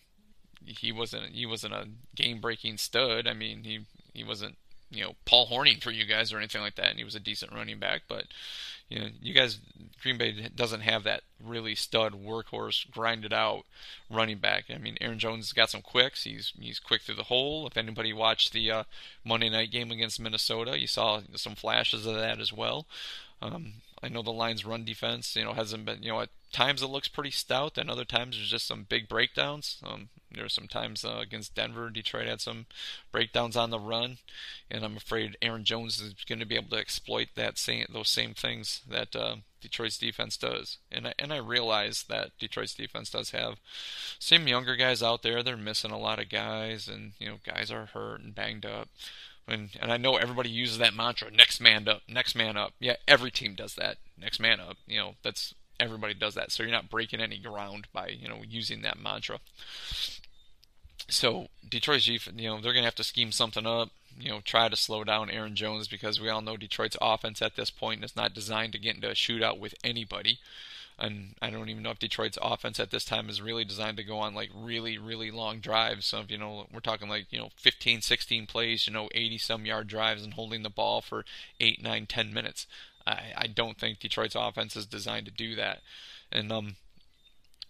he 0.65 0.91
wasn't 0.91 1.34
he 1.34 1.45
wasn't 1.45 1.73
a 1.73 1.88
game 2.15 2.39
breaking 2.39 2.78
stud. 2.78 3.28
I 3.28 3.34
mean, 3.34 3.63
he 3.63 3.82
he 4.13 4.23
wasn't 4.23 4.58
you 4.89 5.04
know 5.04 5.15
Paul 5.25 5.47
Hornung 5.47 5.82
for 5.82 5.91
you 5.91 6.06
guys 6.06 6.32
or 6.32 6.38
anything 6.38 6.62
like 6.62 6.75
that, 6.75 6.89
and 6.89 6.97
he 6.97 7.04
was 7.04 7.15
a 7.15 7.19
decent 7.19 7.54
running 7.54 7.80
back. 7.80 8.04
But 8.08 8.25
you 8.89 8.99
know, 8.99 9.08
you 9.19 9.34
guys, 9.34 9.60
Green 10.01 10.17
Bay 10.17 10.49
doesn't 10.56 10.82
have 10.82 11.04
that 11.04 11.23
really 11.43 11.73
stud 11.73 12.13
workhorse 12.13 12.89
grinded 12.91 13.34
out 13.34 13.63
running 14.10 14.38
back. 14.38 14.65
I 14.69 14.78
mean, 14.78 14.97
Aaron 15.01 15.19
Jones 15.19 15.54
got 15.54 15.71
some 15.71 15.82
quicks. 15.82 16.23
He's 16.23 16.54
he's 16.60 16.80
quick 16.80 17.01
through 17.01 17.15
the 17.15 17.23
hole. 17.23 17.65
If 17.67 17.78
anybody 17.78 18.13
watched 18.13 18.54
the 18.54 18.69
uh, 18.71 18.84
Monday 19.23 19.49
night 19.49 19.71
game 19.71 19.91
against 19.91 20.19
Minnesota, 20.19 20.80
you 20.80 20.88
saw 20.88 21.21
some 21.36 21.56
flashes 21.56 22.06
of 22.06 22.15
that 22.15 22.39
as 22.39 22.54
well. 22.54 22.86
Um, 23.41 23.73
I 24.01 24.08
know 24.08 24.21
the 24.21 24.32
Lions' 24.32 24.65
run 24.65 24.86
defense, 24.86 25.36
you 25.36 25.43
know, 25.43 25.54
hasn't 25.54 25.86
been, 25.86 26.04
you 26.04 26.10
know, 26.10 26.21
at 26.21 26.30
times 26.51 26.82
it 26.82 26.88
looks 26.88 27.08
pretty 27.08 27.32
stout, 27.32 27.78
and 27.78 27.89
other 27.89 28.06
times 28.06 28.36
there's 28.36 28.51
just 28.51 28.67
some 28.67 28.86
big 28.88 29.10
breakdowns. 29.10 29.82
Um, 29.84 30.10
there 30.35 30.45
were 30.45 30.49
some 30.49 30.67
times 30.67 31.03
uh, 31.03 31.19
against 31.21 31.55
Denver, 31.55 31.89
Detroit 31.89 32.27
had 32.27 32.41
some 32.41 32.65
breakdowns 33.11 33.55
on 33.55 33.69
the 33.69 33.79
run, 33.79 34.17
and 34.69 34.83
I'm 34.83 34.97
afraid 34.97 35.37
Aaron 35.41 35.63
Jones 35.63 35.99
is 35.99 36.13
going 36.27 36.39
to 36.39 36.45
be 36.45 36.55
able 36.55 36.69
to 36.69 36.77
exploit 36.77 37.29
that 37.35 37.57
same 37.57 37.85
those 37.91 38.09
same 38.09 38.33
things 38.33 38.81
that 38.89 39.15
uh, 39.15 39.37
Detroit's 39.61 39.97
defense 39.97 40.37
does. 40.37 40.77
And 40.91 41.07
I, 41.07 41.13
and 41.17 41.33
I 41.33 41.37
realize 41.37 42.03
that 42.09 42.31
Detroit's 42.39 42.75
defense 42.75 43.09
does 43.09 43.31
have 43.31 43.55
some 44.19 44.47
younger 44.47 44.75
guys 44.75 45.01
out 45.01 45.23
there. 45.23 45.41
They're 45.41 45.57
missing 45.57 45.91
a 45.91 45.99
lot 45.99 46.19
of 46.19 46.29
guys, 46.29 46.87
and 46.87 47.13
you 47.19 47.27
know, 47.27 47.37
guys 47.45 47.71
are 47.71 47.87
hurt 47.87 48.21
and 48.21 48.35
banged 48.35 48.65
up. 48.65 48.89
And 49.47 49.69
and 49.81 49.91
I 49.91 49.97
know 49.97 50.17
everybody 50.17 50.49
uses 50.49 50.77
that 50.79 50.93
mantra, 50.93 51.31
next 51.31 51.59
man 51.59 51.87
up, 51.87 52.01
next 52.07 52.35
man 52.35 52.57
up. 52.57 52.73
Yeah, 52.79 52.95
every 53.07 53.31
team 53.31 53.55
does 53.55 53.75
that. 53.75 53.97
Next 54.17 54.39
man 54.39 54.59
up. 54.59 54.77
You 54.87 54.99
know, 54.99 55.15
that's 55.23 55.53
everybody 55.79 56.13
does 56.13 56.35
that. 56.35 56.51
So 56.51 56.63
you're 56.63 56.71
not 56.71 56.89
breaking 56.89 57.21
any 57.21 57.38
ground 57.38 57.88
by, 57.93 58.09
you 58.09 58.27
know, 58.27 58.41
using 58.47 58.81
that 58.81 58.99
mantra. 58.99 59.39
So 61.07 61.47
Detroit's 61.67 62.07
you 62.07 62.19
know, 62.35 62.61
they're 62.61 62.73
gonna 62.73 62.85
have 62.85 62.95
to 62.95 63.03
scheme 63.03 63.31
something 63.31 63.65
up, 63.65 63.89
you 64.17 64.29
know, 64.29 64.41
try 64.43 64.69
to 64.69 64.75
slow 64.75 65.03
down 65.03 65.29
Aaron 65.29 65.55
Jones 65.55 65.88
because 65.88 66.19
we 66.19 66.29
all 66.29 66.41
know 66.41 66.57
Detroit's 66.57 66.97
offense 67.01 67.41
at 67.41 67.55
this 67.55 67.69
point 67.69 68.03
is 68.03 68.15
not 68.15 68.33
designed 68.33 68.73
to 68.73 68.79
get 68.79 68.95
into 68.95 69.09
a 69.09 69.13
shootout 69.13 69.59
with 69.59 69.75
anybody 69.83 70.39
and 70.97 71.35
I 71.41 71.49
don't 71.49 71.69
even 71.69 71.83
know 71.83 71.91
if 71.91 71.99
Detroit's 71.99 72.38
offense 72.41 72.79
at 72.79 72.91
this 72.91 73.03
time 73.03 73.29
is 73.29 73.41
really 73.41 73.65
designed 73.65 73.97
to 73.97 74.03
go 74.03 74.19
on 74.19 74.33
like 74.33 74.49
really 74.55 74.97
really 74.97 75.29
long 75.29 75.59
drives. 75.59 76.05
So 76.05 76.19
if 76.21 76.31
you 76.31 76.38
know 76.38 76.67
we're 76.73 76.79
talking 76.79 77.09
like 77.09 77.27
you 77.31 77.39
know 77.39 77.49
15, 77.57 78.01
16 78.01 78.47
plays, 78.47 78.88
you 78.88 78.93
know 78.93 79.09
80 79.13 79.38
some 79.38 79.65
yard 79.65 79.88
drives 79.88 80.23
and 80.23 80.33
holding 80.33 80.63
the 80.63 80.69
ball 80.69 81.01
for 81.01 81.25
8, 81.59 81.81
9, 81.83 82.05
10 82.05 82.33
minutes. 82.33 82.65
I, 83.07 83.33
I 83.37 83.47
don't 83.47 83.77
think 83.77 83.99
Detroit's 83.99 84.35
offense 84.35 84.75
is 84.75 84.85
designed 84.85 85.25
to 85.27 85.31
do 85.31 85.55
that. 85.55 85.81
And 86.31 86.51
um, 86.51 86.75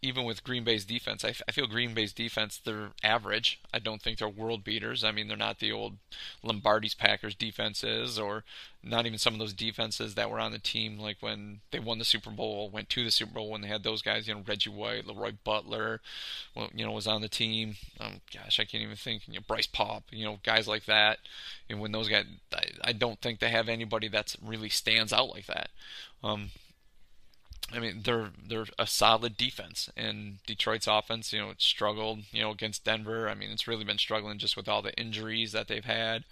even 0.05 0.23
with 0.23 0.43
Green 0.43 0.63
Bay's 0.63 0.85
defense, 0.85 1.25
I, 1.25 1.29
f- 1.29 1.41
I 1.47 1.51
feel 1.51 1.67
Green 1.67 1.93
Bay's 1.93 2.13
defense, 2.13 2.61
they're 2.63 2.91
average. 3.03 3.59
I 3.73 3.79
don't 3.79 4.01
think 4.01 4.19
they're 4.19 4.29
world 4.29 4.63
beaters. 4.63 5.03
I 5.03 5.11
mean, 5.11 5.27
they're 5.27 5.35
not 5.35 5.59
the 5.59 5.71
old 5.71 5.97
Lombardi's 6.43 6.93
Packers 6.93 7.35
defenses, 7.35 8.19
or 8.19 8.43
not 8.83 9.05
even 9.05 9.17
some 9.17 9.33
of 9.33 9.39
those 9.39 9.53
defenses 9.53 10.13
that 10.15 10.29
were 10.29 10.39
on 10.39 10.51
the 10.51 10.59
team, 10.59 10.99
like 10.99 11.17
when 11.19 11.61
they 11.71 11.79
won 11.79 11.97
the 11.97 12.05
Super 12.05 12.29
Bowl, 12.29 12.69
went 12.69 12.89
to 12.89 13.03
the 13.03 13.11
Super 13.11 13.33
Bowl 13.33 13.49
when 13.49 13.61
they 13.61 13.67
had 13.67 13.83
those 13.83 14.01
guys, 14.03 14.27
you 14.27 14.35
know, 14.35 14.43
Reggie 14.47 14.69
White, 14.69 15.07
Leroy 15.07 15.33
Butler, 15.43 16.01
well, 16.55 16.69
you 16.73 16.85
know, 16.85 16.91
was 16.91 17.07
on 17.07 17.21
the 17.21 17.27
team. 17.27 17.75
Um, 17.99 18.21
gosh, 18.33 18.59
I 18.59 18.65
can't 18.65 18.83
even 18.83 18.95
think. 18.95 19.27
You 19.27 19.35
know, 19.35 19.45
Bryce 19.47 19.67
Paup, 19.67 20.03
you 20.11 20.23
know, 20.23 20.39
guys 20.43 20.67
like 20.67 20.85
that. 20.85 21.17
And 21.69 21.79
when 21.79 21.91
those 21.91 22.09
guys, 22.09 22.25
I, 22.53 22.65
I 22.83 22.93
don't 22.93 23.19
think 23.21 23.39
they 23.39 23.49
have 23.49 23.67
anybody 23.67 24.07
that's 24.07 24.37
really 24.43 24.69
stands 24.69 25.11
out 25.11 25.29
like 25.29 25.47
that. 25.47 25.69
Um, 26.23 26.51
I 27.73 27.79
mean, 27.79 28.01
they're 28.03 28.29
they're 28.47 28.67
a 28.77 28.85
solid 28.85 29.37
defense, 29.37 29.89
and 29.97 30.37
Detroit's 30.45 30.87
offense, 30.87 31.33
you 31.33 31.39
know, 31.39 31.49
it 31.49 31.61
struggled, 31.61 32.19
you 32.31 32.41
know, 32.41 32.51
against 32.51 32.85
Denver. 32.85 33.27
I 33.27 33.33
mean, 33.33 33.49
it's 33.49 33.67
really 33.67 33.83
been 33.83 33.97
struggling 33.97 34.37
just 34.37 34.55
with 34.55 34.67
all 34.69 34.81
the 34.81 34.97
injuries 34.99 35.51
that 35.51 35.67
they've 35.67 35.83
had, 35.83 36.25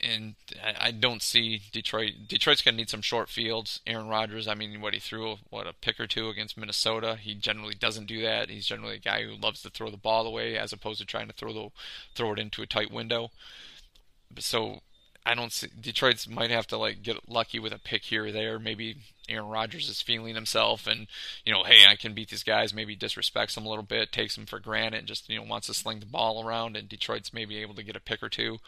and 0.00 0.34
I 0.78 0.90
don't 0.90 1.22
see 1.22 1.62
Detroit. 1.72 2.12
Detroit's 2.26 2.62
gonna 2.62 2.78
need 2.78 2.90
some 2.90 3.02
short 3.02 3.28
fields. 3.28 3.80
Aaron 3.86 4.08
Rodgers, 4.08 4.48
I 4.48 4.54
mean, 4.54 4.80
what 4.80 4.94
he 4.94 5.00
threw, 5.00 5.36
what 5.50 5.68
a 5.68 5.72
pick 5.72 6.00
or 6.00 6.08
two 6.08 6.28
against 6.28 6.56
Minnesota. 6.56 7.16
He 7.20 7.34
generally 7.34 7.74
doesn't 7.74 8.06
do 8.06 8.20
that. 8.22 8.50
He's 8.50 8.66
generally 8.66 8.96
a 8.96 9.00
guy 9.00 9.22
who 9.22 9.36
loves 9.36 9.62
to 9.62 9.70
throw 9.70 9.90
the 9.90 9.96
ball 9.96 10.26
away 10.26 10.58
as 10.58 10.72
opposed 10.72 11.00
to 11.00 11.06
trying 11.06 11.28
to 11.28 11.34
throw 11.34 11.52
the 11.52 11.68
throw 12.14 12.32
it 12.32 12.40
into 12.40 12.62
a 12.62 12.66
tight 12.66 12.90
window. 12.90 13.30
So 14.38 14.80
I 15.24 15.34
don't 15.34 15.52
see 15.52 15.68
Detroit's 15.78 16.28
might 16.28 16.50
have 16.50 16.66
to 16.68 16.78
like 16.78 17.02
get 17.02 17.28
lucky 17.28 17.58
with 17.58 17.72
a 17.72 17.78
pick 17.78 18.04
here 18.04 18.26
or 18.26 18.32
there. 18.32 18.58
Maybe 18.58 18.96
Aaron 19.28 19.48
Rodgers 19.48 19.88
is 19.88 20.00
feeling 20.00 20.34
himself 20.34 20.86
and 20.86 21.06
you 21.44 21.52
know, 21.52 21.62
hey, 21.62 21.86
I 21.86 21.96
can 21.96 22.14
beat 22.14 22.30
these 22.30 22.42
guys. 22.42 22.72
Maybe 22.72 22.96
disrespects 22.96 23.54
them 23.54 23.66
a 23.66 23.68
little 23.68 23.84
bit, 23.84 24.12
takes 24.12 24.34
them 24.34 24.46
for 24.46 24.58
granted, 24.58 24.98
and 24.98 25.06
just 25.06 25.28
you 25.28 25.36
know 25.36 25.44
wants 25.44 25.66
to 25.66 25.74
sling 25.74 26.00
the 26.00 26.06
ball 26.06 26.44
around. 26.44 26.76
And 26.76 26.88
Detroit's 26.88 27.34
maybe 27.34 27.58
able 27.58 27.74
to 27.74 27.82
get 27.82 27.96
a 27.96 28.00
pick 28.00 28.22
or 28.22 28.28
two. 28.28 28.58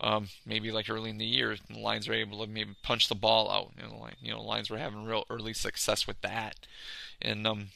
Um, 0.00 0.28
maybe 0.44 0.70
like 0.70 0.88
early 0.88 1.10
in 1.10 1.18
the 1.18 1.26
year, 1.26 1.56
the 1.68 1.78
Lions 1.78 2.08
are 2.08 2.14
able 2.14 2.44
to 2.44 2.50
maybe 2.50 2.76
punch 2.82 3.08
the 3.08 3.14
ball 3.14 3.50
out. 3.50 3.72
You 3.76 3.88
know, 3.88 4.00
like, 4.00 4.16
you 4.20 4.30
know, 4.30 4.42
Lions 4.42 4.70
were 4.70 4.78
having 4.78 5.04
real 5.04 5.24
early 5.28 5.54
success 5.54 6.06
with 6.06 6.20
that, 6.20 6.66
and 7.20 7.46
um, 7.46 7.68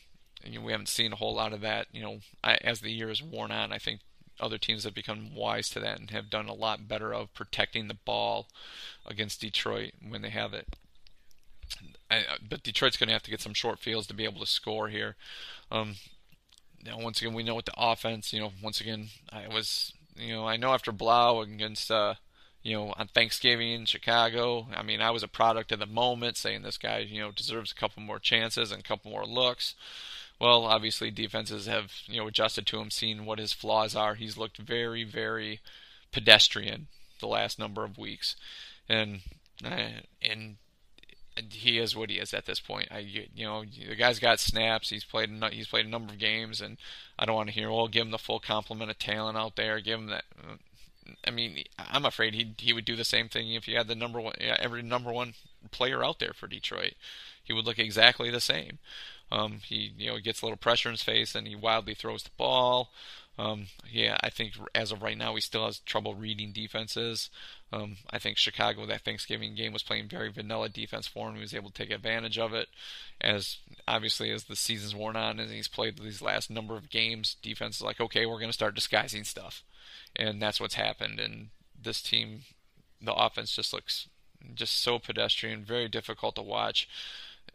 you 0.45 0.59
know, 0.59 0.65
we 0.65 0.73
haven't 0.73 0.89
seen 0.89 1.13
a 1.13 1.17
whole 1.17 1.35
lot 1.35 1.53
of 1.53 1.63
that. 1.63 1.89
You 1.93 2.03
know, 2.03 2.19
I, 2.45 2.55
as 2.63 2.81
the 2.81 2.93
year 2.93 3.09
has 3.09 3.23
worn 3.23 3.51
on, 3.51 3.73
I 3.73 3.79
think 3.79 4.01
other 4.41 4.59
teams 4.59 4.85
have 4.85 4.95
become 4.95 5.35
wise 5.35 5.69
to 5.71 5.81
that 5.81 5.99
and 5.99 6.11
have 6.11 6.31
done 6.31 6.49
a 6.49 6.55
lot 6.55 6.89
better 6.89 7.13
of 7.13 7.33
protecting 7.35 7.89
the 7.89 7.95
ball 7.95 8.49
against 9.07 9.41
Detroit 9.41 9.93
when 10.07 10.23
they 10.23 10.31
have 10.31 10.53
it. 10.55 10.77
I, 12.11 12.25
but 12.47 12.63
Detroit's 12.63 12.97
going 12.97 13.09
to 13.09 13.13
have 13.13 13.23
to 13.23 13.31
get 13.31 13.41
some 13.41 13.55
short 13.55 13.79
fields 13.79 14.07
to 14.09 14.15
be 14.15 14.25
able 14.25 14.41
to 14.41 14.47
score 14.47 14.89
here. 14.89 15.15
Um, 15.71 15.97
know, 16.85 16.99
once 16.99 17.21
again, 17.21 17.35
we 17.35 17.43
know 17.43 17.55
with 17.55 17.67
the 17.67 17.75
offense, 17.77 18.33
you 18.33 18.41
know, 18.41 18.53
once 18.63 18.81
again, 18.81 19.09
I 19.33 19.49
was, 19.49 19.93
you 20.17 20.35
know, 20.35 20.47
I 20.47 20.57
know 20.57 20.73
after 20.73 20.93
Blough 20.93 21.41
against, 21.41 21.91
uh, 21.91 22.15
you 22.63 22.77
know, 22.77 22.95
on 22.97 23.09
Thanksgiving 23.09 23.73
in 23.73 23.87
Chicago, 23.87 24.69
I 24.75 24.83
mean, 24.83 25.01
I 25.01 25.11
was 25.11 25.23
a 25.23 25.29
product 25.29 25.73
of 25.73 25.79
the 25.79 25.87
moment 25.87 26.37
saying 26.37 26.63
this 26.63 26.79
guy, 26.79 26.99
you 26.99 27.21
know, 27.21 27.33
deserves 27.33 27.73
a 27.73 27.75
couple 27.75 28.03
more 28.03 28.19
chances 28.19 28.71
and 28.71 28.81
a 28.81 28.85
couple 28.85 29.11
more 29.11 29.27
looks. 29.27 29.75
Well, 30.41 30.65
obviously, 30.65 31.11
defenses 31.11 31.67
have, 31.67 31.93
you 32.07 32.21
know, 32.21 32.27
adjusted 32.27 32.67
to 32.69 32.81
him, 32.81 32.91
seen 32.91 33.27
what 33.27 33.39
his 33.39 33.53
flaws 33.53 33.95
are. 33.95 34.15
He's 34.15 34.39
looked 34.39 34.59
very, 34.59 35.05
very 35.05 35.61
pedestrian 36.13 36.87
the 37.21 37.27
last 37.27 37.59
number 37.59 37.85
of 37.85 37.99
weeks. 37.99 38.37
And, 38.89 39.21
uh, 39.63 40.01
and 40.23 40.57
he 41.51 41.79
is 41.79 41.97
what 41.97 42.11
he 42.11 42.17
is 42.17 42.35
at 42.35 42.47
this 42.47 42.61
point. 42.61 42.89
I, 42.91 42.99
you 42.99 43.45
know, 43.45 43.65
the 43.65 43.97
guy's 43.97 44.19
got 44.19 44.41
snaps. 44.41 44.91
He's 44.91 45.05
played. 45.05 45.31
He's 45.53 45.69
played 45.69 45.87
a 45.87 45.89
number 45.89 46.13
of 46.13 46.19
games, 46.19 46.61
and 46.61 46.77
I 47.19 47.25
don't 47.25 47.37
want 47.37 47.49
to 47.49 47.55
hear, 47.55 47.71
"Well, 47.71 47.89
give 47.89 48.03
him 48.03 48.11
the 48.11 48.19
full 48.19 48.41
complement 48.41 48.91
of 48.91 48.99
talent 48.99 49.39
out 49.39 49.57
there. 49.57 49.81
Give 49.81 49.99
him 49.99 50.07
that." 50.07 50.25
I 51.27 51.31
mean, 51.31 51.65
I'm 51.79 52.05
afraid 52.05 52.35
he 52.35 52.55
he 52.59 52.73
would 52.73 52.85
do 52.85 52.97
the 52.97 53.05
same 53.05 53.29
thing 53.29 53.53
if 53.53 53.65
he 53.65 53.75
had 53.75 53.89
the 53.89 53.95
number 53.95 54.21
one, 54.21 54.35
every 54.41 54.83
number 54.83 55.13
one 55.13 55.35
player 55.71 56.05
out 56.05 56.19
there 56.19 56.33
for 56.33 56.47
Detroit. 56.47 56.95
He 57.43 57.53
would 57.53 57.65
look 57.65 57.79
exactly 57.79 58.31
the 58.31 58.41
same. 58.41 58.79
Um, 59.33 59.61
he 59.65 59.93
you 59.97 60.11
know 60.11 60.19
gets 60.19 60.43
a 60.43 60.47
little 60.47 60.57
pressure 60.57 60.89
in 60.89 60.95
his 60.95 61.03
face, 61.03 61.35
and 61.35 61.47
he 61.47 61.55
wildly 61.55 61.95
throws 61.95 62.25
the 62.25 62.31
ball. 62.37 62.91
Um, 63.39 63.69
yeah, 63.91 64.19
I 64.23 64.29
think 64.29 64.53
as 64.75 64.93
of 64.93 65.03
right 65.03 65.17
now, 65.17 65.35
he 65.35 65.41
still 65.41 65.65
has 65.65 65.79
trouble 65.79 66.15
reading 66.15 66.53
defenses. 66.53 67.31
Um, 67.73 67.97
I 68.11 68.19
think 68.19 68.37
Chicago 68.37 68.85
that 68.85 69.03
Thanksgiving 69.03 69.55
game 69.55 69.73
was 69.73 69.83
playing 69.83 70.09
very 70.09 70.31
vanilla 70.31 70.69
defense 70.69 71.07
for 71.07 71.29
him. 71.29 71.37
He 71.37 71.41
was 71.41 71.55
able 71.55 71.71
to 71.71 71.83
take 71.83 71.91
advantage 71.91 72.39
of 72.39 72.53
it. 72.53 72.69
As 73.19 73.59
obviously 73.89 74.31
as 74.31 74.45
the 74.45 74.57
season's 74.57 74.95
worn 74.95 75.17
on 75.17 75.39
and 75.41 75.51
he's 75.51 75.69
played 75.69 75.99
these 75.99 76.21
last 76.21 76.51
number 76.51 76.77
of 76.77 76.91
games, 76.91 77.37
defense 77.41 77.77
is 77.77 77.83
like, 77.83 78.01
okay, 78.01 78.27
we're 78.27 78.39
going 78.39 78.51
to 78.51 78.53
start 78.53 78.75
disguising 78.75 79.25
stuff, 79.25 79.63
and 80.15 80.43
that's 80.43 80.61
what's 80.61 80.75
happened. 80.75 81.19
And 81.19 81.49
this 81.81 82.03
team, 82.03 82.43
the 83.01 83.15
offense 83.15 83.55
just 83.55 83.73
looks 83.73 84.09
just 84.55 84.83
so 84.83 84.99
pedestrian, 84.99 85.65
very 85.65 85.89
difficult 85.89 86.35
to 86.35 86.43
watch, 86.43 86.89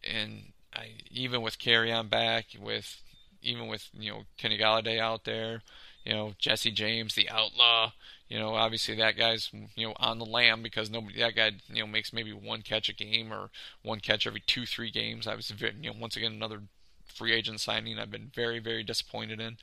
and 0.04 0.54
I, 0.76 0.92
even 1.10 1.42
with 1.42 1.60
Kerryon 1.60 2.10
back, 2.10 2.48
with 2.60 3.02
even 3.42 3.68
with 3.68 3.90
you 3.94 4.12
know 4.12 4.24
Kenny 4.38 4.58
Golladay 4.58 5.00
out 5.00 5.24
there, 5.24 5.62
you 6.04 6.14
know 6.14 6.34
Jesse 6.40 6.72
James, 6.72 7.16
the 7.16 7.30
outlaw 7.30 7.92
you 8.28 8.40
know, 8.40 8.56
obviously 8.56 8.96
that 8.96 9.18
guy's 9.18 9.52
you 9.76 9.88
know 9.88 9.94
on 9.98 10.18
the 10.18 10.26
lam 10.26 10.64
because 10.64 10.90
nobody 10.90 11.20
that 11.20 11.36
guy 11.36 11.52
you 11.68 11.82
know 11.82 11.88
makes 11.88 12.12
maybe 12.12 12.34
one 12.34 12.62
catch 12.64 12.90
a 12.90 12.94
game 12.94 13.32
or 13.32 13.50
one 13.84 14.00
catch 14.00 14.26
every 14.26 14.42
two 14.46 14.66
three 14.66 14.90
games. 14.90 15.28
I 15.28 15.36
was 15.36 15.52
you 15.52 15.92
know 15.92 16.00
once 16.00 16.16
again 16.16 16.34
another 16.34 16.62
free 17.06 17.34
agent 17.34 17.62
signing 17.62 18.00
I've 18.00 18.12
been 18.12 18.32
very 18.34 18.60
very 18.60 18.84
disappointed 18.84 19.40
in. 19.40 19.58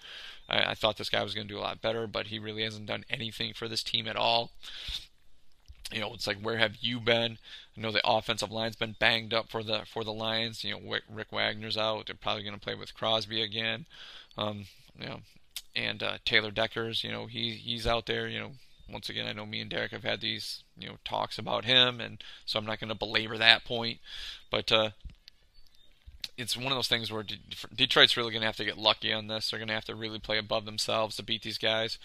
I, 0.49 0.71
I 0.71 0.75
thought 0.75 0.97
this 0.97 1.11
guy 1.11 1.25
was 1.25 1.35
going 1.35 1.49
to 1.49 1.53
do 1.53 1.59
a 1.59 1.61
lot 1.61 1.83
better, 1.83 2.07
but 2.07 2.29
he 2.29 2.39
really 2.39 2.63
hasn't 2.63 2.87
done 2.87 3.05
anything 3.11 3.53
for 3.53 3.67
this 3.67 3.83
team 3.83 4.07
at 4.07 4.17
all. 4.17 4.53
You 5.93 6.01
know, 6.01 6.15
it's 6.15 6.27
like 6.27 6.41
where 6.41 6.59
have 6.59 6.77
you 6.81 7.01
been? 7.01 7.39
I 7.77 7.81
know 7.81 7.93
the 7.93 8.01
offensive 8.05 8.51
line's 8.51 8.77
been 8.77 8.97
banged 8.99 9.35
up 9.35 9.49
for 9.49 9.63
the 9.63 9.83
for 9.85 10.05
the 10.05 10.13
Lions. 10.13 10.65
You 10.65 10.73
know, 10.73 10.99
Rick 11.09 11.33
Wagner's 11.33 11.77
out. 11.77 12.07
They're 12.07 12.17
probably 12.17 12.43
going 12.43 12.55
to 12.55 12.61
play 12.61 12.75
with 12.75 12.95
Crosby 12.95 13.43
again. 13.43 13.87
Um, 14.37 14.67
you 14.99 15.07
know, 15.07 15.21
and 15.77 16.03
uh, 16.03 16.19
Taylor 16.25 16.51
Decker's, 16.51 17.05
you 17.05 17.11
know, 17.11 17.27
he 17.27 17.53
he's 17.53 17.87
out 17.87 18.07
there. 18.07 18.29
You 18.29 18.41
know, 18.41 18.53
once 18.91 19.09
again, 19.09 19.27
I 19.27 19.33
know 19.33 19.47
me 19.47 19.61
and 19.61 19.71
Derek 19.71 19.93
have 19.93 20.05
had 20.05 20.21
these 20.21 20.63
you 20.77 20.89
know 20.89 20.97
talks 21.05 21.39
about 21.39 21.65
him, 21.65 22.01
and 22.01 22.23
so 22.47 22.59
I'm 22.59 22.67
not 22.67 22.81
going 22.81 22.89
to 22.89 22.95
belabor 22.95 23.39
that 23.39 23.65
point. 23.65 23.99
But 24.51 24.73
uh, 24.73 24.91
it's 26.37 26.57
one 26.57 26.73
of 26.73 26.77
those 26.77 26.89
things 26.89 27.13
where 27.13 27.25
Detroit's 27.75 28.17
really 28.17 28.33
going 28.33 28.43
to 28.43 28.47
have 28.47 28.57
to 28.57 28.65
get 28.65 28.79
lucky 28.79 29.13
on 29.13 29.27
this. 29.27 29.51
They're 29.51 29.59
going 29.59 29.69
to 29.69 29.75
have 29.75 29.85
to 29.87 29.95
really 29.95 30.19
play 30.19 30.39
above 30.39 30.65
themselves 30.65 31.17
to 31.17 31.23
beat 31.23 31.43
these 31.43 31.59
guys 31.59 31.99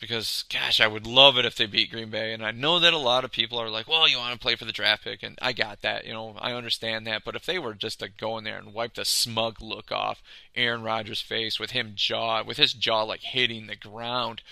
because 0.00 0.44
gosh, 0.52 0.80
I 0.80 0.86
would 0.86 1.06
love 1.06 1.38
it 1.38 1.44
if 1.44 1.56
they 1.56 1.66
beat 1.66 1.90
Green 1.90 2.10
Bay. 2.10 2.32
And 2.32 2.44
I 2.44 2.50
know 2.50 2.78
that 2.78 2.92
a 2.92 2.98
lot 2.98 3.24
of 3.24 3.32
people 3.32 3.58
are 3.60 3.70
like, 3.70 3.88
"Well, 3.88 4.08
you 4.08 4.18
want 4.18 4.32
to 4.32 4.38
play 4.38 4.56
for 4.56 4.64
the 4.64 4.72
draft 4.72 5.04
pick," 5.04 5.22
and 5.22 5.38
I 5.40 5.52
got 5.52 5.82
that. 5.82 6.06
You 6.06 6.12
know, 6.12 6.36
I 6.38 6.52
understand 6.52 7.06
that. 7.06 7.24
But 7.24 7.36
if 7.36 7.46
they 7.46 7.58
were 7.58 7.74
just 7.74 8.00
to 8.00 8.08
go 8.08 8.36
in 8.38 8.44
there 8.44 8.58
and 8.58 8.74
wipe 8.74 8.94
the 8.94 9.04
smug 9.04 9.60
look 9.60 9.90
off 9.92 10.22
Aaron 10.54 10.82
Rodgers' 10.82 11.20
face 11.20 11.58
with 11.58 11.70
him 11.70 11.92
jaw, 11.94 12.42
with 12.42 12.56
his 12.56 12.72
jaw 12.72 13.02
like 13.02 13.22
hitting 13.22 13.66
the 13.66 13.76
ground, 13.76 14.42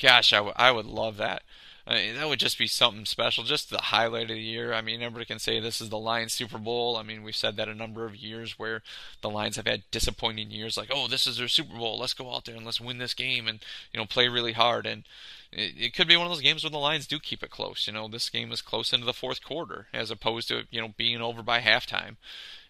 gosh, 0.00 0.32
I, 0.32 0.36
w- 0.36 0.54
I 0.56 0.70
would 0.70 0.86
love 0.86 1.16
that. 1.18 1.42
I 1.86 1.94
mean, 1.94 2.14
that 2.14 2.28
would 2.28 2.38
just 2.38 2.58
be 2.58 2.68
something 2.68 3.06
special, 3.06 3.42
just 3.42 3.70
the 3.70 3.78
highlight 3.78 4.30
of 4.30 4.36
the 4.36 4.40
year. 4.40 4.72
I 4.72 4.82
mean, 4.82 5.02
everybody 5.02 5.24
can 5.24 5.40
say 5.40 5.58
this 5.58 5.80
is 5.80 5.88
the 5.88 5.98
Lions 5.98 6.32
Super 6.32 6.58
Bowl. 6.58 6.96
I 6.96 7.02
mean, 7.02 7.24
we've 7.24 7.34
said 7.34 7.56
that 7.56 7.68
a 7.68 7.74
number 7.74 8.04
of 8.04 8.14
years 8.14 8.58
where 8.58 8.82
the 9.20 9.30
Lions 9.30 9.56
have 9.56 9.66
had 9.66 9.82
disappointing 9.90 10.50
years, 10.52 10.76
like, 10.76 10.90
oh, 10.92 11.08
this 11.08 11.26
is 11.26 11.38
their 11.38 11.48
Super 11.48 11.76
Bowl. 11.76 11.98
Let's 11.98 12.14
go 12.14 12.32
out 12.32 12.44
there 12.44 12.54
and 12.54 12.64
let's 12.64 12.80
win 12.80 12.98
this 12.98 13.14
game 13.14 13.48
and 13.48 13.58
you 13.92 13.98
know 13.98 14.06
play 14.06 14.28
really 14.28 14.52
hard. 14.52 14.86
And 14.86 15.02
it, 15.50 15.74
it 15.76 15.94
could 15.94 16.06
be 16.06 16.16
one 16.16 16.26
of 16.26 16.32
those 16.32 16.40
games 16.40 16.62
where 16.62 16.70
the 16.70 16.78
Lions 16.78 17.08
do 17.08 17.18
keep 17.18 17.42
it 17.42 17.50
close. 17.50 17.88
You 17.88 17.94
know, 17.94 18.06
this 18.06 18.30
game 18.30 18.52
is 18.52 18.62
close 18.62 18.92
into 18.92 19.06
the 19.06 19.12
fourth 19.12 19.44
quarter 19.44 19.88
as 19.92 20.10
opposed 20.10 20.48
to 20.48 20.62
you 20.70 20.80
know 20.80 20.94
being 20.96 21.20
over 21.20 21.42
by 21.42 21.60
halftime. 21.60 22.16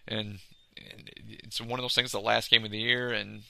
And 0.07 0.39
it's 0.75 1.61
one 1.61 1.79
of 1.79 1.83
those 1.83 1.95
things. 1.95 2.11
The 2.11 2.19
last 2.19 2.49
game 2.49 2.65
of 2.65 2.71
the 2.71 2.79
year, 2.79 3.11
and 3.11 3.43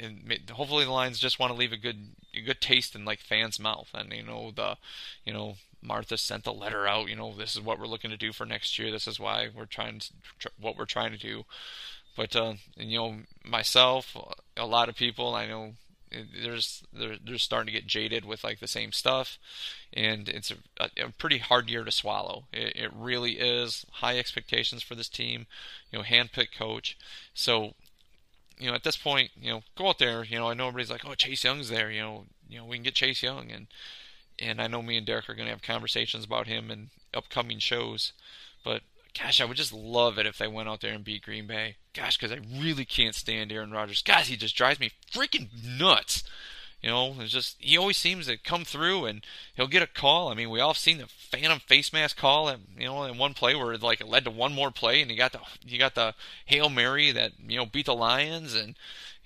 and 0.00 0.50
hopefully 0.50 0.84
the 0.84 0.92
Lions 0.92 1.18
just 1.18 1.38
want 1.38 1.52
to 1.52 1.58
leave 1.58 1.72
a 1.72 1.76
good 1.76 2.14
a 2.34 2.40
good 2.40 2.60
taste 2.60 2.94
in 2.94 3.04
like 3.04 3.20
fans' 3.20 3.58
mouth. 3.58 3.88
And 3.94 4.12
you 4.12 4.22
know 4.22 4.52
the, 4.54 4.76
you 5.24 5.32
know 5.32 5.56
Martha 5.82 6.16
sent 6.16 6.44
the 6.44 6.52
letter 6.52 6.86
out. 6.86 7.08
You 7.08 7.16
know 7.16 7.34
this 7.34 7.54
is 7.54 7.62
what 7.62 7.78
we're 7.78 7.86
looking 7.86 8.10
to 8.10 8.16
do 8.16 8.32
for 8.32 8.46
next 8.46 8.78
year. 8.78 8.90
This 8.90 9.06
is 9.06 9.18
why 9.18 9.48
we're 9.54 9.66
trying 9.66 10.00
to 10.00 10.50
what 10.60 10.76
we're 10.76 10.84
trying 10.84 11.12
to 11.12 11.18
do. 11.18 11.44
But 12.16 12.34
uh, 12.34 12.54
and, 12.76 12.90
you 12.90 12.98
know 12.98 13.16
myself, 13.44 14.16
a 14.56 14.66
lot 14.66 14.88
of 14.88 14.96
people 14.96 15.34
I 15.34 15.46
know 15.46 15.74
there's 16.10 16.82
they're, 16.92 17.16
they're 17.24 17.38
starting 17.38 17.66
to 17.66 17.80
get 17.80 17.86
jaded 17.86 18.24
with 18.24 18.44
like 18.44 18.60
the 18.60 18.66
same 18.66 18.92
stuff 18.92 19.38
and 19.92 20.28
it's 20.28 20.50
a, 20.50 20.88
a 21.02 21.10
pretty 21.18 21.38
hard 21.38 21.68
year 21.68 21.84
to 21.84 21.90
swallow 21.90 22.44
it, 22.52 22.74
it, 22.76 22.90
really 22.94 23.32
is 23.32 23.84
high 23.92 24.18
expectations 24.18 24.82
for 24.82 24.94
this 24.94 25.08
team 25.08 25.46
you 25.90 25.98
know 25.98 26.04
handpicked 26.04 26.56
coach 26.56 26.96
so 27.34 27.74
you 28.58 28.68
know, 28.68 28.74
at 28.74 28.84
this 28.84 28.96
point, 28.96 29.30
you 29.40 29.50
know, 29.50 29.62
go 29.76 29.88
out 29.88 29.98
there. 29.98 30.24
You 30.24 30.38
know, 30.38 30.48
I 30.48 30.54
know 30.54 30.68
everybody's 30.68 30.90
like, 30.90 31.04
oh, 31.06 31.14
Chase 31.14 31.44
Young's 31.44 31.68
there. 31.68 31.90
You 31.90 32.00
know, 32.00 32.24
you 32.48 32.58
know, 32.58 32.64
we 32.64 32.76
can 32.76 32.84
get 32.84 32.94
Chase 32.94 33.22
Young, 33.22 33.50
and 33.50 33.66
and 34.38 34.60
I 34.60 34.66
know 34.66 34.82
me 34.82 34.96
and 34.96 35.06
Derek 35.06 35.28
are 35.28 35.34
going 35.34 35.46
to 35.46 35.52
have 35.52 35.62
conversations 35.62 36.24
about 36.24 36.46
him 36.46 36.70
in 36.70 36.90
upcoming 37.14 37.58
shows. 37.58 38.12
But 38.64 38.82
gosh, 39.18 39.40
I 39.40 39.44
would 39.44 39.56
just 39.56 39.72
love 39.72 40.18
it 40.18 40.26
if 40.26 40.38
they 40.38 40.46
went 40.46 40.68
out 40.68 40.80
there 40.80 40.92
and 40.92 41.04
beat 41.04 41.22
Green 41.22 41.46
Bay. 41.46 41.76
Gosh, 41.92 42.16
because 42.16 42.32
I 42.32 42.40
really 42.60 42.84
can't 42.84 43.14
stand 43.14 43.50
Aaron 43.52 43.72
Rodgers. 43.72 44.02
Guys, 44.02 44.28
he 44.28 44.36
just 44.36 44.56
drives 44.56 44.80
me 44.80 44.92
freaking 45.12 45.48
nuts. 45.78 46.22
You 46.82 46.90
know, 46.90 47.16
it's 47.18 47.32
just 47.32 47.56
he 47.58 47.76
always 47.76 47.96
seems 47.96 48.26
to 48.26 48.36
come 48.36 48.64
through 48.64 49.06
and 49.06 49.26
he'll 49.54 49.66
get 49.66 49.82
a 49.82 49.86
call. 49.86 50.28
I 50.28 50.34
mean, 50.34 50.48
we 50.48 50.60
all 50.60 50.74
seen 50.74 50.98
the 50.98 51.06
phantom 51.06 51.58
face 51.58 51.92
mask 51.92 52.16
call 52.16 52.48
at 52.48 52.60
you 52.78 52.86
know 52.86 53.02
in 53.02 53.18
one 53.18 53.34
play 53.34 53.56
where 53.56 53.72
it 53.72 53.82
like 53.82 54.00
it 54.00 54.06
led 54.06 54.24
to 54.24 54.30
one 54.30 54.54
more 54.54 54.70
play 54.70 55.02
and 55.02 55.10
he 55.10 55.16
got 55.16 55.32
the 55.32 55.40
he 55.66 55.76
got 55.76 55.96
the 55.96 56.14
hail 56.44 56.68
mary 56.68 57.10
that 57.10 57.32
you 57.46 57.56
know 57.56 57.66
beat 57.66 57.86
the 57.86 57.94
Lions 57.94 58.54
and 58.54 58.76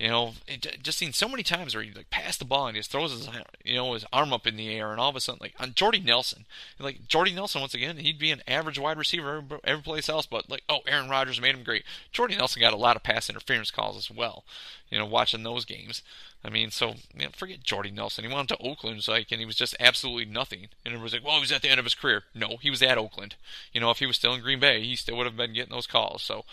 you 0.03 0.09
know, 0.09 0.33
it, 0.49 0.83
just 0.83 0.97
seen 0.97 1.13
so 1.13 1.29
many 1.29 1.43
times 1.43 1.73
where 1.73 1.83
he 1.83 1.93
like 1.93 2.09
passed 2.09 2.39
the 2.39 2.45
ball 2.45 2.67
and 2.67 2.75
he 2.75 2.81
just 2.81 2.91
throws 2.91 3.11
his 3.11 3.29
you 3.63 3.75
know 3.75 3.93
his 3.93 4.03
arm 4.11 4.33
up 4.33 4.45
in 4.45 4.57
the 4.57 4.67
air 4.67 4.91
and 4.91 4.99
all 4.99 5.09
of 5.09 5.15
a 5.15 5.21
sudden 5.21 5.39
like 5.39 5.53
on 5.61 5.73
Jordy 5.73 6.01
Nelson, 6.01 6.43
like 6.77 7.07
Jordy 7.07 7.31
Nelson 7.31 7.61
once 7.61 7.73
again 7.73 7.95
he'd 7.95 8.19
be 8.19 8.29
an 8.29 8.41
average 8.45 8.77
wide 8.77 8.97
receiver 8.97 9.37
every, 9.37 9.59
every 9.63 9.81
place 9.81 10.09
else, 10.09 10.25
but 10.25 10.49
like 10.49 10.63
oh 10.67 10.79
Aaron 10.87 11.09
Rodgers 11.09 11.39
made 11.39 11.55
him 11.55 11.63
great. 11.63 11.85
Jordy 12.11 12.35
Nelson 12.35 12.59
got 12.59 12.73
a 12.73 12.77
lot 12.77 12.97
of 12.97 13.03
pass 13.03 13.29
interference 13.29 13.71
calls 13.71 13.95
as 13.95 14.11
well, 14.11 14.43
you 14.89 14.97
know, 14.97 15.05
watching 15.05 15.43
those 15.43 15.63
games. 15.63 16.01
I 16.45 16.49
mean, 16.49 16.69
so 16.69 16.95
you 17.15 17.23
know, 17.23 17.29
forget 17.33 17.63
Jordy 17.63 17.89
Nelson. 17.89 18.25
He 18.25 18.33
went 18.33 18.49
to 18.49 18.57
Oakland, 18.57 19.07
like, 19.07 19.31
and 19.31 19.39
he 19.39 19.45
was 19.45 19.55
just 19.55 19.75
absolutely 19.79 20.25
nothing. 20.25 20.67
And 20.83 20.93
it 20.93 20.99
was 20.99 21.13
like, 21.13 21.23
well, 21.23 21.35
he 21.35 21.41
was 21.41 21.53
at 21.53 21.61
the 21.61 21.69
end 21.69 21.79
of 21.79 21.85
his 21.85 21.95
career. 21.95 22.23
No, 22.35 22.57
he 22.59 22.69
was 22.69 22.83
at 22.83 22.97
Oakland. 22.97 23.35
You 23.71 23.79
know, 23.79 23.89
if 23.91 23.99
he 23.99 24.05
was 24.05 24.17
still 24.17 24.33
in 24.33 24.41
Green 24.41 24.59
Bay, 24.59 24.83
he 24.83 24.97
still 24.97 25.15
would 25.15 25.25
have 25.25 25.37
been 25.37 25.53
getting 25.53 25.73
those 25.73 25.87
calls. 25.87 26.21
So, 26.21 26.43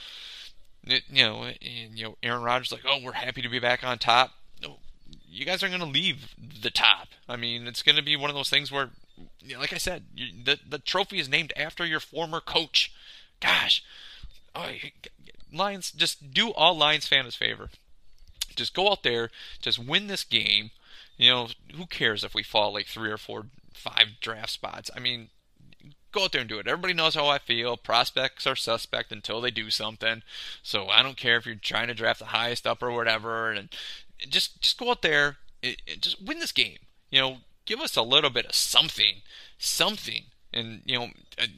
you 0.85 1.25
know, 1.25 1.45
and, 1.45 1.99
you 1.99 2.05
know, 2.05 2.16
Aaron 2.23 2.43
Rodgers 2.43 2.73
like, 2.73 2.85
oh, 2.87 2.99
we're 3.03 3.12
happy 3.12 3.43
to 3.43 3.49
be 3.49 3.59
back 3.59 3.85
on 3.85 3.99
top. 3.99 4.33
No, 4.62 4.79
you 5.29 5.45
guys 5.45 5.62
aren't 5.62 5.77
going 5.77 5.93
to 5.93 5.99
leave 5.99 6.35
the 6.62 6.71
top. 6.71 7.09
I 7.29 7.37
mean, 7.37 7.66
it's 7.66 7.83
going 7.83 7.97
to 7.97 8.03
be 8.03 8.16
one 8.16 8.31
of 8.31 8.37
those 8.37 8.51
things 8.51 8.73
where 8.73 8.90
you 9.40 9.55
know, 9.55 9.61
like 9.61 9.73
I 9.73 9.79
said, 9.79 10.05
you, 10.14 10.29
the 10.45 10.59
the 10.66 10.79
trophy 10.79 11.19
is 11.19 11.29
named 11.29 11.53
after 11.57 11.85
your 11.85 12.01
former 12.01 12.40
coach. 12.40 12.93
Gosh, 13.40 13.85
oh, 14.55 14.71
Lions 15.53 15.90
just 15.90 16.33
do 16.33 16.53
all 16.53 16.77
Lions 16.77 17.07
fans 17.07 17.35
favor. 17.35 17.71
Just 18.57 18.75
go 18.75 18.90
out 18.90 19.03
there, 19.03 19.31
just 19.61 19.79
win 19.79 20.07
this 20.07 20.25
game. 20.25 20.71
You 21.16 21.31
know, 21.31 21.49
who 21.77 21.87
cares 21.87 22.25
if 22.25 22.35
we 22.35 22.43
fall 22.43 22.73
like 22.73 22.87
three 22.87 23.11
or 23.11 23.19
four, 23.19 23.47
five 23.75 24.21
draft 24.21 24.51
spots? 24.51 24.90
I 24.95 25.01
mean, 25.01 25.29
go 26.12 26.25
out 26.25 26.33
there 26.33 26.40
and 26.40 26.51
do 26.51 26.59
it. 26.59 26.66
Everybody 26.66 26.94
knows 26.94 27.14
how 27.14 27.27
I 27.27 27.38
feel. 27.38 27.77
Prospects 27.77 28.46
are 28.46 28.57
suspect 28.57 29.12
until 29.12 29.40
they 29.40 29.51
do 29.51 29.70
something. 29.70 30.23
So 30.62 30.88
I 30.88 31.03
don't 31.03 31.16
care 31.16 31.37
if 31.37 31.46
you're 31.46 31.55
trying 31.55 31.88
to 31.88 31.94
draft 31.94 32.20
the 32.20 32.27
highest 32.27 32.66
up 32.66 32.83
or 32.83 32.90
whatever. 32.90 33.51
And 33.51 33.68
just 34.29 34.61
just 34.61 34.79
go 34.79 34.90
out 34.90 35.03
there, 35.03 35.38
it, 35.62 35.81
just 36.01 36.23
win 36.23 36.38
this 36.38 36.53
game. 36.53 36.79
You 37.11 37.20
know, 37.20 37.37
give 37.64 37.81
us 37.81 37.96
a 37.96 38.03
little 38.03 38.31
bit 38.31 38.46
of 38.46 38.55
something, 38.55 39.23
something. 39.59 40.25
And 40.53 40.83
you 40.85 40.99
know, 40.99 41.09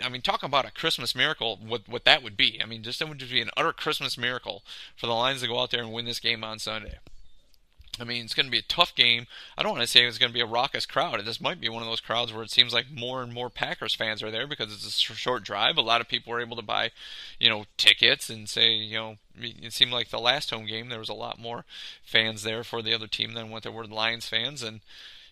I 0.04 0.08
mean, 0.08 0.22
talk 0.22 0.42
about 0.42 0.66
a 0.66 0.70
Christmas 0.70 1.14
miracle. 1.14 1.58
What 1.66 1.88
what 1.88 2.04
that 2.04 2.22
would 2.22 2.36
be? 2.36 2.60
I 2.62 2.66
mean, 2.66 2.82
just 2.82 2.98
that 2.98 3.08
would 3.08 3.18
just 3.18 3.32
be 3.32 3.40
an 3.40 3.50
utter 3.56 3.72
Christmas 3.72 4.18
miracle 4.18 4.62
for 4.96 5.06
the 5.06 5.14
Lions 5.14 5.40
to 5.40 5.48
go 5.48 5.60
out 5.60 5.70
there 5.70 5.82
and 5.82 5.92
win 5.92 6.04
this 6.04 6.20
game 6.20 6.44
on 6.44 6.58
Sunday. 6.58 6.98
I 8.00 8.04
mean, 8.04 8.24
it's 8.24 8.32
going 8.32 8.46
to 8.46 8.50
be 8.50 8.58
a 8.58 8.62
tough 8.62 8.94
game. 8.94 9.26
I 9.56 9.62
don't 9.62 9.72
want 9.72 9.82
to 9.82 9.86
say 9.86 10.04
it's 10.04 10.16
going 10.16 10.30
to 10.30 10.34
be 10.34 10.40
a 10.40 10.46
raucous 10.46 10.86
crowd. 10.86 11.22
This 11.24 11.42
might 11.42 11.60
be 11.60 11.68
one 11.68 11.82
of 11.82 11.88
those 11.88 12.00
crowds 12.00 12.32
where 12.32 12.42
it 12.42 12.50
seems 12.50 12.72
like 12.72 12.90
more 12.90 13.22
and 13.22 13.34
more 13.34 13.50
Packers 13.50 13.94
fans 13.94 14.22
are 14.22 14.30
there 14.30 14.46
because 14.46 14.72
it's 14.72 14.86
a 14.86 15.14
short 15.14 15.44
drive. 15.44 15.76
A 15.76 15.82
lot 15.82 16.00
of 16.00 16.08
people 16.08 16.32
were 16.32 16.40
able 16.40 16.56
to 16.56 16.62
buy, 16.62 16.90
you 17.38 17.50
know, 17.50 17.66
tickets 17.76 18.30
and 18.30 18.48
say, 18.48 18.72
you 18.72 18.96
know, 18.96 19.16
it 19.38 19.74
seemed 19.74 19.92
like 19.92 20.08
the 20.08 20.18
last 20.18 20.50
home 20.50 20.64
game 20.66 20.88
there 20.88 20.98
was 20.98 21.10
a 21.10 21.14
lot 21.14 21.38
more 21.38 21.66
fans 22.02 22.44
there 22.44 22.64
for 22.64 22.80
the 22.80 22.94
other 22.94 23.06
team 23.06 23.34
than 23.34 23.50
what 23.50 23.62
there 23.62 23.72
were 23.72 23.84
Lions 23.84 24.28
fans, 24.28 24.62
and 24.62 24.80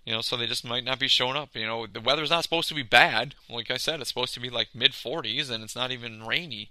you 0.04 0.12
know, 0.12 0.20
so 0.20 0.36
they 0.36 0.46
just 0.46 0.64
might 0.64 0.84
not 0.84 0.98
be 0.98 1.08
showing 1.08 1.36
up. 1.36 1.50
You 1.54 1.66
know, 1.66 1.86
the 1.86 2.00
weather's 2.00 2.30
not 2.30 2.42
supposed 2.42 2.68
to 2.68 2.74
be 2.74 2.82
bad. 2.82 3.34
Like 3.48 3.70
I 3.70 3.76
said, 3.76 4.00
it's 4.00 4.08
supposed 4.08 4.34
to 4.34 4.40
be 4.40 4.50
like 4.50 4.68
mid 4.74 4.92
40s, 4.92 5.50
and 5.50 5.62
it's 5.62 5.76
not 5.76 5.90
even 5.90 6.26
rainy 6.26 6.70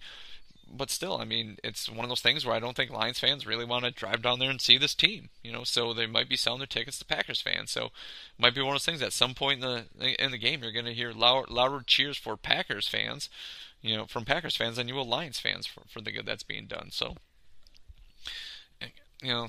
but 0.71 0.89
still, 0.89 1.17
I 1.17 1.25
mean, 1.25 1.57
it's 1.63 1.89
one 1.89 2.05
of 2.05 2.09
those 2.09 2.21
things 2.21 2.45
where 2.45 2.55
I 2.55 2.59
don't 2.59 2.75
think 2.75 2.91
Lions 2.91 3.19
fans 3.19 3.47
really 3.47 3.65
want 3.65 3.85
to 3.85 3.91
drive 3.91 4.21
down 4.21 4.39
there 4.39 4.49
and 4.49 4.61
see 4.61 4.77
this 4.77 4.95
team. 4.95 5.29
You 5.43 5.51
know, 5.51 5.63
so 5.63 5.93
they 5.93 6.05
might 6.05 6.29
be 6.29 6.37
selling 6.37 6.59
their 6.59 6.67
tickets 6.67 6.99
to 6.99 7.05
Packers 7.05 7.41
fans. 7.41 7.71
So, 7.71 7.85
it 7.85 7.91
might 8.37 8.55
be 8.55 8.61
one 8.61 8.71
of 8.71 8.75
those 8.75 8.85
things. 8.85 9.01
At 9.01 9.13
some 9.13 9.33
point 9.33 9.63
in 9.63 9.85
the 9.97 10.23
in 10.23 10.31
the 10.31 10.37
game, 10.37 10.63
you're 10.63 10.71
going 10.71 10.85
to 10.85 10.93
hear 10.93 11.11
louder, 11.11 11.83
cheers 11.85 12.17
for 12.17 12.37
Packers 12.37 12.87
fans, 12.87 13.29
you 13.81 13.95
know, 13.95 14.05
from 14.05 14.25
Packers 14.25 14.55
fans 14.55 14.77
than 14.77 14.87
you 14.87 14.95
will 14.95 15.07
Lions 15.07 15.39
fans 15.39 15.65
for 15.65 15.81
for 15.89 16.01
the 16.01 16.11
good 16.11 16.25
that's 16.25 16.43
being 16.43 16.67
done. 16.67 16.89
So, 16.91 17.15
you 19.21 19.33
know, 19.33 19.47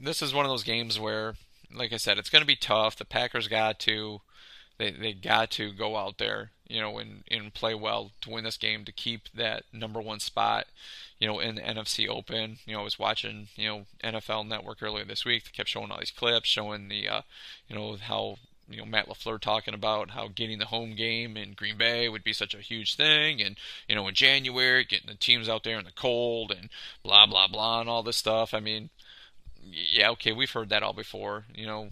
this 0.00 0.22
is 0.22 0.34
one 0.34 0.44
of 0.44 0.50
those 0.50 0.64
games 0.64 0.98
where, 0.98 1.34
like 1.72 1.92
I 1.92 1.96
said, 1.96 2.18
it's 2.18 2.30
going 2.30 2.42
to 2.42 2.46
be 2.46 2.56
tough. 2.56 2.96
The 2.96 3.04
Packers 3.04 3.48
got 3.48 3.78
to 3.80 4.20
they 4.78 4.90
they 4.90 5.12
got 5.12 5.50
to 5.52 5.72
go 5.72 5.96
out 5.96 6.18
there, 6.18 6.50
you 6.68 6.80
know, 6.80 6.98
and, 6.98 7.24
and 7.30 7.54
play 7.54 7.74
well 7.74 8.12
to 8.22 8.30
win 8.30 8.44
this 8.44 8.56
game 8.56 8.84
to 8.84 8.92
keep 8.92 9.28
that 9.34 9.64
number 9.72 10.00
one 10.00 10.20
spot, 10.20 10.66
you 11.18 11.26
know, 11.26 11.38
in 11.38 11.56
the 11.56 11.62
NFC 11.62 12.08
Open. 12.08 12.58
You 12.66 12.74
know, 12.74 12.80
I 12.80 12.84
was 12.84 12.98
watching, 12.98 13.48
you 13.56 13.68
know, 13.68 13.86
NFL 14.04 14.46
Network 14.46 14.82
earlier 14.82 15.04
this 15.04 15.24
week. 15.24 15.44
They 15.44 15.50
kept 15.50 15.68
showing 15.68 15.90
all 15.90 15.98
these 15.98 16.10
clips, 16.10 16.48
showing 16.48 16.88
the, 16.88 17.08
uh, 17.08 17.20
you 17.68 17.76
know, 17.76 17.96
how 17.96 18.36
you 18.68 18.78
know 18.78 18.84
Matt 18.84 19.08
LaFleur 19.08 19.40
talking 19.40 19.74
about 19.74 20.10
how 20.10 20.28
getting 20.28 20.58
the 20.58 20.66
home 20.66 20.94
game 20.94 21.36
in 21.36 21.52
Green 21.52 21.78
Bay 21.78 22.08
would 22.08 22.24
be 22.24 22.32
such 22.32 22.54
a 22.54 22.58
huge 22.58 22.96
thing, 22.96 23.40
and 23.40 23.56
you 23.88 23.94
know 23.94 24.08
in 24.08 24.14
January 24.14 24.84
getting 24.84 25.08
the 25.08 25.14
teams 25.14 25.48
out 25.48 25.64
there 25.64 25.78
in 25.78 25.84
the 25.84 25.92
cold 25.92 26.50
and 26.50 26.68
blah 27.02 27.26
blah 27.26 27.48
blah 27.48 27.80
and 27.80 27.88
all 27.88 28.02
this 28.02 28.16
stuff. 28.16 28.52
I 28.54 28.60
mean, 28.60 28.90
yeah, 29.64 30.10
okay, 30.10 30.32
we've 30.32 30.50
heard 30.50 30.68
that 30.70 30.82
all 30.82 30.92
before. 30.92 31.44
You 31.54 31.66
know, 31.66 31.88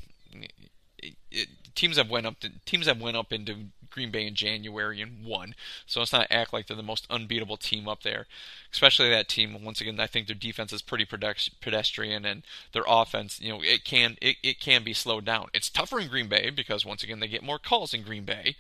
it, 1.30 1.48
teams 1.74 1.96
have 1.96 2.10
went 2.10 2.26
up 2.26 2.40
to, 2.40 2.50
teams 2.64 2.86
have 2.86 3.00
went 3.00 3.16
up 3.16 3.32
into 3.32 3.56
Green 3.90 4.10
Bay 4.10 4.26
in 4.26 4.34
January 4.34 5.00
and 5.00 5.24
won. 5.24 5.54
So 5.86 6.00
let's 6.00 6.12
not 6.12 6.26
act 6.30 6.52
like 6.52 6.66
they're 6.66 6.76
the 6.76 6.82
most 6.82 7.06
unbeatable 7.10 7.56
team 7.56 7.88
up 7.88 8.02
there. 8.02 8.26
Especially 8.72 9.08
that 9.10 9.28
team. 9.28 9.62
Once 9.62 9.80
again, 9.80 10.00
I 10.00 10.06
think 10.06 10.26
their 10.26 10.34
defense 10.34 10.72
is 10.72 10.82
pretty 10.82 11.06
pedestrian, 11.06 12.24
and 12.24 12.42
their 12.72 12.84
offense, 12.86 13.40
you 13.40 13.50
know, 13.50 13.60
it 13.62 13.84
can 13.84 14.16
it, 14.20 14.36
it 14.42 14.60
can 14.60 14.82
be 14.82 14.92
slowed 14.92 15.24
down. 15.24 15.48
It's 15.54 15.70
tougher 15.70 16.00
in 16.00 16.08
Green 16.08 16.28
Bay 16.28 16.50
because 16.50 16.84
once 16.84 17.02
again 17.04 17.20
they 17.20 17.28
get 17.28 17.42
more 17.42 17.58
calls 17.58 17.94
in 17.94 18.02
Green 18.02 18.24
Bay, 18.24 18.56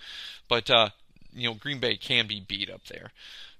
but 0.48 0.70
uh, 0.70 0.90
you 1.32 1.48
know 1.48 1.54
Green 1.54 1.80
Bay 1.80 1.96
can 1.96 2.26
be 2.26 2.40
beat 2.40 2.70
up 2.70 2.86
there. 2.86 3.10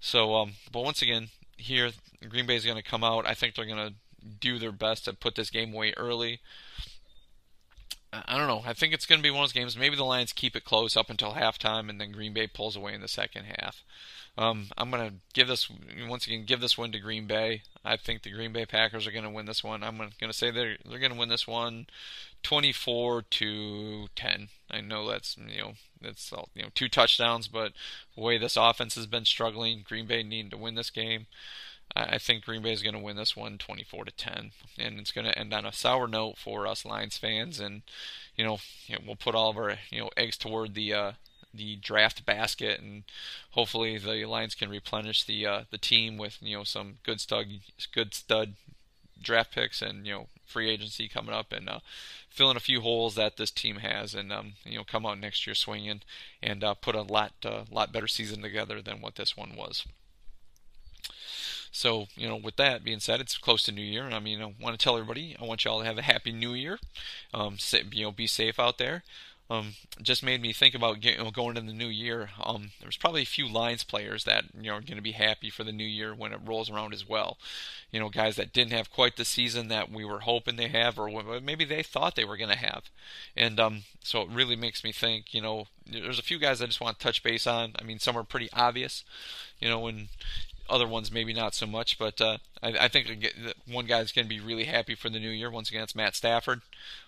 So, 0.01 0.35
um, 0.37 0.53
but 0.71 0.85
once 0.85 1.03
again, 1.03 1.29
here 1.57 1.91
Green 2.29 2.47
Bay 2.47 2.57
is 2.57 2.65
going 2.65 2.77
to 2.77 2.89
come 2.89 3.03
out. 3.03 3.27
I 3.27 3.35
think 3.35 3.55
they're 3.55 3.67
going 3.67 3.89
to 3.89 3.95
do 4.41 4.59
their 4.59 4.73
best 4.73 5.05
to 5.05 5.13
put 5.13 5.35
this 5.35 5.51
game 5.51 5.75
away 5.75 5.93
early. 5.97 6.41
I 8.27 8.37
don't 8.39 8.49
know. 8.49 8.63
I 8.67 8.73
think 8.73 8.93
it's 8.93 9.07
going 9.07 9.19
to 9.19 9.23
be 9.23 9.31
one 9.31 9.43
of 9.43 9.49
those 9.49 9.53
games. 9.53 9.77
Maybe 9.77 9.97
the 9.97 10.05
Lions 10.05 10.33
keep 10.33 10.57
it 10.57 10.65
close 10.65 10.97
up 10.97 11.11
until 11.11 11.33
halftime, 11.33 11.89
and 11.89 12.01
then 12.01 12.13
Green 12.13 12.33
Bay 12.33 12.47
pulls 12.47 12.77
away 12.77 12.95
in 12.95 13.01
the 13.01 13.09
second 13.09 13.45
half. 13.45 13.83
Um, 14.37 14.67
I'm 14.77 14.91
going 14.91 15.09
to 15.09 15.15
give 15.33 15.47
this 15.47 15.69
once 16.09 16.27
again 16.27 16.45
give 16.45 16.61
this 16.61 16.77
one 16.77 16.91
to 16.93 16.99
Green 16.99 17.27
Bay. 17.27 17.63
I 17.85 17.97
think 17.97 18.23
the 18.23 18.33
Green 18.33 18.53
Bay 18.53 18.67
Packers 18.67 19.07
are 19.07 19.13
going 19.13 19.25
to 19.25 19.31
win 19.31 19.47
this 19.47 19.63
one. 19.63 19.85
I'm 19.85 19.97
going 19.97 20.11
to 20.21 20.33
say 20.33 20.51
they're 20.51 20.77
they're 20.85 20.99
going 20.99 21.13
to 21.13 21.19
win 21.19 21.29
this 21.29 21.47
one, 21.47 21.87
24 22.43 23.23
to 23.23 24.09
10. 24.17 24.49
I 24.71 24.81
know 24.81 25.09
that's 25.09 25.37
you 25.37 25.61
know 25.61 25.73
that's 26.01 26.33
you 26.55 26.63
know 26.63 26.69
two 26.75 26.89
touchdowns, 26.89 27.47
but 27.47 27.73
the 28.17 28.23
way 28.23 28.37
this 28.37 28.57
offense 28.57 28.97
has 28.97 29.07
been 29.07 29.25
struggling, 29.25 29.85
Green 29.87 30.07
Bay 30.07 30.25
needing 30.25 30.51
to 30.51 30.57
win 30.57 30.75
this 30.75 30.91
game. 30.91 31.27
I 31.97 32.19
think 32.19 32.45
Green 32.45 32.63
Bay 32.63 32.73
is 32.73 32.83
going 32.83 32.95
to 32.95 33.01
win 33.01 33.17
this 33.17 33.37
one 33.37 33.57
24 33.57 34.07
to 34.07 34.11
10, 34.11 34.51
and 34.79 34.99
it's 34.99 35.13
going 35.13 35.27
to 35.27 35.39
end 35.39 35.55
on 35.55 35.65
a 35.65 35.73
sour 35.73 36.09
note 36.09 36.39
for 36.39 36.67
us 36.67 36.85
Lions 36.85 37.17
fans. 37.19 37.61
And 37.61 37.83
you 38.37 38.45
know, 38.45 38.59
we'll 39.07 39.17
put 39.17 39.35
all 39.35 39.51
of 39.51 39.57
our 39.57 39.77
you 39.91 40.01
know 40.01 40.11
eggs 40.17 40.37
toward 40.37 40.75
the 40.75 40.93
uh, 40.93 41.13
the 41.53 41.77
draft 41.77 42.27
basket, 42.27 42.81
and 42.81 43.05
hopefully 43.51 43.97
the 43.97 44.25
Lions 44.25 44.57
can 44.57 44.71
replenish 44.71 45.23
the 45.25 45.47
uh, 45.47 45.65
the 45.71 45.79
team 45.79 46.17
with 46.17 46.39
you 46.41 46.57
know 46.57 46.65
some 46.65 46.99
good 47.05 47.21
stud 47.21 47.47
good 47.93 48.13
stud 48.13 48.55
draft 49.23 49.53
picks 49.53 49.81
and 49.81 50.05
you 50.07 50.13
know 50.13 50.27
free 50.45 50.69
agency 50.69 51.09
coming 51.09 51.35
up 51.35 51.53
and 51.53 51.69
uh, 51.69 51.79
fill 52.29 52.51
in 52.51 52.57
a 52.57 52.61
few 52.61 52.81
holes 52.81 53.15
that 53.15 53.37
this 53.37 53.53
team 53.53 53.77
has, 53.77 54.15
and 54.15 54.33
um, 54.33 54.55
you 54.65 54.77
know 54.77 54.85
come 54.85 55.07
out 55.07 55.19
next 55.19 55.47
year 55.47 55.55
swinging 55.55 56.01
and 56.43 56.65
uh, 56.65 56.75
put 56.75 56.97
a 56.97 57.03
lot 57.03 57.33
uh, 57.45 57.63
lot 57.71 57.93
better 57.93 58.09
season 58.09 58.43
together 58.43 58.83
than 58.83 59.01
what 59.01 59.15
this 59.15 59.37
one 59.37 59.55
was. 59.57 59.87
So, 61.75 62.07
you 62.17 62.29
know, 62.29 62.37
with 62.37 62.55
that 62.55 62.85
being 62.85 63.01
said, 63.01 63.21
it's 63.21 63.37
close 63.37 63.65
to 63.65 63.73
New 63.73 63.83
Year, 63.83 64.05
and 64.05 64.15
I 64.15 64.21
mean, 64.21 64.41
I 64.41 64.55
want 64.61 64.79
to 64.79 64.83
tell 64.83 64.97
everybody, 64.97 65.37
I 65.41 65.45
want 65.45 65.65
y'all 65.65 65.81
to 65.81 65.85
have 65.85 65.99
a 65.99 66.03
happy 66.03 66.31
New 66.31 66.55
Year. 66.55 66.79
Um, 67.35 67.59
you 67.91 68.05
know, 68.05 68.13
be 68.13 68.29
safe 68.29 68.61
out 68.61 68.79
there. 68.79 69.03
Um, 69.51 69.75
just 70.01 70.23
made 70.23 70.41
me 70.41 70.53
think 70.53 70.77
about 70.77 71.05
you 71.05 71.17
know, 71.19 71.33
going 71.33 71.57
into 71.57 71.73
the 71.73 71.77
new 71.77 71.89
year. 71.89 72.31
Um, 72.41 72.71
there's 72.81 72.97
probably 72.97 73.23
a 73.23 73.27
few 73.27 73.49
Lions 73.49 73.83
players 73.83 74.23
that 74.23 74.45
you 74.55 74.71
know 74.71 74.77
are 74.77 74.81
going 74.81 74.97
to 74.97 75.03
be 75.03 75.13
happy 75.13 75.51
for 75.51 75.65
the 75.65 75.73
new 75.73 75.85
year 75.85 76.15
when 76.15 76.33
it 76.33 76.41
rolls 76.45 76.71
around 76.71 76.95
as 76.95 77.07
well. 77.07 77.39
You 77.91 77.99
know, 77.99 78.09
guys 78.09 78.37
that 78.37 78.53
didn't 78.53 78.73
have 78.73 78.91
quite 78.91 79.17
the 79.17 79.25
season 79.25 79.67
that 79.69 79.91
we 79.91 80.05
were 80.05 80.21
hoping 80.21 80.55
they 80.55 80.69
have, 80.69 80.97
or 80.97 81.41
maybe 81.43 81.65
they 81.65 81.83
thought 81.83 82.15
they 82.15 82.25
were 82.25 82.39
going 82.39 82.51
to 82.51 82.57
have. 82.57 82.85
And 83.37 83.59
um, 83.59 83.83
so 84.03 84.23
it 84.23 84.29
really 84.31 84.57
makes 84.57 84.85
me 84.85 84.93
think. 84.93 85.35
You 85.35 85.43
know, 85.43 85.67
there's 85.85 86.21
a 86.21 86.23
few 86.23 86.39
guys 86.39 86.63
I 86.63 86.67
just 86.67 86.81
want 86.81 86.99
to 86.99 87.05
touch 87.05 87.23
base 87.23 87.47
on. 87.47 87.73
I 87.79 87.85
mean, 87.85 87.99
some 87.99 88.17
are 88.17 88.25
pretty 88.25 88.49
obvious. 88.53 89.05
You 89.59 89.69
know, 89.69 89.81
when 89.81 90.09
other 90.69 90.87
ones 90.87 91.13
maybe 91.13 91.33
not 91.33 91.55
so 91.55 91.67
much, 91.67 91.99
but 91.99 92.21
uh, 92.21 92.39
I, 92.63 92.75
I, 92.81 92.89
think 92.89 93.25
one 93.71 93.87
guy's 93.87 94.13
going 94.13 94.25
to 94.25 94.29
be 94.29 94.41
really 94.41 94.65
happy 94.65 94.95
for 94.95 95.11
the 95.11 95.19
new 95.19 95.31
year. 95.31 95.51
Once 95.51 95.69
again, 95.69 95.83
it's 95.83 95.95
Matt 95.95 96.15
Stafford. 96.15 96.63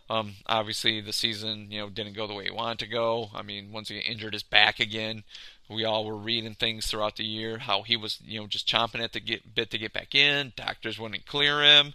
Um, 0.09 0.35
obviously, 0.47 1.01
the 1.01 1.13
season 1.13 1.71
you 1.71 1.81
know 1.81 1.89
didn't 1.89 2.15
go 2.15 2.27
the 2.27 2.35
way 2.35 2.45
he 2.45 2.51
wanted 2.51 2.81
to 2.81 2.87
go. 2.87 3.31
I 3.35 3.43
mean, 3.43 3.73
once 3.73 3.91
again, 3.91 4.03
injured 4.03 4.35
his 4.35 4.43
back 4.43 4.81
again. 4.81 5.25
We 5.69 5.85
all 5.85 6.05
were 6.05 6.17
reading 6.17 6.55
things 6.55 6.87
throughout 6.87 7.17
the 7.17 7.25
year 7.25 7.59
how 7.59 7.83
he 7.83 7.97
was 7.97 8.21
you 8.25 8.41
know 8.41 8.47
just 8.47 8.69
chomping 8.69 9.03
at 9.03 9.13
the 9.13 9.21
get, 9.21 9.55
bit 9.55 9.71
to 9.71 9.79
get 9.79 9.93
back 9.93 10.15
in. 10.15 10.53
Doctors 10.57 10.99
wouldn't 10.99 11.27
clear 11.27 11.63
him. 11.63 11.95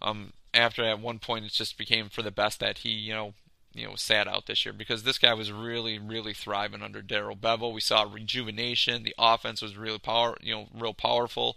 Um, 0.00 0.32
after 0.54 0.82
at 0.84 1.00
one 1.00 1.18
point 1.18 1.44
it 1.44 1.52
just 1.52 1.78
became 1.78 2.08
for 2.08 2.22
the 2.22 2.30
best 2.30 2.60
that 2.60 2.78
he 2.78 2.90
you 2.90 3.12
know 3.12 3.34
you 3.72 3.86
know 3.86 3.94
sat 3.94 4.26
out 4.26 4.46
this 4.46 4.64
year 4.64 4.72
because 4.72 5.02
this 5.02 5.18
guy 5.18 5.34
was 5.34 5.52
really 5.52 5.98
really 5.98 6.34
thriving 6.34 6.82
under 6.82 7.02
Darrell 7.02 7.36
Bevell. 7.36 7.72
We 7.72 7.80
saw 7.80 8.02
rejuvenation. 8.02 9.02
The 9.02 9.14
offense 9.18 9.62
was 9.62 9.76
really 9.76 9.98
power 9.98 10.36
you 10.40 10.54
know 10.54 10.68
real 10.74 10.94
powerful. 10.94 11.56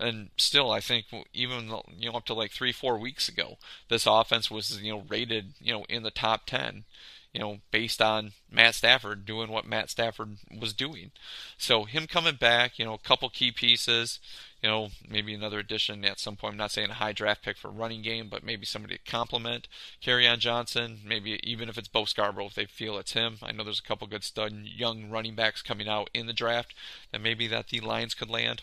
And 0.00 0.30
still, 0.36 0.70
I 0.70 0.80
think 0.80 1.06
even 1.34 1.72
you 1.96 2.10
know 2.10 2.16
up 2.16 2.24
to 2.26 2.34
like 2.34 2.52
three, 2.52 2.72
four 2.72 2.98
weeks 2.98 3.28
ago, 3.28 3.56
this 3.88 4.06
offense 4.06 4.50
was 4.50 4.80
you 4.80 4.92
know 4.92 5.04
rated 5.08 5.54
you 5.60 5.72
know 5.72 5.84
in 5.88 6.02
the 6.02 6.10
top 6.10 6.46
ten 6.46 6.84
you 7.32 7.40
know, 7.40 7.58
based 7.70 8.00
on 8.00 8.32
Matt 8.50 8.74
Stafford 8.74 9.26
doing 9.26 9.50
what 9.50 9.66
Matt 9.66 9.90
Stafford 9.90 10.38
was 10.50 10.72
doing. 10.72 11.10
So 11.58 11.84
him 11.84 12.06
coming 12.06 12.36
back, 12.36 12.78
you 12.78 12.84
know, 12.84 12.94
a 12.94 12.98
couple 12.98 13.28
key 13.28 13.52
pieces, 13.52 14.18
you 14.62 14.68
know, 14.68 14.88
maybe 15.08 15.34
another 15.34 15.58
addition 15.58 16.04
at 16.04 16.18
some 16.18 16.36
point. 16.36 16.52
I'm 16.52 16.58
not 16.58 16.72
saying 16.72 16.90
a 16.90 16.94
high 16.94 17.12
draft 17.12 17.42
pick 17.42 17.56
for 17.56 17.70
running 17.70 18.02
game, 18.02 18.28
but 18.28 18.42
maybe 18.42 18.66
somebody 18.66 18.96
to 18.96 19.10
complement 19.10 19.68
Kerryon 20.02 20.38
Johnson. 20.38 21.00
Maybe 21.04 21.38
even 21.44 21.68
if 21.68 21.78
it's 21.78 21.88
Bo 21.88 22.04
Scarborough, 22.04 22.46
if 22.46 22.54
they 22.54 22.66
feel 22.66 22.98
it's 22.98 23.12
him. 23.12 23.38
I 23.42 23.52
know 23.52 23.62
there's 23.62 23.78
a 23.78 23.86
couple 23.88 24.06
good 24.08 24.24
stud 24.24 24.52
young 24.64 25.10
running 25.10 25.36
backs 25.36 25.62
coming 25.62 25.88
out 25.88 26.10
in 26.12 26.26
the 26.26 26.32
draft 26.32 26.74
that 27.12 27.20
maybe 27.20 27.46
that 27.46 27.68
the 27.68 27.80
Lions 27.80 28.14
could 28.14 28.30
land. 28.30 28.62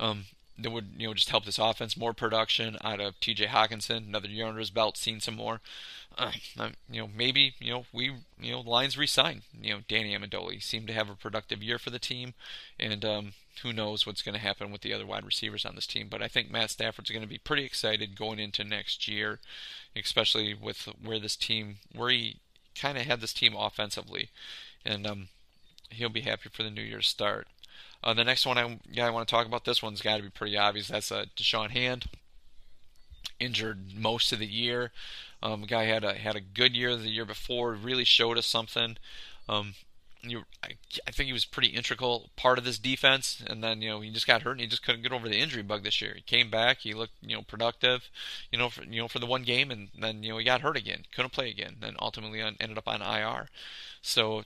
Um, 0.00 0.24
that 0.58 0.70
would 0.70 0.90
you 0.96 1.08
know 1.08 1.14
just 1.14 1.30
help 1.30 1.44
this 1.44 1.58
offense. 1.58 1.96
More 1.96 2.12
production 2.12 2.76
out 2.82 3.00
of 3.00 3.18
T.J. 3.20 3.46
Hockenson, 3.46 4.08
another 4.08 4.28
year 4.28 4.46
under 4.46 4.60
his 4.60 4.70
belt, 4.70 4.96
seen 4.96 5.20
some 5.20 5.36
more. 5.36 5.60
Uh, 6.18 6.32
you 6.90 7.00
know, 7.00 7.08
maybe 7.14 7.54
you 7.58 7.72
know 7.72 7.86
we 7.92 8.12
you 8.40 8.52
know 8.52 8.60
lines 8.60 8.98
resign. 8.98 9.42
You 9.60 9.74
know, 9.74 9.80
Danny 9.88 10.16
Amendola 10.16 10.62
seemed 10.62 10.86
to 10.88 10.92
have 10.92 11.08
a 11.08 11.14
productive 11.14 11.62
year 11.62 11.78
for 11.78 11.90
the 11.90 11.98
team, 11.98 12.34
and 12.78 13.04
um, 13.04 13.32
who 13.62 13.72
knows 13.72 14.06
what's 14.06 14.22
going 14.22 14.34
to 14.34 14.40
happen 14.40 14.70
with 14.70 14.82
the 14.82 14.92
other 14.92 15.06
wide 15.06 15.24
receivers 15.24 15.64
on 15.64 15.74
this 15.74 15.86
team. 15.86 16.08
But 16.10 16.22
I 16.22 16.28
think 16.28 16.50
Matt 16.50 16.70
Stafford's 16.70 17.10
going 17.10 17.22
to 17.22 17.28
be 17.28 17.38
pretty 17.38 17.64
excited 17.64 18.18
going 18.18 18.38
into 18.38 18.64
next 18.64 19.08
year, 19.08 19.38
especially 19.96 20.54
with 20.54 20.88
where 21.02 21.18
this 21.18 21.36
team, 21.36 21.76
where 21.94 22.10
he 22.10 22.36
kind 22.74 22.98
of 22.98 23.04
had 23.04 23.20
this 23.20 23.32
team 23.32 23.54
offensively, 23.56 24.30
and 24.84 25.06
um, 25.06 25.28
he'll 25.90 26.08
be 26.08 26.22
happy 26.22 26.48
for 26.50 26.62
the 26.62 26.70
new 26.70 26.82
year 26.82 27.02
start. 27.02 27.46
Uh, 28.04 28.14
the 28.14 28.24
next 28.24 28.46
one 28.46 28.58
I, 28.58 28.78
yeah, 28.90 29.06
I 29.06 29.10
want 29.10 29.28
to 29.28 29.30
talk 29.30 29.46
about, 29.46 29.64
this 29.64 29.82
one's 29.82 30.02
got 30.02 30.16
to 30.16 30.22
be 30.22 30.30
pretty 30.30 30.56
obvious. 30.56 30.88
That's 30.88 31.12
uh, 31.12 31.26
Da'Shawn 31.36 31.70
Hand, 31.70 32.06
injured 33.38 33.94
most 33.96 34.32
of 34.32 34.38
the 34.38 34.46
year. 34.46 34.90
Um, 35.42 35.62
guy 35.62 35.84
had 35.84 36.04
a 36.04 36.14
had 36.14 36.36
a 36.36 36.40
good 36.40 36.76
year 36.76 36.96
the 36.96 37.10
year 37.10 37.24
before, 37.24 37.72
really 37.72 38.04
showed 38.04 38.38
us 38.38 38.46
something. 38.46 38.96
Um, 39.48 39.74
you, 40.22 40.44
I, 40.62 40.74
I, 41.04 41.10
think 41.10 41.26
he 41.26 41.32
was 41.32 41.44
pretty 41.44 41.68
integral 41.68 42.30
part 42.36 42.58
of 42.58 42.64
this 42.64 42.78
defense, 42.78 43.42
and 43.44 43.62
then 43.62 43.82
you 43.82 43.90
know 43.90 44.00
he 44.00 44.10
just 44.10 44.26
got 44.26 44.42
hurt 44.42 44.52
and 44.52 44.60
he 44.60 44.68
just 44.68 44.84
couldn't 44.84 45.02
get 45.02 45.12
over 45.12 45.28
the 45.28 45.40
injury 45.40 45.62
bug 45.62 45.82
this 45.82 46.00
year. 46.00 46.12
He 46.14 46.22
came 46.22 46.48
back, 46.48 46.78
he 46.78 46.94
looked 46.94 47.14
you 47.20 47.34
know 47.34 47.42
productive, 47.42 48.08
you 48.52 48.58
know 48.58 48.68
for, 48.68 48.84
you 48.84 49.00
know 49.00 49.08
for 49.08 49.18
the 49.18 49.26
one 49.26 49.42
game, 49.42 49.72
and 49.72 49.88
then 49.98 50.22
you 50.22 50.30
know 50.30 50.38
he 50.38 50.44
got 50.44 50.60
hurt 50.60 50.76
again, 50.76 51.04
couldn't 51.12 51.32
play 51.32 51.50
again, 51.50 51.76
and 51.82 51.96
ultimately 52.00 52.40
ended 52.40 52.78
up 52.78 52.86
on 52.86 53.02
IR. 53.02 53.48
So 54.00 54.44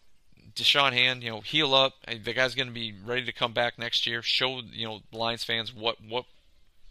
Da'Shawn 0.56 0.92
Hand, 0.92 1.22
you 1.22 1.30
know, 1.30 1.40
heal 1.40 1.74
up. 1.74 1.94
The 2.06 2.32
guy's 2.32 2.54
going 2.54 2.68
to 2.68 2.74
be 2.74 2.94
ready 3.04 3.24
to 3.24 3.32
come 3.32 3.52
back 3.52 3.78
next 3.78 4.06
year. 4.06 4.22
Show 4.22 4.60
you 4.72 4.86
know 4.86 5.00
Lions 5.12 5.44
fans 5.44 5.72
what 5.72 5.98
what 6.02 6.24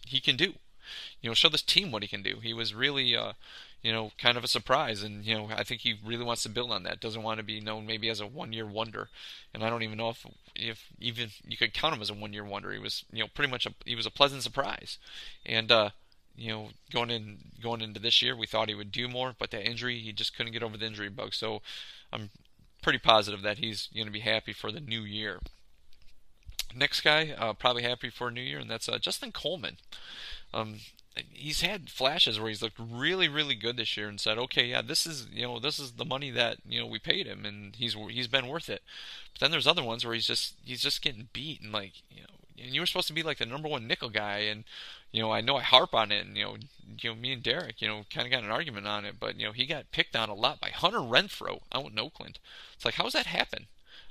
he 0.06 0.20
can 0.20 0.38
do. 0.38 0.54
You 1.22 1.30
know, 1.30 1.34
show 1.34 1.50
this 1.50 1.64
team 1.64 1.92
what 1.92 2.04
he 2.04 2.08
can 2.08 2.22
do. 2.22 2.38
He 2.42 2.54
was 2.54 2.76
really, 2.76 3.18
uh, 3.18 3.34
you 3.82 3.92
know, 3.92 4.12
kind 4.20 4.38
of 4.38 4.44
a 4.44 4.48
surprise, 4.48 5.02
and 5.02 5.26
you 5.26 5.34
know, 5.34 5.50
I 5.50 5.64
think 5.64 5.82
he 5.82 5.96
really 6.06 6.24
wants 6.24 6.44
to 6.44 6.50
build 6.50 6.72
on 6.72 6.84
that. 6.84 7.00
Doesn't 7.00 7.24
want 7.24 7.40
to 7.40 7.44
be 7.44 7.60
known 7.60 7.88
maybe 7.88 8.08
as 8.10 8.20
a 8.20 8.28
one-year 8.28 8.68
wonder, 8.68 9.10
and 9.52 9.64
I 9.64 9.70
don't 9.70 9.84
even 9.84 9.98
know 9.98 10.10
if 10.10 10.26
if 10.56 10.86
even 11.00 11.30
you 11.48 11.58
could 11.58 11.74
count 11.74 11.96
him 11.96 12.02
as 12.02 12.12
a 12.12 12.14
one-year 12.14 12.44
wonder. 12.44 12.72
He 12.72 12.80
was, 12.80 13.04
you 13.12 13.24
know, 13.24 13.30
pretty 13.34 13.50
much 13.50 13.66
a 13.66 13.74
he 13.84 13.96
was 13.96 14.06
a 14.06 14.12
pleasant 14.12 14.44
surprise, 14.44 15.00
and 15.44 15.72
uh, 15.72 15.90
you 16.38 16.52
know, 16.52 16.70
going 16.92 17.10
in 17.10 17.38
going 17.64 17.82
into 17.82 18.00
this 18.00 18.22
year, 18.22 18.36
we 18.36 18.46
thought 18.46 18.70
he 18.70 18.76
would 18.76 18.92
do 18.92 19.08
more, 19.08 19.34
but 19.38 19.50
that 19.52 19.68
injury, 19.68 20.00
he 20.00 20.12
just 20.12 20.36
couldn't 20.38 20.54
get 20.54 20.64
over 20.64 20.78
the 20.78 20.86
injury 20.86 21.10
bug. 21.10 21.34
So 21.34 21.62
I'm 22.14 22.30
pretty 22.86 23.00
positive 23.00 23.42
that 23.42 23.58
he's 23.58 23.90
going 23.96 24.06
to 24.06 24.12
be 24.12 24.20
happy 24.20 24.54
for 24.54 24.72
the 24.72 24.80
new 24.80 25.02
year. 25.02 25.40
Next 26.76 27.02
guy, 27.02 27.34
uh, 27.36 27.54
probably 27.54 27.82
happy 27.82 28.12
for 28.12 28.28
a 28.28 28.32
new 28.32 28.44
year, 28.44 28.60
and 28.60 28.70
that's 28.70 28.88
uh, 28.88 29.00
Justin 29.00 29.32
Coleman. 29.32 29.78
Um, 30.54 30.76
he's 31.32 31.62
had 31.62 31.90
flashes 31.90 32.40
where 32.40 32.50
he's 32.50 32.62
looked 32.62 32.78
really, 32.80 33.28
really 33.28 33.56
good 33.56 33.78
this 33.78 33.98
year, 33.98 34.08
and 34.08 34.22
said, 34.22 34.38
"Okay, 34.38 34.68
yeah, 34.68 34.84
this 34.84 35.08
is 35.08 35.26
you 35.34 35.42
know 35.42 35.58
this 35.58 35.80
is 35.80 35.94
the 35.94 36.06
money 36.06 36.30
that 36.30 36.58
you 36.64 36.80
know 36.80 36.86
we 36.86 37.00
paid 37.00 37.26
him, 37.26 37.44
and 37.44 37.76
he's 37.76 37.96
he's 38.12 38.28
been 38.28 38.48
worth 38.48 38.70
it." 38.70 38.84
But 39.34 39.40
then 39.40 39.50
there's 39.50 39.66
other 39.66 39.84
ones 39.84 40.06
where 40.06 40.14
he's 40.14 40.28
just 40.28 40.54
he's 40.64 40.84
just 40.84 41.02
getting 41.02 41.30
beat, 41.34 41.62
and 41.62 41.72
like 41.72 42.04
you 42.12 42.22
know 42.22 42.35
and 42.62 42.74
you 42.74 42.80
were 42.80 42.86
supposed 42.86 43.08
to 43.08 43.14
be 43.14 43.24
like 43.24 43.38
the 43.38 43.46
number 43.46 43.68
one 43.68 43.88
nickel 43.88 44.10
guy, 44.10 44.40
and 44.40 44.64
you 45.12 45.22
know 45.22 45.32
I 45.32 45.42
know 45.42 45.58
I 45.58 45.62
harp 45.62 45.94
on 45.94 46.12
it, 46.12 46.26
and 46.26 46.38
you 46.38 46.44
know 46.44 46.58
you 47.02 47.10
know 47.10 47.16
me 47.16 47.32
and 47.34 47.44
Derek 47.44 47.82
you 47.82 47.88
know 47.88 48.06
kind 48.10 48.26
of 48.26 48.32
got 48.32 48.44
an 48.44 48.52
argument 48.52 48.88
on 48.88 49.06
it, 49.06 49.16
but 49.20 49.40
you 49.40 49.46
know 49.46 49.52
he 49.52 49.66
got 49.66 49.92
picked 49.92 50.16
on 50.16 50.30
a 50.30 50.34
lot 50.34 50.60
by 50.62 50.70
Hunter 50.70 51.00
Renfrow 51.00 51.62
out 51.72 51.92
in 51.92 52.00
Oakland. 52.00 52.40
It's 52.76 52.86
like 52.86 52.96
how 52.96 53.04
does 53.04 53.14
that 53.14 53.28
happen? 53.28 53.68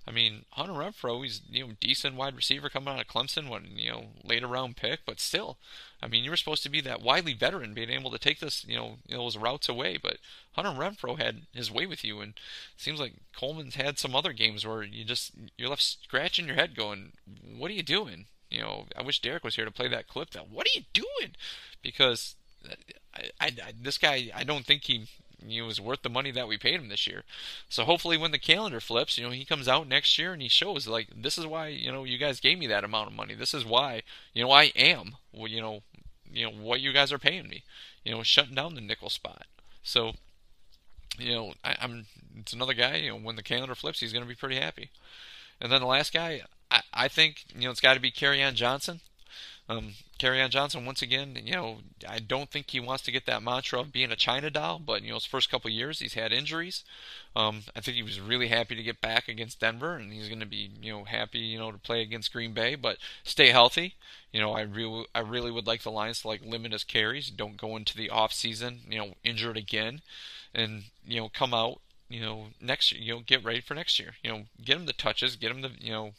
I 0.06 0.10
mean, 0.10 0.44
Hunter 0.50 0.74
Renfrow, 0.74 1.22
he's 1.22 1.40
you 1.48 1.66
know 1.66 1.72
decent 1.80 2.16
wide 2.16 2.36
receiver 2.36 2.68
coming 2.68 2.92
out 2.92 3.00
of 3.00 3.06
Clemson, 3.06 3.48
when 3.48 3.68
you 3.76 3.90
know 3.90 4.04
later 4.22 4.46
round 4.46 4.76
pick, 4.76 5.00
but 5.06 5.18
still, 5.18 5.56
I 6.02 6.08
mean, 6.08 6.24
you 6.24 6.30
were 6.30 6.36
supposed 6.36 6.62
to 6.64 6.68
be 6.68 6.82
that 6.82 7.00
widely 7.00 7.32
veteran, 7.32 7.72
being 7.72 7.88
able 7.88 8.10
to 8.10 8.18
take 8.18 8.38
this 8.40 8.64
you 8.66 8.76
know 8.76 8.98
those 9.08 9.38
routes 9.38 9.68
away. 9.68 9.96
But 9.96 10.18
Hunter 10.52 10.70
Renfrow 10.70 11.18
had 11.18 11.46
his 11.54 11.70
way 11.70 11.86
with 11.86 12.04
you, 12.04 12.20
and 12.20 12.34
seems 12.76 13.00
like 13.00 13.14
Coleman's 13.34 13.76
had 13.76 13.98
some 13.98 14.14
other 14.14 14.34
games 14.34 14.66
where 14.66 14.82
you 14.82 15.04
just 15.04 15.32
you're 15.56 15.70
left 15.70 15.82
scratching 15.82 16.46
your 16.46 16.56
head, 16.56 16.76
going, 16.76 17.12
"What 17.56 17.70
are 17.70 17.74
you 17.74 17.82
doing?" 17.82 18.26
You 18.50 18.60
know, 18.60 18.86
I 18.96 19.02
wish 19.02 19.20
Derek 19.20 19.44
was 19.44 19.56
here 19.56 19.64
to 19.64 19.70
play 19.70 19.88
that 19.88 20.08
clip. 20.08 20.30
That 20.30 20.50
what 20.50 20.66
are 20.66 20.78
you 20.78 20.84
doing? 20.92 21.34
Because 21.82 22.36
I, 23.14 23.30
I, 23.40 23.46
I, 23.46 23.72
this 23.80 23.98
guy, 23.98 24.30
I 24.34 24.44
don't 24.44 24.64
think 24.64 24.84
he 24.84 25.08
he 25.46 25.60
was 25.60 25.80
worth 25.80 26.02
the 26.02 26.08
money 26.08 26.30
that 26.30 26.48
we 26.48 26.56
paid 26.56 26.80
him 26.80 26.88
this 26.88 27.06
year. 27.06 27.24
So 27.68 27.84
hopefully, 27.84 28.16
when 28.16 28.30
the 28.30 28.38
calendar 28.38 28.80
flips, 28.80 29.18
you 29.18 29.24
know, 29.24 29.30
he 29.30 29.44
comes 29.44 29.68
out 29.68 29.88
next 29.88 30.18
year 30.18 30.32
and 30.32 30.40
he 30.40 30.48
shows 30.48 30.86
like 30.86 31.08
this 31.14 31.36
is 31.36 31.46
why 31.46 31.68
you 31.68 31.92
know 31.92 32.04
you 32.04 32.18
guys 32.18 32.40
gave 32.40 32.58
me 32.58 32.66
that 32.68 32.84
amount 32.84 33.08
of 33.08 33.14
money. 33.14 33.34
This 33.34 33.54
is 33.54 33.64
why 33.64 34.02
you 34.32 34.44
know 34.44 34.50
I 34.50 34.72
am 34.76 35.16
you 35.32 35.60
know 35.60 35.82
you 36.30 36.46
know 36.46 36.52
what 36.52 36.80
you 36.80 36.92
guys 36.92 37.12
are 37.12 37.18
paying 37.18 37.48
me. 37.48 37.62
You 38.04 38.14
know, 38.14 38.22
shutting 38.22 38.54
down 38.54 38.74
the 38.74 38.80
nickel 38.80 39.10
spot. 39.10 39.46
So 39.82 40.12
you 41.18 41.32
know, 41.32 41.54
I, 41.62 41.76
am 41.80 42.06
it's 42.36 42.52
another 42.52 42.74
guy. 42.74 42.96
You 42.96 43.10
know, 43.10 43.16
when 43.16 43.36
the 43.36 43.42
calendar 43.42 43.74
flips, 43.74 44.00
he's 44.00 44.12
going 44.12 44.24
to 44.24 44.28
be 44.28 44.34
pretty 44.34 44.56
happy. 44.56 44.90
And 45.60 45.70
then 45.70 45.80
the 45.80 45.86
last 45.86 46.12
guy, 46.12 46.42
I, 46.74 46.82
I 47.04 47.08
think 47.08 47.44
you 47.54 47.62
know 47.62 47.70
it's 47.70 47.80
got 47.80 47.94
to 47.94 48.00
be 48.00 48.10
Kerryon 48.10 48.54
Johnson. 48.54 49.00
Um, 49.66 49.94
Kerryon 50.18 50.50
Johnson, 50.50 50.84
once 50.84 51.00
again, 51.00 51.38
you 51.42 51.54
know, 51.54 51.78
I 52.06 52.18
don't 52.18 52.50
think 52.50 52.70
he 52.70 52.80
wants 52.80 53.02
to 53.04 53.10
get 53.10 53.24
that 53.24 53.42
mantra 53.42 53.80
of 53.80 53.92
being 53.92 54.12
a 54.12 54.16
China 54.16 54.50
doll, 54.50 54.78
but, 54.78 55.02
you 55.02 55.08
know, 55.08 55.14
his 55.14 55.24
first 55.24 55.50
couple 55.50 55.70
years, 55.70 56.00
he's 56.00 56.12
had 56.12 56.34
injuries. 56.34 56.84
Um, 57.34 57.62
I 57.74 57.80
think 57.80 57.96
he 57.96 58.02
was 58.02 58.20
really 58.20 58.48
happy 58.48 58.74
to 58.74 58.82
get 58.82 59.00
back 59.00 59.26
against 59.26 59.60
Denver, 59.60 59.96
and 59.96 60.12
he's 60.12 60.28
going 60.28 60.40
to 60.40 60.46
be, 60.46 60.70
you 60.82 60.92
know, 60.92 61.04
happy, 61.04 61.38
you 61.38 61.58
know, 61.58 61.72
to 61.72 61.78
play 61.78 62.02
against 62.02 62.32
Green 62.32 62.52
Bay, 62.52 62.74
but 62.74 62.98
stay 63.24 63.50
healthy. 63.50 63.94
You 64.32 64.40
know, 64.40 64.52
I 64.52 64.60
really, 64.60 65.06
I 65.14 65.20
really 65.20 65.50
would 65.50 65.66
like 65.66 65.82
the 65.82 65.90
Lions 65.90 66.20
to, 66.20 66.28
like, 66.28 66.44
limit 66.44 66.72
his 66.72 66.84
carries. 66.84 67.30
Don't 67.30 67.56
go 67.56 67.74
into 67.74 67.96
the 67.96 68.10
off 68.10 68.34
season, 68.34 68.80
you 68.88 68.98
know, 68.98 69.14
injured 69.24 69.56
again, 69.56 70.02
and, 70.54 70.84
you 71.06 71.22
know, 71.22 71.30
come 71.30 71.54
out, 71.54 71.80
you 72.10 72.20
know, 72.20 72.48
next 72.60 72.92
year, 72.92 73.02
you 73.02 73.14
know, 73.14 73.22
get 73.24 73.42
ready 73.42 73.62
for 73.62 73.74
next 73.74 73.98
year. 73.98 74.16
You 74.22 74.30
know, 74.30 74.42
get 74.62 74.76
him 74.76 74.84
the 74.84 74.92
touches, 74.92 75.36
get 75.36 75.50
him 75.50 75.62
the, 75.62 75.70
you 75.80 75.90
know, 75.90 76.12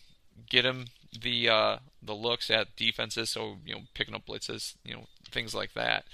get 0.49 0.65
him 0.65 0.87
the 1.21 1.49
uh, 1.49 1.77
the 2.01 2.13
looks 2.13 2.49
at 2.49 2.75
defenses, 2.75 3.29
so 3.29 3.57
you 3.65 3.75
know 3.75 3.81
picking 3.93 4.15
up 4.15 4.25
blitzes, 4.25 4.75
you 4.83 4.93
know 4.93 5.07
things 5.29 5.53
like 5.55 5.73
that. 5.73 6.05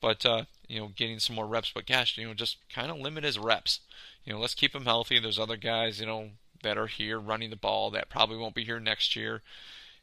But 0.00 0.24
uh, 0.24 0.44
you 0.68 0.80
know 0.80 0.90
getting 0.94 1.18
some 1.18 1.36
more 1.36 1.46
reps. 1.46 1.72
But 1.74 1.86
gosh, 1.86 2.16
you 2.18 2.26
know 2.26 2.34
just 2.34 2.56
kind 2.72 2.90
of 2.90 2.98
limit 2.98 3.24
his 3.24 3.38
reps. 3.38 3.80
You 4.24 4.32
know 4.32 4.40
let's 4.40 4.54
keep 4.54 4.74
him 4.74 4.84
healthy. 4.84 5.18
There's 5.18 5.38
other 5.38 5.56
guys 5.56 6.00
you 6.00 6.06
know 6.06 6.30
that 6.62 6.78
are 6.78 6.86
here 6.86 7.18
running 7.18 7.50
the 7.50 7.56
ball 7.56 7.90
that 7.90 8.10
probably 8.10 8.36
won't 8.36 8.54
be 8.54 8.64
here 8.64 8.80
next 8.80 9.14
year 9.14 9.42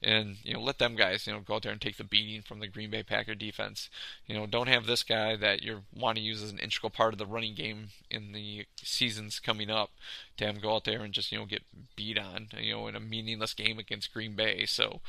and 0.01 0.37
you 0.43 0.53
know 0.53 0.61
let 0.61 0.79
them 0.79 0.95
guys 0.95 1.25
you 1.25 1.33
know 1.33 1.39
go 1.39 1.55
out 1.55 1.63
there 1.63 1.71
and 1.71 1.81
take 1.81 1.97
the 1.97 2.03
beating 2.03 2.41
from 2.41 2.59
the 2.59 2.67
Green 2.67 2.89
Bay 2.89 3.03
Packer 3.03 3.35
defense. 3.35 3.89
You 4.27 4.35
know, 4.35 4.45
don't 4.45 4.67
have 4.67 4.85
this 4.85 5.03
guy 5.03 5.35
that 5.35 5.61
you 5.61 5.81
want 5.95 6.17
to 6.17 6.23
use 6.23 6.41
as 6.41 6.51
an 6.51 6.59
integral 6.59 6.89
part 6.89 7.13
of 7.13 7.19
the 7.19 7.25
running 7.25 7.55
game 7.55 7.89
in 8.09 8.31
the 8.31 8.65
seasons 8.77 9.39
coming 9.39 9.69
up 9.69 9.91
to 10.37 10.45
have 10.45 10.55
him 10.55 10.61
go 10.61 10.75
out 10.75 10.85
there 10.85 11.01
and 11.01 11.13
just 11.13 11.31
you 11.31 11.37
know 11.37 11.45
get 11.45 11.63
beat 11.95 12.17
on 12.17 12.47
you 12.59 12.73
know 12.73 12.87
in 12.87 12.95
a 12.95 12.99
meaningless 12.99 13.53
game 13.53 13.79
against 13.79 14.13
Green 14.13 14.35
Bay. 14.35 14.65
So 14.65 15.01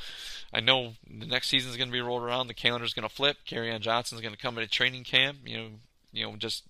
I 0.52 0.60
know 0.60 0.94
the 1.08 1.26
next 1.26 1.48
season 1.48 1.70
is 1.70 1.76
going 1.76 1.88
to 1.88 1.92
be 1.92 2.00
rolled 2.00 2.22
around. 2.22 2.46
The 2.46 2.54
calendar 2.54 2.86
is 2.86 2.94
going 2.94 3.08
to 3.08 3.14
flip. 3.14 3.38
Kerryon 3.46 3.80
is 3.80 4.20
going 4.20 4.34
to 4.34 4.40
come 4.40 4.58
into 4.58 4.70
training 4.70 5.04
camp. 5.04 5.38
You 5.44 5.58
know, 5.58 5.68
you 6.12 6.26
know 6.26 6.36
just 6.36 6.64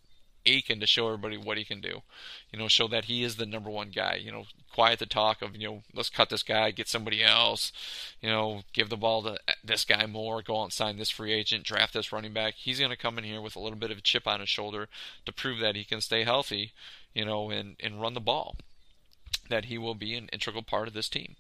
Aiken 0.47 0.81
to 0.81 0.87
show 0.87 1.07
everybody 1.07 1.37
what 1.37 1.59
he 1.59 1.65
can 1.65 1.81
do. 1.81 2.03
You 2.53 2.59
know, 2.59 2.69
show 2.69 2.89
that 2.89 3.07
he 3.07 3.23
is 3.23 3.37
the 3.37 3.47
number 3.47 3.71
one 3.71 3.91
guy. 3.91 4.15
You 4.23 4.33
know, 4.33 4.45
quiet 4.73 4.99
the 4.99 5.07
talk 5.07 5.43
of 5.43 5.57
you 5.57 5.69
know 5.69 5.83
let's 5.95 6.11
cut 6.11 6.31
this 6.31 6.43
guy, 6.43 6.71
get 6.71 6.89
somebody 6.89 7.23
else. 7.23 7.73
You 8.21 8.31
know, 8.31 8.63
give 8.73 8.89
the 8.89 8.97
ball 8.97 9.23
to 9.23 9.39
this 9.65 9.85
guy 9.85 10.07
more. 10.07 10.43
Go 10.43 10.61
out 10.61 10.65
and 10.65 10.73
sign 10.73 10.97
this 10.97 11.11
free 11.11 11.33
agent, 11.33 11.65
draft 11.65 11.95
this 11.95 12.13
running 12.13 12.33
back. 12.33 12.55
He's 12.57 12.79
going 12.79 12.91
to 12.91 12.97
come 12.97 13.19
in 13.19 13.25
here 13.25 13.41
with 13.41 13.57
a 13.57 13.61
little 13.61 13.79
bit 13.79 13.91
of 13.91 13.99
a 13.99 14.03
chip 14.03 14.27
on 14.27 14.41
his 14.41 14.49
shoulder 14.49 14.89
to 15.25 15.33
prove 15.33 15.59
that 15.61 15.77
he 15.77 15.85
can 15.85 16.01
stay 16.01 16.25
healthy. 16.25 16.73
You 17.15 17.25
know, 17.25 17.51
and 17.51 17.77
and 17.81 18.01
run 18.01 18.15
the 18.15 18.21
ball. 18.21 18.57
That 19.49 19.67
he 19.67 19.79
will 19.79 19.95
be 19.95 20.15
an 20.15 20.29
integral 20.33 20.63
part 20.63 20.89
of 20.89 20.95
this 20.95 21.09
team. 21.09 21.37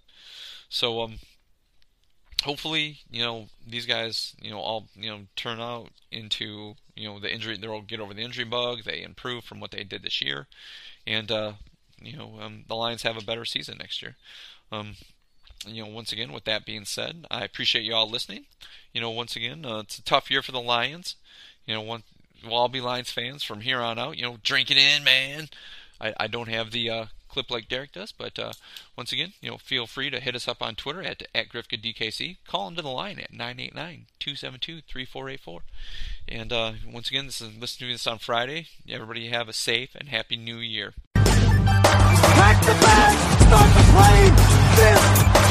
So 0.68 1.00
um, 1.02 1.18
hopefully, 2.42 2.98
you 3.10 3.22
know, 3.22 3.46
these 3.66 3.86
guys, 3.86 4.34
you 4.40 4.50
know, 4.50 4.58
all, 4.58 4.88
you 4.94 5.10
know, 5.10 5.20
turn 5.36 5.60
out 5.60 5.90
into, 6.10 6.74
you 6.94 7.08
know, 7.08 7.18
the 7.18 7.32
injury, 7.32 7.56
they'll 7.56 7.80
get 7.80 8.00
over 8.00 8.14
the 8.14 8.22
injury 8.22 8.44
bug, 8.44 8.84
they 8.84 9.02
improve 9.02 9.44
from 9.44 9.60
what 9.60 9.70
they 9.70 9.84
did 9.84 10.02
this 10.02 10.20
year, 10.20 10.46
and, 11.06 11.30
uh, 11.30 11.52
you 12.00 12.16
know, 12.16 12.38
um, 12.40 12.64
the 12.68 12.74
Lions 12.74 13.02
have 13.02 13.16
a 13.16 13.24
better 13.24 13.44
season 13.44 13.78
next 13.78 14.02
year. 14.02 14.16
Um, 14.70 14.96
you 15.66 15.82
know, 15.82 15.90
once 15.90 16.12
again, 16.12 16.32
with 16.32 16.44
that 16.44 16.66
being 16.66 16.84
said, 16.84 17.26
I 17.30 17.44
appreciate 17.44 17.84
you 17.84 17.94
all 17.94 18.08
listening. 18.08 18.44
You 18.92 19.00
know, 19.00 19.10
once 19.10 19.36
again, 19.36 19.64
uh, 19.64 19.78
it's 19.78 19.98
a 19.98 20.02
tough 20.02 20.30
year 20.30 20.42
for 20.42 20.52
the 20.52 20.60
Lions. 20.60 21.16
You 21.64 21.74
know, 21.74 21.80
one, 21.80 22.02
we'll 22.44 22.54
all 22.54 22.68
be 22.68 22.80
Lions 22.80 23.10
fans 23.10 23.42
from 23.42 23.62
here 23.62 23.80
on 23.80 23.98
out. 23.98 24.16
You 24.16 24.22
know, 24.22 24.36
drink 24.42 24.70
it 24.70 24.76
in, 24.76 25.02
man. 25.02 25.48
I, 26.00 26.14
I 26.18 26.26
don't 26.26 26.48
have 26.48 26.70
the 26.70 26.90
uh, 26.90 27.06
clip 27.36 27.50
like 27.50 27.68
Derek 27.68 27.92
does. 27.92 28.12
But 28.12 28.38
uh, 28.38 28.52
once 28.96 29.12
again, 29.12 29.34
you 29.42 29.50
know, 29.50 29.58
feel 29.58 29.86
free 29.86 30.08
to 30.08 30.20
hit 30.20 30.34
us 30.34 30.48
up 30.48 30.62
on 30.62 30.74
Twitter 30.74 31.02
at, 31.02 31.24
at 31.34 31.50
GrifkaDKC. 31.50 32.38
Call 32.48 32.68
into 32.68 32.80
the 32.80 32.88
line 32.88 33.18
at 33.18 33.30
989-272-3484. 33.32 35.58
And 36.28 36.50
uh, 36.50 36.72
once 36.90 37.10
again, 37.10 37.26
this 37.26 37.42
is 37.42 37.54
listen 37.58 37.86
to 37.86 37.92
this 37.92 38.06
on 38.06 38.16
Friday. 38.18 38.68
Everybody 38.88 39.28
have 39.28 39.50
a 39.50 39.52
safe 39.52 39.94
and 39.94 40.08
happy 40.08 40.36
new 40.36 40.56
year. 40.56 40.94
Pack 41.14 42.62
the 42.64 42.72
bag, 42.80 43.12
start 43.44 43.68
the 43.76 43.84
plane. 43.92 44.32
This 44.80 44.96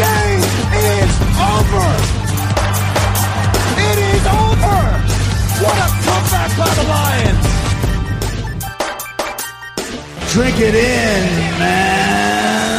game 0.01 0.41
is 0.73 1.13
over. 1.37 1.85
It 3.77 4.01
is 4.09 4.25
over. 4.25 5.05
What 5.61 5.77
a 5.77 5.85
comeback 6.01 6.49
by 6.57 6.65
the 6.73 6.81
Lions. 6.89 7.54
Drink 10.35 10.59
it 10.59 10.75
in, 10.75 11.59
man. 11.59 12.74